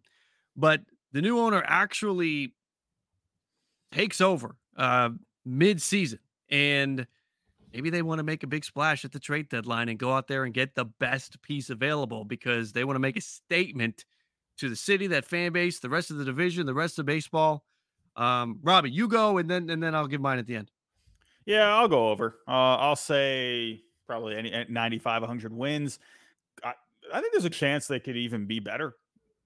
but 0.55 0.81
the 1.11 1.21
new 1.21 1.37
owner 1.39 1.63
actually 1.65 2.53
takes 3.91 4.21
over 4.21 4.55
uh, 4.81 5.09
mid 5.45 5.81
season. 5.81 6.19
And 6.49 7.07
maybe 7.73 7.89
they 7.89 8.01
want 8.01 8.19
to 8.19 8.23
make 8.23 8.43
a 8.43 8.47
big 8.47 8.65
splash 8.65 9.05
at 9.05 9.11
the 9.11 9.19
trade 9.19 9.47
deadline 9.47 9.87
and 9.87 9.97
go 9.97 10.11
out 10.11 10.27
there 10.27 10.43
and 10.43 10.53
get 10.53 10.75
the 10.75 10.85
best 10.85 11.41
piece 11.41 11.69
available 11.69 12.25
because 12.25 12.73
they 12.73 12.83
want 12.83 12.95
to 12.95 12.99
make 12.99 13.15
a 13.15 13.21
statement 13.21 14.03
to 14.57 14.67
the 14.69 14.75
city, 14.75 15.07
that 15.07 15.25
fan 15.25 15.53
base, 15.53 15.79
the 15.79 15.89
rest 15.89 16.11
of 16.11 16.17
the 16.17 16.25
division, 16.25 16.65
the 16.65 16.73
rest 16.73 16.99
of 16.99 17.05
baseball. 17.05 17.63
Um, 18.17 18.59
Robbie, 18.61 18.91
you 18.91 19.07
go 19.07 19.37
and 19.37 19.49
then 19.49 19.69
and 19.69 19.81
then 19.81 19.95
I'll 19.95 20.07
give 20.07 20.19
mine 20.19 20.39
at 20.39 20.47
the 20.47 20.57
end. 20.57 20.69
Yeah, 21.45 21.73
I'll 21.75 21.87
go 21.87 22.09
over. 22.09 22.35
Uh, 22.47 22.51
I'll 22.75 22.95
say 22.97 23.81
probably 24.05 24.35
any 24.35 24.51
at 24.51 24.69
95, 24.69 25.21
100 25.21 25.53
wins. 25.53 25.97
I, 26.63 26.73
I 27.13 27.21
think 27.21 27.31
there's 27.31 27.45
a 27.45 27.49
chance 27.49 27.87
they 27.87 27.99
could 27.99 28.17
even 28.17 28.45
be 28.45 28.59
better 28.59 28.95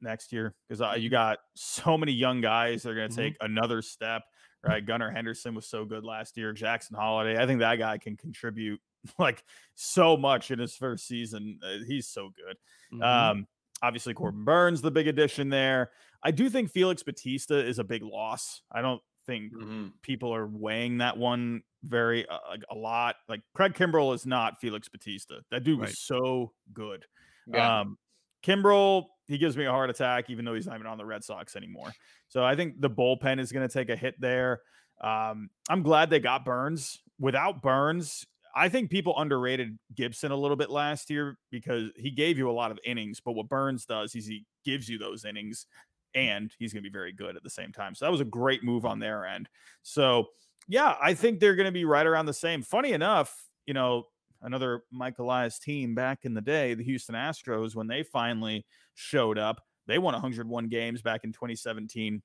next 0.02 0.34
year 0.34 0.56
because 0.67 0.82
uh, 0.82 0.95
you 0.98 1.10
got 1.10 1.39
so 1.54 1.98
many 1.98 2.12
young 2.12 2.41
guys 2.41 2.84
that 2.84 2.89
are 2.89 2.95
going 2.95 3.10
to 3.10 3.15
Mhm. 3.15 3.17
take 3.17 3.38
another 3.41 3.82
step. 3.82 4.24
Right, 4.65 4.86
Gunnar 4.86 5.12
Henderson 5.12 5.54
was 5.56 5.67
so 5.67 5.86
good 5.86 6.04
last 6.04 6.38
year. 6.38 6.51
Jackson 6.54 6.95
Holliday, 6.95 7.41
I 7.41 7.45
think 7.45 7.60
that 7.60 7.75
guy 7.75 7.97
can 7.97 8.17
contribute 8.17 8.82
like 9.19 9.43
so 9.75 10.17
much 10.17 10.49
in 10.51 10.60
his 10.60 10.75
first 10.75 11.08
season. 11.08 11.60
Uh, 11.63 11.84
he's 11.86 12.08
so 12.08 12.30
good. 12.36 12.58
Mhm. 12.93 13.04
Um, 13.04 13.47
obviously, 13.82 14.13
Corbin 14.13 14.43
Burnes, 14.43 14.82
the 14.82 14.91
big 14.91 15.08
addition 15.08 15.49
there. 15.49 15.91
I 16.23 16.32
do 16.32 16.49
think 16.49 16.71
Felix 16.71 17.04
Bautista 17.04 17.63
is 17.63 17.78
a 17.78 17.84
big 17.84 18.01
loss. 18.01 18.62
I 18.71 18.82
don't 18.82 19.01
think 19.28 19.54
Mhm. 19.54 19.91
people 20.01 20.34
are 20.34 20.47
weighing 20.47 20.97
that 20.99 21.17
one 21.17 21.62
very 21.84 22.28
uh, 22.28 22.39
like 22.49 22.63
a 22.71 22.75
lot. 22.75 23.15
Like 23.30 23.41
Craig 23.54 23.73
Kimbrel 23.75 24.15
is 24.15 24.25
not 24.25 24.60
Felix 24.60 24.89
Bautista. 24.89 25.41
That 25.51 25.63
dude 25.63 25.80
was 25.80 25.89
Right. 25.89 25.95
so 25.97 26.54
good. 26.73 27.06
Yeah. 27.47 27.82
Um, 27.82 27.99
Kimbrel, 28.45 29.05
he 29.27 29.38
gives 29.38 29.58
me 29.58 29.65
a 29.65 29.71
heart 29.71 29.89
attack, 29.89 30.29
even 30.29 30.45
though 30.45 30.53
he's 30.53 30.67
not 30.67 30.75
even 30.75 30.88
on 30.88 30.97
the 30.97 31.05
Red 31.05 31.23
Sox 31.23 31.55
anymore. 31.55 31.91
So 32.27 32.43
I 32.43 32.55
think 32.55 32.79
the 32.79 32.89
bullpen 32.89 33.39
is 33.39 33.51
going 33.51 33.67
to 33.67 33.73
take 33.73 33.89
a 33.89 33.95
hit 33.95 34.15
there. 34.19 34.62
Um, 35.01 35.49
I'm 35.69 35.84
glad 35.84 36.10
they 36.10 36.19
got 36.19 36.45
Burnes. 36.45 36.99
Without 37.19 37.62
Burnes, 37.62 38.25
I 38.55 38.69
think 38.69 38.89
people 38.89 39.17
underrated 39.17 39.77
Gibson 39.95 40.31
a 40.31 40.36
little 40.36 40.58
bit 40.58 40.69
last 40.69 41.10
year 41.10 41.38
because 41.51 41.89
he 41.95 42.12
gave 42.12 42.38
you 42.38 42.49
a 42.49 42.53
lot 42.53 42.71
of 42.71 42.79
innings. 42.86 43.19
But 43.19 43.34
what 43.34 43.49
Burnes 43.49 43.86
does 43.86 44.15
is 44.15 44.25
he 44.25 44.45
gives 44.63 44.88
you 44.88 44.97
those 44.97 45.25
innings 45.25 45.65
and 46.13 46.51
he's 46.58 46.71
going 46.71 46.84
to 46.84 46.89
be 46.89 46.93
very 46.93 47.12
good 47.12 47.36
at 47.36 47.43
the 47.43 47.49
same 47.49 47.71
time. 47.71 47.95
So 47.95 48.05
that 48.05 48.12
was 48.12 48.21
a 48.21 48.25
great 48.25 48.63
move 48.63 48.86
on 48.86 48.99
their 48.99 49.25
end. 49.25 49.49
So, 49.84 50.27
yeah, 50.67 50.95
I 51.01 51.13
think 51.13 51.39
they're 51.39 51.55
going 51.55 51.65
to 51.65 51.71
be 51.71 51.86
right 51.86 52.05
around 52.05 52.27
the 52.27 52.34
same. 52.34 52.62
Funny 52.62 52.93
enough, 52.93 53.36
you 53.65 53.73
know, 53.73 54.05
another 54.45 54.84
Mike 54.91 55.19
Elias 55.19 55.60
team 55.60 55.95
back 55.95 56.23
in 56.23 56.34
the 56.34 56.41
day, 56.41 56.73
the 56.73 56.84
Houston 56.84 57.15
Astros, 57.15 57.75
when 57.75 57.88
they 57.88 58.03
finally 58.03 58.65
showed 58.93 59.38
up, 59.38 59.62
they 59.88 59.97
won 59.97 60.13
101 60.13 60.67
games 60.69 61.01
back 61.01 61.23
in 61.23 61.31
2017, 61.31 62.21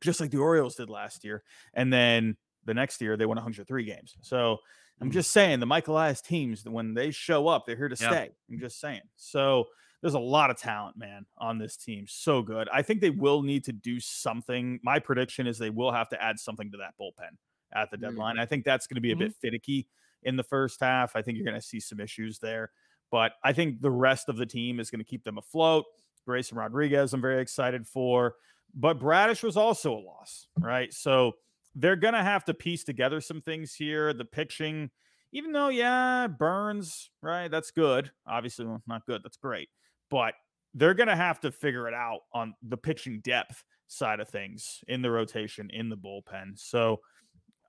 just 0.00 0.20
like 0.20 0.30
the 0.30 0.38
Orioles 0.38 0.74
did 0.74 0.90
last 0.90 1.24
year. 1.24 1.42
And 1.74 1.92
then 1.92 2.36
the 2.64 2.74
next 2.74 3.00
year, 3.00 3.16
they 3.16 3.26
won 3.26 3.36
103 3.36 3.84
games. 3.84 4.16
So 4.22 4.58
I'm 5.00 5.10
Mhm. 5.10 5.12
just 5.12 5.30
saying, 5.30 5.60
the 5.60 5.66
Mike 5.66 5.88
Elias 5.88 6.20
teams, 6.20 6.64
when 6.64 6.94
they 6.94 7.10
show 7.10 7.48
up, 7.48 7.66
they're 7.66 7.76
here 7.76 7.88
to 7.88 7.96
Yeah. 8.00 8.10
stay. 8.10 8.30
I'm 8.50 8.58
just 8.58 8.80
saying. 8.80 9.02
So 9.16 9.66
there's 10.00 10.14
a 10.14 10.18
lot 10.18 10.50
of 10.50 10.58
talent, 10.58 10.96
man, 10.96 11.26
on 11.38 11.58
this 11.58 11.76
team. 11.76 12.06
So 12.06 12.42
good. 12.42 12.68
I 12.70 12.82
think 12.82 13.00
they 13.00 13.10
will 13.10 13.42
need 13.42 13.64
to 13.64 13.72
do 13.72 14.00
something. 14.00 14.80
My 14.82 14.98
prediction 14.98 15.46
is 15.46 15.58
they 15.58 15.70
will 15.70 15.92
have 15.92 16.08
to 16.10 16.22
add 16.22 16.38
something 16.38 16.70
to 16.72 16.76
that 16.78 16.94
bullpen 16.98 17.36
at 17.72 17.90
the 17.90 17.96
Mm. 17.96 18.00
deadline. 18.02 18.38
I 18.38 18.46
think 18.46 18.64
that's 18.64 18.86
going 18.86 18.96
to 18.96 19.00
be 19.00 19.12
a 19.12 19.16
bit 19.16 19.34
finicky 19.34 19.88
in 20.26 20.36
the 20.36 20.42
first 20.42 20.80
half. 20.80 21.16
I 21.16 21.22
think 21.22 21.38
you're 21.38 21.46
going 21.46 21.58
to 21.58 21.66
see 21.66 21.80
some 21.80 22.00
issues 22.00 22.38
there, 22.38 22.70
but 23.10 23.32
I 23.42 23.54
think 23.54 23.80
the 23.80 23.90
rest 23.90 24.28
of 24.28 24.36
the 24.36 24.44
team 24.44 24.78
is 24.80 24.90
going 24.90 24.98
to 24.98 25.04
keep 25.04 25.24
them 25.24 25.38
afloat. 25.38 25.84
Grayson 26.26 26.58
Rodriguez, 26.58 27.14
I'm 27.14 27.22
very 27.22 27.40
excited 27.40 27.86
for, 27.86 28.34
but 28.74 28.98
Bradish 28.98 29.42
was 29.42 29.56
also 29.56 29.94
a 29.94 30.02
loss, 30.02 30.48
right? 30.58 30.92
So 30.92 31.32
they're 31.74 31.96
going 31.96 32.14
to 32.14 32.22
have 32.22 32.44
to 32.46 32.54
piece 32.54 32.84
together 32.84 33.20
some 33.20 33.40
things 33.40 33.74
here. 33.74 34.12
The 34.12 34.24
pitching, 34.24 34.90
even 35.32 35.52
though, 35.52 35.68
yeah, 35.68 36.26
Burnes, 36.26 37.10
right? 37.22 37.48
That's 37.48 37.70
good. 37.70 38.10
Obviously, 38.26 38.66
well, 38.66 38.82
not 38.86 39.06
good. 39.06 39.22
That's 39.22 39.36
great. 39.36 39.68
But 40.10 40.34
they're 40.74 40.94
going 40.94 41.08
to 41.08 41.16
have 41.16 41.40
to 41.40 41.52
figure 41.52 41.86
it 41.88 41.94
out 41.94 42.20
on 42.34 42.54
the 42.62 42.76
pitching 42.76 43.20
depth 43.20 43.62
side 43.86 44.20
of 44.20 44.28
things 44.28 44.82
in 44.88 45.00
the 45.00 45.10
rotation, 45.10 45.70
in 45.72 45.88
the 45.88 45.96
bullpen. 45.96 46.58
So 46.58 47.00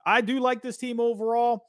I 0.04 0.20
do 0.20 0.40
like 0.40 0.62
this 0.62 0.76
team 0.76 1.00
overall. 1.00 1.64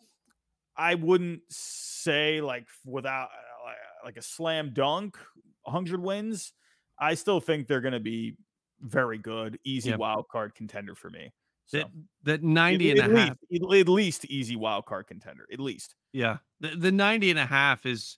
I 0.79 0.95
wouldn't 0.95 1.41
say 1.49 2.39
like 2.41 2.65
without 2.85 3.29
uh, 3.65 4.05
like 4.05 4.17
a 4.17 4.21
slam 4.21 4.71
dunk 4.73 5.17
100 5.63 6.01
wins. 6.01 6.53
I 6.97 7.15
still 7.15 7.39
think 7.41 7.67
they're 7.67 7.81
going 7.81 7.93
to 7.93 7.99
be 7.99 8.35
very 8.81 9.17
good, 9.17 9.59
easy 9.65 9.89
Yep. 9.89 9.99
wild 9.99 10.27
card 10.29 10.55
contender 10.55 10.95
for 10.95 11.09
me. 11.09 11.33
So 11.65 11.79
That 11.79 11.87
that 12.23 12.43
90 12.43 12.91
at, 12.91 12.97
and 12.99 13.13
a 13.13 13.19
half. 13.19 13.37
least, 13.51 13.63
at 13.81 13.89
least 13.89 14.25
easy 14.25 14.55
wild 14.55 14.85
card 14.85 15.07
contender. 15.07 15.45
At 15.51 15.59
least. 15.59 15.95
Yeah. 16.13 16.37
The, 16.61 16.69
the 16.75 16.91
90 16.91 17.29
and 17.31 17.39
a 17.39 17.45
half 17.45 17.85
is, 17.85 18.17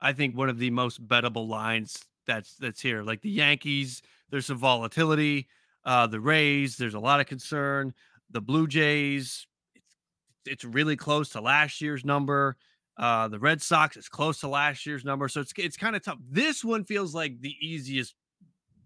I 0.00 0.12
think, 0.12 0.36
one 0.36 0.48
of 0.48 0.58
the 0.58 0.70
most 0.70 1.06
bettable 1.06 1.48
lines 1.48 2.04
that's 2.26 2.56
that's 2.56 2.80
here. 2.80 3.02
Like 3.02 3.22
the 3.22 3.30
Yankees, 3.30 4.02
there's 4.30 4.46
some 4.46 4.58
volatility. 4.58 5.48
Uh, 5.84 6.06
the 6.06 6.20
Rays, 6.20 6.76
there's 6.76 6.94
a 6.94 7.00
lot 7.00 7.20
of 7.20 7.26
concern. 7.26 7.94
The 8.30 8.40
Blue 8.40 8.66
Jays, 8.66 9.46
it's 10.46 10.64
really 10.64 10.96
close 10.96 11.30
to 11.30 11.40
last 11.40 11.80
year's 11.80 12.04
number. 12.04 12.56
Uh, 12.96 13.28
the 13.28 13.38
Red 13.38 13.62
Sox, 13.62 13.96
is 13.96 14.08
close 14.08 14.40
to 14.40 14.48
last 14.48 14.84
year's 14.84 15.04
number. 15.04 15.28
So 15.28 15.40
it's 15.40 15.52
it's 15.56 15.76
kind 15.76 15.96
of 15.96 16.02
tough. 16.02 16.18
This 16.28 16.64
one 16.64 16.84
feels 16.84 17.14
like 17.14 17.40
the 17.40 17.54
easiest 17.60 18.14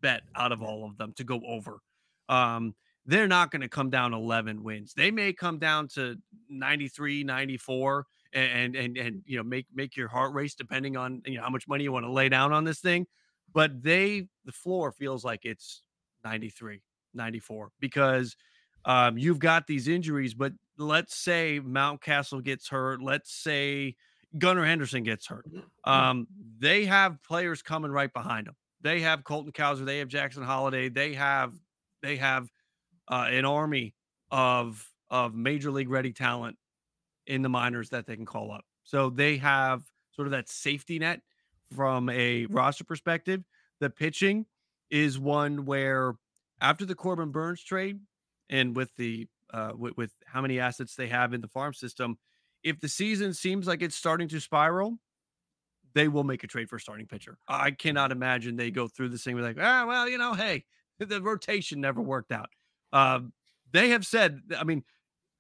bet 0.01 0.23
out 0.37 0.53
of 0.53 0.63
all 0.63 0.85
of 0.85 0.97
them 0.99 1.13
to 1.17 1.25
go 1.25 1.41
over. 1.47 1.81
Um, 2.29 2.75
they're 3.07 3.29
not 3.29 3.51
going 3.51 3.63
to 3.63 3.69
come 3.69 3.91
down 3.91 4.15
11 4.15 4.63
wins. 4.63 4.95
They 4.95 5.11
may 5.11 5.33
come 5.33 5.59
down 5.59 5.89
to 5.89 6.17
93, 6.49 7.25
94 7.25 8.07
and 8.35 8.75
and 8.75 8.97
and 8.99 9.23
you 9.27 9.37
know 9.37 9.45
make 9.45 9.67
make 9.73 9.97
your 9.97 10.09
heart 10.09 10.35
race 10.35 10.55
depending 10.55 10.97
on 10.97 11.23
you 11.25 11.37
know 11.37 11.43
how 11.43 11.51
much 11.51 11.69
money 11.69 11.85
you 11.85 11.93
want 11.93 12.05
to 12.05 12.13
lay 12.13 12.29
down 12.29 12.53
on 12.53 12.65
this 12.65 12.81
thing. 12.81 13.07
But 13.53 13.83
they 13.83 14.27
the 14.45 14.53
floor 14.53 14.91
feels 14.93 15.25
like 15.25 15.45
it's 15.45 15.83
93, 16.25 16.81
94 17.15 17.71
because 17.81 18.37
um, 18.85 19.19
you've 19.19 19.39
got 19.39 19.67
these 19.67 19.89
injuries, 19.89 20.35
but 20.35 20.53
let's 20.79 21.15
say 21.17 21.61
Mountcastle 21.65 22.43
gets 22.43 22.69
hurt, 22.69 23.03
let's 23.03 23.33
say 23.33 23.97
Gunnar 24.39 24.65
Henderson 24.65 25.03
gets 25.03 25.27
hurt. 25.27 25.47
Um, 25.85 26.27
they 26.59 26.85
have 26.87 27.23
players 27.23 27.63
coming 27.63 27.91
right 27.91 28.13
behind 28.13 28.47
them. 28.47 28.57
They 28.81 29.01
have 29.01 29.25
Colton 29.25 29.53
Cowser, 29.53 29.85
they 29.85 29.99
have 29.99 30.09
Jackson 30.09 30.43
Holliday, 30.43 30.89
they 30.89 31.15
have 31.15 31.55
they 32.03 32.17
have 32.17 32.51
uh, 33.09 33.27
an 33.31 33.45
army 33.45 33.95
of 34.31 34.87
of 35.11 35.35
major 35.35 35.71
league 35.71 35.89
ready 35.89 36.13
talent 36.13 36.57
in 37.27 37.43
the 37.43 37.49
minors 37.49 37.89
that 37.91 38.07
they 38.07 38.17
can 38.17 38.27
call 38.27 38.53
up. 38.53 38.65
So 38.83 39.09
they 39.09 39.39
have 39.39 39.83
sort 40.13 40.27
of 40.27 40.33
that 40.33 40.49
safety 40.49 40.99
net 40.99 41.21
from 41.75 42.11
a 42.11 42.47
roster 42.47 42.85
perspective. 42.85 43.43
The 43.81 43.89
pitching 43.91 44.47
is 44.91 45.19
one 45.19 45.65
where 45.65 46.15
after 46.61 46.85
the 46.85 46.95
Corbin 46.95 47.31
Burnes 47.31 47.63
trade 47.63 48.01
and 48.51 48.77
with 48.77 48.95
the 48.97 49.27
uh, 49.53 49.73
with, 49.77 49.97
with 49.97 50.13
how 50.27 50.41
many 50.41 50.59
assets 50.59 50.95
they 50.95 51.07
have 51.09 51.33
in 51.33 51.41
the 51.41 51.49
farm 51.49 51.73
system, 51.73 52.19
if 52.63 52.81
the 52.81 52.89
season 52.89 53.33
seems 53.33 53.67
like 53.67 53.83
it's 53.83 53.95
starting 53.95 54.27
to 54.29 54.41
spiral, 54.41 54.99
they 55.95 56.09
will 56.09 56.25
make 56.25 56.43
a 56.43 56.47
trade 56.47 56.69
for 56.69 56.77
a 56.77 56.81
starting 56.81 57.07
pitcher. 57.07 57.39
I 57.47 57.71
cannot 57.71 58.11
imagine 58.11 58.57
they 58.57 58.71
go 58.71 58.89
through 58.89 59.11
this 59.11 59.23
thing 59.23 59.37
with 59.37 59.45
like, 59.45 59.59
ah, 59.61 59.85
well, 59.87 60.09
you 60.09 60.19
know, 60.19 60.35
hey, 60.35 60.65
the 60.99 61.23
rotation 61.23 61.81
never 61.81 62.01
worked 62.01 62.33
out. 62.33 62.49
Um, 62.93 63.33
they 63.73 63.91
have 63.91 64.07
said, 64.07 64.41
I 64.59 64.65
mean, 64.65 64.85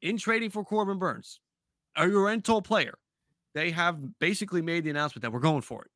in 0.02 0.18
trading 0.18 0.50
for 0.50 0.64
Corbin 0.64 0.98
Burnes, 0.98 1.40
a 1.96 2.09
rental 2.09 2.62
player, 2.62 2.98
they 3.55 3.70
have 3.70 4.18
basically 4.18 4.62
made 4.62 4.84
the 4.84 4.90
announcement 4.90 5.22
that 5.22 5.32
we're 5.32 5.40
going 5.40 5.62
for 5.62 5.84
it. 5.84 5.90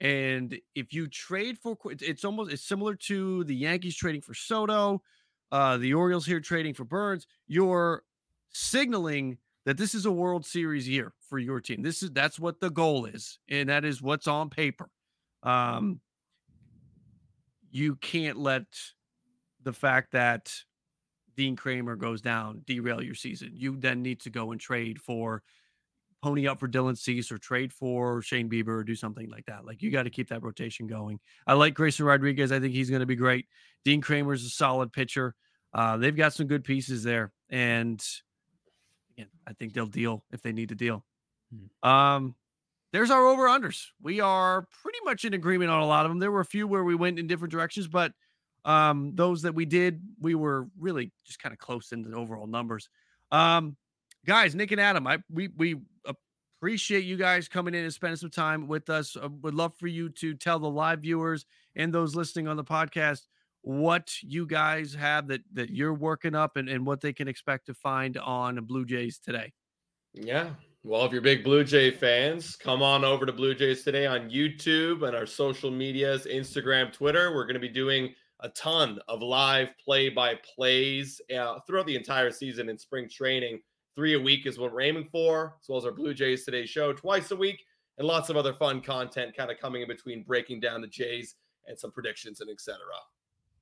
And 0.00 0.58
if 0.74 0.92
you 0.92 1.06
trade 1.06 1.58
for, 1.58 1.78
it's 1.88 2.24
almost 2.24 2.52
it's 2.52 2.64
similar 2.64 2.94
to 2.96 3.44
the 3.44 3.54
Yankees 3.54 3.96
trading 3.96 4.20
for 4.20 4.34
Soto, 4.34 5.02
uh, 5.54 5.76
the 5.76 5.94
Orioles 5.94 6.26
here 6.26 6.40
trading 6.40 6.74
for 6.74 6.82
Burnes. 6.82 7.28
You're 7.46 8.02
signaling 8.50 9.38
that 9.64 9.76
this 9.76 9.94
is 9.94 10.04
a 10.04 10.10
World 10.10 10.44
Series 10.44 10.88
year 10.88 11.12
for 11.28 11.38
your 11.38 11.60
team. 11.60 11.80
This 11.80 12.02
is 12.02 12.10
that's 12.10 12.40
what 12.40 12.58
the 12.58 12.70
goal 12.70 13.06
is, 13.06 13.38
and 13.48 13.68
that 13.68 13.84
is 13.84 14.02
what's 14.02 14.26
on 14.26 14.50
paper. 14.50 14.90
Um, 15.44 16.00
you 17.70 17.94
can't 17.94 18.36
let 18.36 18.64
the 19.62 19.72
fact 19.72 20.10
that 20.10 20.52
Dean 21.36 21.54
Kremer 21.54 21.94
goes 21.94 22.20
down 22.20 22.62
derail 22.66 23.00
your 23.00 23.14
season. 23.14 23.52
You 23.54 23.76
then 23.76 24.02
need 24.02 24.22
to 24.22 24.30
go 24.30 24.50
and 24.50 24.60
trade 24.60 25.00
for 25.00 25.44
pony 26.20 26.48
up 26.48 26.58
for 26.58 26.66
Dylan 26.66 26.98
Cease 26.98 27.30
or 27.30 27.38
trade 27.38 27.72
for 27.72 28.22
Shane 28.22 28.50
Bieber 28.50 28.68
or 28.68 28.82
do 28.82 28.96
something 28.96 29.30
like 29.30 29.46
that. 29.46 29.64
Like 29.64 29.82
you 29.82 29.92
got 29.92 30.02
to 30.02 30.10
keep 30.10 30.30
that 30.30 30.42
rotation 30.42 30.88
going. 30.88 31.20
I 31.46 31.52
like 31.52 31.74
Grayson 31.74 32.06
Rodriguez. 32.06 32.50
I 32.50 32.58
think 32.58 32.72
he's 32.72 32.90
going 32.90 33.00
to 33.00 33.06
be 33.06 33.14
great. 33.14 33.46
Dean 33.84 34.02
Kremer's 34.02 34.44
a 34.44 34.48
solid 34.48 34.92
pitcher. 34.92 35.36
Uh, 35.74 35.96
they've 35.96 36.16
got 36.16 36.32
some 36.32 36.46
good 36.46 36.64
pieces 36.64 37.02
there, 37.02 37.32
and 37.50 38.04
again, 39.12 39.28
I 39.46 39.52
think 39.52 39.72
they'll 39.72 39.86
deal 39.86 40.24
if 40.32 40.40
they 40.40 40.52
need 40.52 40.68
to 40.68 40.74
deal. 40.74 41.04
Hmm. 41.52 41.88
Um, 41.88 42.34
there's 42.92 43.10
our 43.10 43.26
over 43.26 43.48
unders. 43.48 43.86
We 44.00 44.20
are 44.20 44.68
pretty 44.82 44.98
much 45.04 45.24
in 45.24 45.34
agreement 45.34 45.70
on 45.70 45.82
a 45.82 45.86
lot 45.86 46.06
of 46.06 46.12
them. 46.12 46.20
There 46.20 46.30
were 46.30 46.40
a 46.40 46.44
few 46.44 46.68
where 46.68 46.84
we 46.84 46.94
went 46.94 47.18
in 47.18 47.26
different 47.26 47.50
directions, 47.50 47.88
but 47.88 48.12
um, 48.64 49.12
those 49.14 49.42
that 49.42 49.54
we 49.54 49.64
did, 49.64 50.00
we 50.20 50.36
were 50.36 50.68
really 50.78 51.10
just 51.26 51.40
kind 51.40 51.52
of 51.52 51.58
close 51.58 51.90
in 51.90 52.02
the 52.02 52.16
overall 52.16 52.46
numbers. 52.46 52.88
Um, 53.32 53.76
guys, 54.24 54.54
Nick 54.54 54.70
and 54.70 54.80
Adam, 54.80 55.06
I 55.08 55.18
we 55.28 55.48
we 55.48 55.76
appreciate 56.06 57.04
you 57.04 57.16
guys 57.16 57.48
coming 57.48 57.74
in 57.74 57.82
and 57.82 57.92
spending 57.92 58.16
some 58.16 58.30
time 58.30 58.68
with 58.68 58.88
us. 58.88 59.16
Uh, 59.16 59.28
would 59.42 59.54
love 59.54 59.74
for 59.76 59.86
you 59.86 60.08
to 60.10 60.34
tell 60.34 60.58
the 60.58 60.70
live 60.70 61.00
viewers 61.00 61.44
and 61.76 61.92
those 61.92 62.14
listening 62.14 62.48
on 62.48 62.56
the 62.56 62.64
podcast 62.64 63.22
what 63.64 64.12
you 64.22 64.46
guys 64.46 64.92
have 64.92 65.26
that 65.28 65.40
that 65.54 65.70
you're 65.70 65.94
working 65.94 66.34
up 66.34 66.56
and, 66.56 66.68
and 66.68 66.84
what 66.84 67.00
they 67.00 67.14
can 67.14 67.28
expect 67.28 67.66
to 67.66 67.74
find 67.74 68.18
on 68.18 68.62
Blue 68.64 68.84
Jays 68.84 69.18
today. 69.18 69.52
Yeah. 70.12 70.50
Well, 70.82 71.06
if 71.06 71.12
you're 71.12 71.22
big 71.22 71.42
Blue 71.42 71.64
Jay 71.64 71.90
fans, 71.90 72.56
come 72.56 72.82
on 72.82 73.06
over 73.06 73.24
to 73.24 73.32
Blue 73.32 73.54
Jays 73.54 73.82
today 73.82 74.04
on 74.06 74.28
YouTube 74.28 75.02
and 75.02 75.16
our 75.16 75.24
social 75.24 75.70
medias, 75.70 76.26
Instagram, 76.26 76.92
Twitter. 76.92 77.34
We're 77.34 77.46
going 77.46 77.54
to 77.54 77.60
be 77.60 77.70
doing 77.70 78.14
a 78.40 78.50
ton 78.50 78.98
of 79.08 79.22
live 79.22 79.68
play 79.82 80.10
by 80.10 80.34
plays 80.54 81.22
uh, 81.34 81.58
throughout 81.66 81.86
the 81.86 81.96
entire 81.96 82.30
season 82.30 82.68
in 82.68 82.76
spring 82.76 83.08
training. 83.08 83.60
Three 83.96 84.12
a 84.12 84.20
week 84.20 84.44
is 84.44 84.58
what 84.58 84.74
we're 84.74 84.82
aiming 84.82 85.08
for, 85.10 85.56
as 85.62 85.68
well 85.70 85.78
as 85.78 85.86
our 85.86 85.92
Blue 85.92 86.12
Jays 86.12 86.44
Today 86.44 86.66
show 86.66 86.92
twice 86.92 87.30
a 87.30 87.36
week, 87.36 87.64
and 87.96 88.06
lots 88.06 88.28
of 88.28 88.36
other 88.36 88.52
fun 88.52 88.82
content 88.82 89.34
kind 89.34 89.50
of 89.50 89.58
coming 89.58 89.80
in 89.80 89.88
between 89.88 90.22
breaking 90.22 90.60
down 90.60 90.82
the 90.82 90.86
Jays 90.86 91.36
and 91.66 91.78
some 91.78 91.92
predictions 91.92 92.42
and 92.42 92.50
etc. 92.50 92.76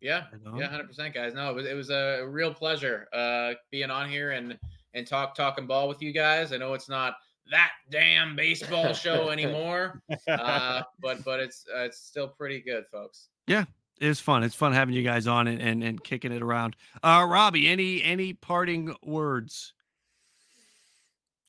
Yeah, 0.02 0.24
yeah, 0.56 0.66
hundred 0.66 0.88
percent, 0.88 1.14
guys. 1.14 1.32
No, 1.32 1.48
it 1.50 1.54
was 1.54 1.66
it 1.66 1.74
was 1.74 1.90
a 1.90 2.26
real 2.28 2.52
pleasure 2.52 3.06
uh, 3.12 3.52
being 3.70 3.88
on 3.88 4.10
here 4.10 4.32
and 4.32 4.58
and 4.94 5.06
talk 5.06 5.36
talking 5.36 5.66
ball 5.66 5.88
with 5.88 6.02
you 6.02 6.12
guys. 6.12 6.52
I 6.52 6.56
know 6.56 6.74
it's 6.74 6.88
not 6.88 7.14
that 7.52 7.70
damn 7.88 8.34
baseball 8.34 8.92
show 8.94 9.30
anymore, 9.30 10.02
uh, 10.26 10.82
but 11.00 11.24
but 11.24 11.38
it's 11.38 11.64
uh, 11.72 11.82
it's 11.82 12.00
still 12.00 12.26
pretty 12.26 12.60
good, 12.60 12.84
folks. 12.90 13.28
Yeah, 13.46 13.64
it's 14.00 14.18
fun. 14.18 14.42
It's 14.42 14.56
fun 14.56 14.72
having 14.72 14.94
you 14.94 15.04
guys 15.04 15.28
on 15.28 15.46
and 15.46 15.62
and, 15.62 15.84
and 15.84 16.02
kicking 16.02 16.32
it 16.32 16.42
around. 16.42 16.74
Uh, 17.02 17.24
Robbie, 17.28 17.68
any 17.68 18.02
any 18.02 18.32
parting 18.32 18.94
words? 19.04 19.72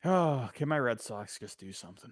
Oh, 0.06 0.50
can 0.54 0.68
my 0.68 0.78
Red 0.78 1.00
Sox 1.00 1.40
just 1.40 1.62
do 1.62 1.72
something? 1.72 2.12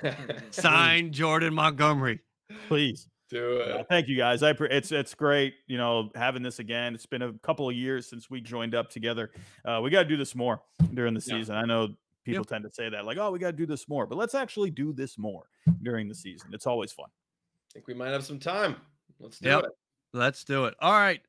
Sign 0.50 1.10
Jordan 1.10 1.54
Montgomery, 1.54 2.20
please. 2.68 3.08
Do 3.30 3.58
it. 3.58 3.70
Uh, 3.70 3.84
thank 3.88 4.08
you 4.08 4.16
guys. 4.16 4.42
I 4.42 4.52
pre- 4.52 4.70
it's 4.70 4.90
it's 4.90 5.14
great, 5.14 5.54
you 5.68 5.78
know, 5.78 6.10
having 6.16 6.42
this 6.42 6.58
again. 6.58 6.94
It's 6.94 7.06
been 7.06 7.22
a 7.22 7.32
couple 7.44 7.68
of 7.68 7.76
years 7.76 8.08
since 8.08 8.28
we 8.28 8.40
joined 8.40 8.74
up 8.74 8.90
together. 8.90 9.30
Uh, 9.64 9.80
we 9.82 9.90
got 9.90 10.02
to 10.02 10.08
do 10.08 10.16
this 10.16 10.34
more 10.34 10.60
during 10.94 11.14
the 11.14 11.20
season. 11.20 11.54
Yeah. 11.54 11.60
I 11.60 11.64
know 11.64 11.88
people 12.24 12.40
yep. 12.40 12.48
tend 12.48 12.64
to 12.64 12.70
say 12.70 12.88
that, 12.88 13.04
like, 13.04 13.18
oh, 13.18 13.30
we 13.30 13.38
got 13.38 13.52
to 13.52 13.56
do 13.56 13.66
this 13.66 13.88
more, 13.88 14.04
but 14.04 14.18
let's 14.18 14.34
actually 14.34 14.70
do 14.70 14.92
this 14.92 15.16
more 15.16 15.44
during 15.82 16.08
the 16.08 16.14
season. 16.14 16.50
It's 16.52 16.66
always 16.66 16.90
fun. 16.90 17.06
I 17.06 17.74
think 17.74 17.86
we 17.86 17.94
might 17.94 18.10
have 18.10 18.24
some 18.24 18.40
time. 18.40 18.76
Let's 19.20 19.38
do 19.38 19.48
yep. 19.48 19.64
it. 19.64 19.70
Let's 20.12 20.42
do 20.42 20.64
it. 20.64 20.74
All 20.80 20.92
right. 20.92 21.20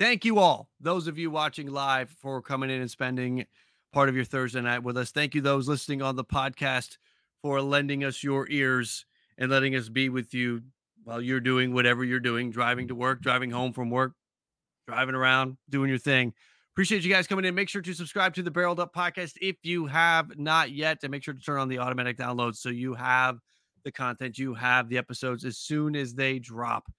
Thank 0.00 0.24
you 0.24 0.40
all, 0.40 0.68
those 0.80 1.06
of 1.06 1.16
you 1.16 1.30
watching 1.30 1.68
live, 1.68 2.10
for 2.10 2.42
coming 2.42 2.70
in 2.70 2.80
and 2.80 2.90
spending 2.90 3.46
part 3.92 4.08
of 4.08 4.16
your 4.16 4.24
Thursday 4.24 4.60
night 4.60 4.82
with 4.82 4.96
us. 4.96 5.10
Thank 5.10 5.34
you, 5.34 5.40
those 5.40 5.68
listening 5.68 6.02
on 6.02 6.16
the 6.16 6.24
podcast, 6.24 6.98
for 7.40 7.62
lending 7.62 8.04
us 8.04 8.22
your 8.22 8.46
ears 8.50 9.06
and 9.38 9.50
letting 9.50 9.74
us 9.74 9.88
be 9.88 10.08
with 10.08 10.34
you 10.34 10.62
while 11.06 11.20
you're 11.22 11.40
doing 11.40 11.72
whatever 11.72 12.02
you're 12.02 12.18
doing, 12.18 12.50
driving 12.50 12.88
to 12.88 12.94
work, 12.96 13.22
driving 13.22 13.48
home 13.48 13.72
from 13.72 13.90
work, 13.90 14.12
driving 14.88 15.14
around, 15.14 15.56
doing 15.70 15.88
your 15.88 15.98
thing. 15.98 16.32
Appreciate 16.74 17.04
you 17.04 17.12
guys 17.12 17.28
coming 17.28 17.44
in. 17.44 17.54
Make 17.54 17.68
sure 17.68 17.80
to 17.80 17.94
subscribe 17.94 18.34
to 18.34 18.42
the 18.42 18.50
Barreled 18.50 18.80
Up 18.80 18.92
podcast 18.92 19.34
if 19.40 19.56
you 19.62 19.86
have 19.86 20.36
not 20.36 20.72
yet, 20.72 20.98
and 21.04 21.12
make 21.12 21.22
sure 21.22 21.32
to 21.32 21.40
turn 21.40 21.60
on 21.60 21.68
the 21.68 21.78
automatic 21.78 22.18
downloads 22.18 22.56
so 22.56 22.70
you 22.70 22.94
have 22.94 23.38
the 23.84 23.92
content, 23.92 24.36
you 24.36 24.52
have 24.54 24.88
the 24.88 24.98
episodes 24.98 25.44
as 25.44 25.58
soon 25.58 25.94
as 25.94 26.12
they 26.12 26.40
drop. 26.40 26.90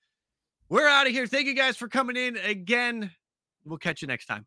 We're 0.70 0.88
out 0.88 1.06
of 1.06 1.12
here. 1.12 1.28
Thank 1.28 1.48
you 1.48 1.54
guys 1.54 1.76
for 1.76 1.90
coming 1.90 2.16
in 2.16 2.38
again. 2.38 3.12
We'll 3.66 3.78
catch 3.78 4.02
you 4.02 4.08
next 4.08 4.28
time. 4.28 4.46